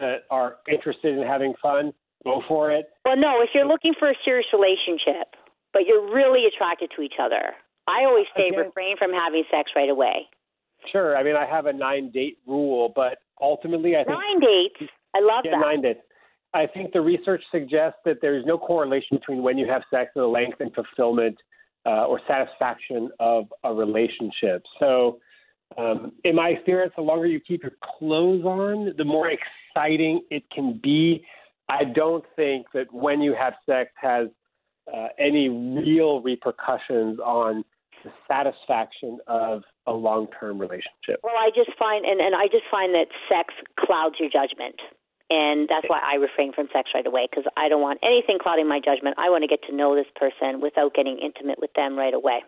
that 0.00 0.24
are 0.30 0.56
interested 0.70 1.16
in 1.18 1.26
having 1.26 1.54
fun, 1.60 1.92
go 2.24 2.42
for 2.48 2.70
it. 2.70 2.86
Well, 3.04 3.16
no, 3.16 3.42
if 3.42 3.50
you're 3.54 3.66
looking 3.66 3.94
for 3.98 4.10
a 4.10 4.14
serious 4.24 4.46
relationship, 4.52 5.34
but 5.72 5.82
you're 5.86 6.12
really 6.12 6.46
attracted 6.46 6.90
to 6.96 7.02
each 7.02 7.20
other, 7.20 7.54
I 7.86 8.04
always 8.04 8.26
say 8.36 8.48
Again, 8.48 8.66
refrain 8.66 8.96
from 8.98 9.12
having 9.12 9.44
sex 9.50 9.70
right 9.74 9.88
away. 9.88 10.28
Sure. 10.92 11.16
I 11.16 11.22
mean, 11.22 11.36
I 11.36 11.46
have 11.46 11.66
a 11.66 11.72
nine 11.72 12.10
date 12.10 12.38
rule, 12.46 12.92
but 12.94 13.18
ultimately, 13.40 13.96
I 13.96 14.04
think 14.04 14.18
nine 14.18 14.40
dates. 14.40 14.92
I 15.14 15.20
love 15.20 15.42
yeah, 15.44 15.52
that. 15.52 15.60
Nine 15.60 15.82
dates. 15.82 16.00
I 16.54 16.66
think 16.66 16.92
the 16.92 17.00
research 17.00 17.42
suggests 17.50 17.98
that 18.04 18.18
there 18.22 18.36
is 18.36 18.44
no 18.46 18.58
correlation 18.58 19.18
between 19.18 19.42
when 19.42 19.58
you 19.58 19.66
have 19.68 19.82
sex 19.90 20.10
and 20.14 20.22
the 20.22 20.28
length 20.28 20.60
and 20.60 20.72
fulfillment 20.74 21.36
uh, 21.84 22.06
or 22.06 22.20
satisfaction 22.26 23.10
of 23.20 23.44
a 23.64 23.72
relationship. 23.72 24.62
So, 24.80 25.18
um, 25.76 26.12
in 26.24 26.34
my 26.34 26.48
experience, 26.48 26.92
the 26.96 27.02
longer 27.02 27.26
you 27.26 27.40
keep 27.40 27.62
your 27.62 27.72
clothes 27.98 28.44
on, 28.44 28.94
the 28.96 29.04
more 29.04 29.30
exciting 29.30 30.22
it 30.30 30.44
can 30.50 30.80
be. 30.82 31.24
I 31.68 31.84
don't 31.84 32.24
think 32.36 32.66
that 32.72 32.92
when 32.92 33.20
you 33.20 33.34
have 33.38 33.54
sex 33.66 33.90
has 34.00 34.28
uh, 34.92 35.08
any 35.18 35.48
real 35.48 36.22
repercussions 36.22 37.18
on 37.20 37.64
the 38.04 38.10
satisfaction 38.26 39.18
of 39.26 39.62
a 39.86 39.92
long-term 39.92 40.58
relationship. 40.58 41.20
Well, 41.22 41.34
I 41.36 41.50
just 41.54 41.76
find, 41.78 42.04
and, 42.04 42.20
and 42.20 42.34
I 42.34 42.46
just 42.46 42.64
find 42.70 42.94
that 42.94 43.08
sex 43.28 43.52
clouds 43.78 44.16
your 44.18 44.30
judgment. 44.30 44.76
And 45.30 45.68
that's 45.68 45.84
why 45.88 46.00
I 46.00 46.14
refrain 46.14 46.54
from 46.54 46.68
sex 46.72 46.88
right 46.94 47.06
away 47.06 47.28
because 47.30 47.44
I 47.56 47.68
don't 47.68 47.82
want 47.82 48.00
anything 48.02 48.38
clouding 48.40 48.66
my 48.66 48.80
judgment. 48.80 49.16
I 49.18 49.28
want 49.28 49.42
to 49.42 49.48
get 49.48 49.60
to 49.68 49.76
know 49.76 49.94
this 49.94 50.08
person 50.16 50.62
without 50.62 50.94
getting 50.94 51.18
intimate 51.18 51.58
with 51.60 51.72
them 51.74 51.98
right 51.98 52.14
away. 52.14 52.40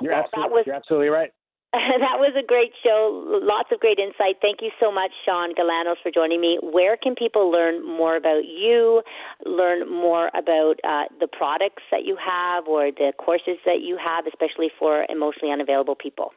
You're, 0.00 0.12
well, 0.12 0.22
absolutely, 0.22 0.52
was, 0.54 0.64
you're 0.66 0.76
absolutely 0.76 1.08
right. 1.08 1.30
that 1.98 2.22
was 2.22 2.32
a 2.38 2.46
great 2.46 2.70
show. 2.84 3.40
Lots 3.42 3.70
of 3.72 3.80
great 3.80 3.98
insight. 3.98 4.36
Thank 4.40 4.62
you 4.62 4.70
so 4.78 4.92
much, 4.92 5.10
Shaun 5.24 5.54
Galanos, 5.54 5.96
for 6.04 6.12
joining 6.14 6.40
me. 6.40 6.56
Where 6.62 6.96
can 6.96 7.16
people 7.16 7.50
learn 7.50 7.84
more 7.84 8.16
about 8.16 8.44
you, 8.44 9.02
learn 9.44 9.90
more 9.90 10.30
about 10.38 10.74
uh, 10.84 11.10
the 11.18 11.26
products 11.26 11.82
that 11.90 12.04
you 12.04 12.16
have 12.16 12.68
or 12.68 12.92
the 12.92 13.12
courses 13.18 13.58
that 13.66 13.80
you 13.82 13.98
have, 13.98 14.26
especially 14.28 14.70
for 14.78 15.04
emotionally 15.08 15.52
unavailable 15.52 15.96
people? 15.96 16.30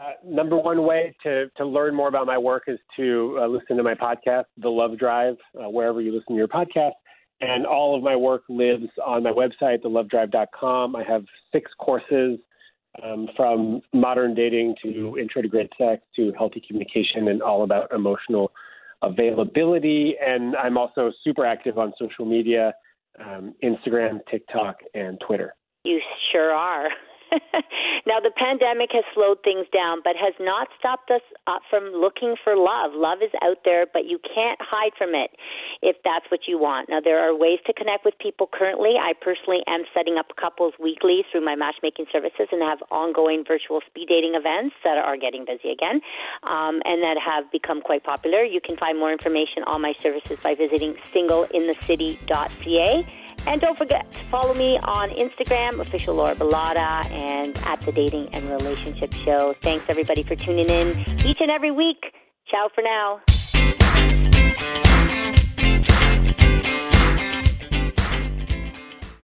Uh, 0.00 0.12
number 0.24 0.56
one 0.56 0.82
way 0.82 1.14
to, 1.22 1.46
to 1.56 1.64
learn 1.64 1.94
more 1.94 2.08
about 2.08 2.26
my 2.26 2.38
work 2.38 2.64
is 2.66 2.80
to 2.96 3.38
uh, 3.40 3.46
listen 3.46 3.76
to 3.76 3.84
my 3.84 3.94
podcast, 3.94 4.44
The 4.56 4.68
Love 4.68 4.98
Drive, 4.98 5.36
uh, 5.54 5.68
wherever 5.68 6.00
you 6.00 6.10
listen 6.12 6.34
to 6.34 6.38
your 6.38 6.48
podcast. 6.48 6.92
And 7.40 7.64
all 7.64 7.96
of 7.96 8.02
my 8.02 8.16
work 8.16 8.42
lives 8.48 8.88
on 9.04 9.22
my 9.22 9.30
website, 9.30 9.82
thelovedrive.com. 9.84 10.96
I 10.96 11.04
have 11.04 11.24
six 11.52 11.70
courses 11.78 12.40
um, 13.02 13.28
from 13.36 13.80
modern 13.92 14.34
dating 14.34 14.74
to 14.82 15.16
intro 15.18 15.42
to 15.42 15.48
great 15.48 15.70
sex 15.78 16.02
to 16.16 16.32
healthy 16.36 16.62
communication 16.66 17.28
and 17.28 17.42
all 17.42 17.62
about 17.62 17.92
emotional 17.92 18.52
availability. 19.02 20.16
And 20.24 20.56
I'm 20.56 20.76
also 20.76 21.12
super 21.22 21.44
active 21.44 21.78
on 21.78 21.92
social 21.98 22.24
media 22.24 22.74
um, 23.24 23.54
Instagram, 23.62 24.20
TikTok, 24.30 24.76
and 24.94 25.20
Twitter. 25.26 25.54
You 25.84 26.00
sure 26.32 26.52
are. 26.52 26.88
now, 28.06 28.20
the 28.20 28.32
pandemic 28.36 28.90
has 28.92 29.04
slowed 29.14 29.42
things 29.42 29.66
down, 29.72 30.00
but 30.02 30.16
has 30.16 30.34
not 30.40 30.68
stopped 30.78 31.10
us 31.10 31.22
uh, 31.46 31.58
from 31.68 31.92
looking 31.92 32.36
for 32.42 32.56
love. 32.56 32.92
Love 32.94 33.18
is 33.22 33.30
out 33.42 33.58
there, 33.64 33.86
but 33.92 34.06
you 34.06 34.18
can't 34.22 34.58
hide 34.60 34.92
from 34.96 35.14
it 35.14 35.30
if 35.82 35.96
that's 36.04 36.24
what 36.30 36.40
you 36.46 36.58
want. 36.58 36.88
Now, 36.88 37.00
there 37.00 37.20
are 37.20 37.34
ways 37.36 37.58
to 37.66 37.72
connect 37.72 38.04
with 38.04 38.18
people 38.18 38.48
currently. 38.50 38.94
I 39.00 39.12
personally 39.20 39.60
am 39.66 39.84
setting 39.94 40.16
up 40.16 40.34
couples 40.40 40.74
weekly 40.80 41.24
through 41.30 41.44
my 41.44 41.54
matchmaking 41.54 42.06
services 42.12 42.48
and 42.50 42.62
have 42.68 42.82
ongoing 42.90 43.44
virtual 43.46 43.80
speed 43.86 44.08
dating 44.08 44.34
events 44.34 44.74
that 44.84 44.98
are 44.98 45.16
getting 45.16 45.44
busy 45.44 45.70
again 45.70 46.00
um, 46.44 46.80
and 46.84 47.02
that 47.02 47.16
have 47.18 47.50
become 47.52 47.80
quite 47.80 48.04
popular. 48.04 48.42
You 48.42 48.60
can 48.60 48.76
find 48.76 48.98
more 48.98 49.12
information 49.12 49.62
on 49.66 49.80
my 49.82 49.94
services 50.02 50.38
by 50.42 50.54
visiting 50.54 50.94
singleinthecity.ca. 51.14 53.04
And 53.48 53.62
don't 53.62 53.78
forget 53.78 54.04
to 54.12 54.30
follow 54.30 54.52
me 54.52 54.78
on 54.82 55.08
Instagram, 55.08 55.80
official 55.80 56.14
Laura 56.14 56.34
Bilotta, 56.34 57.10
and 57.10 57.56
at 57.64 57.80
the 57.80 57.92
Dating 57.92 58.28
and 58.34 58.50
Relationship 58.50 59.14
Show. 59.24 59.54
Thanks 59.62 59.86
everybody 59.88 60.22
for 60.22 60.36
tuning 60.36 60.68
in 60.68 60.90
each 61.24 61.40
and 61.40 61.50
every 61.50 61.70
week. 61.70 62.12
Ciao 62.50 62.68
for 62.74 62.82
now. 62.82 63.22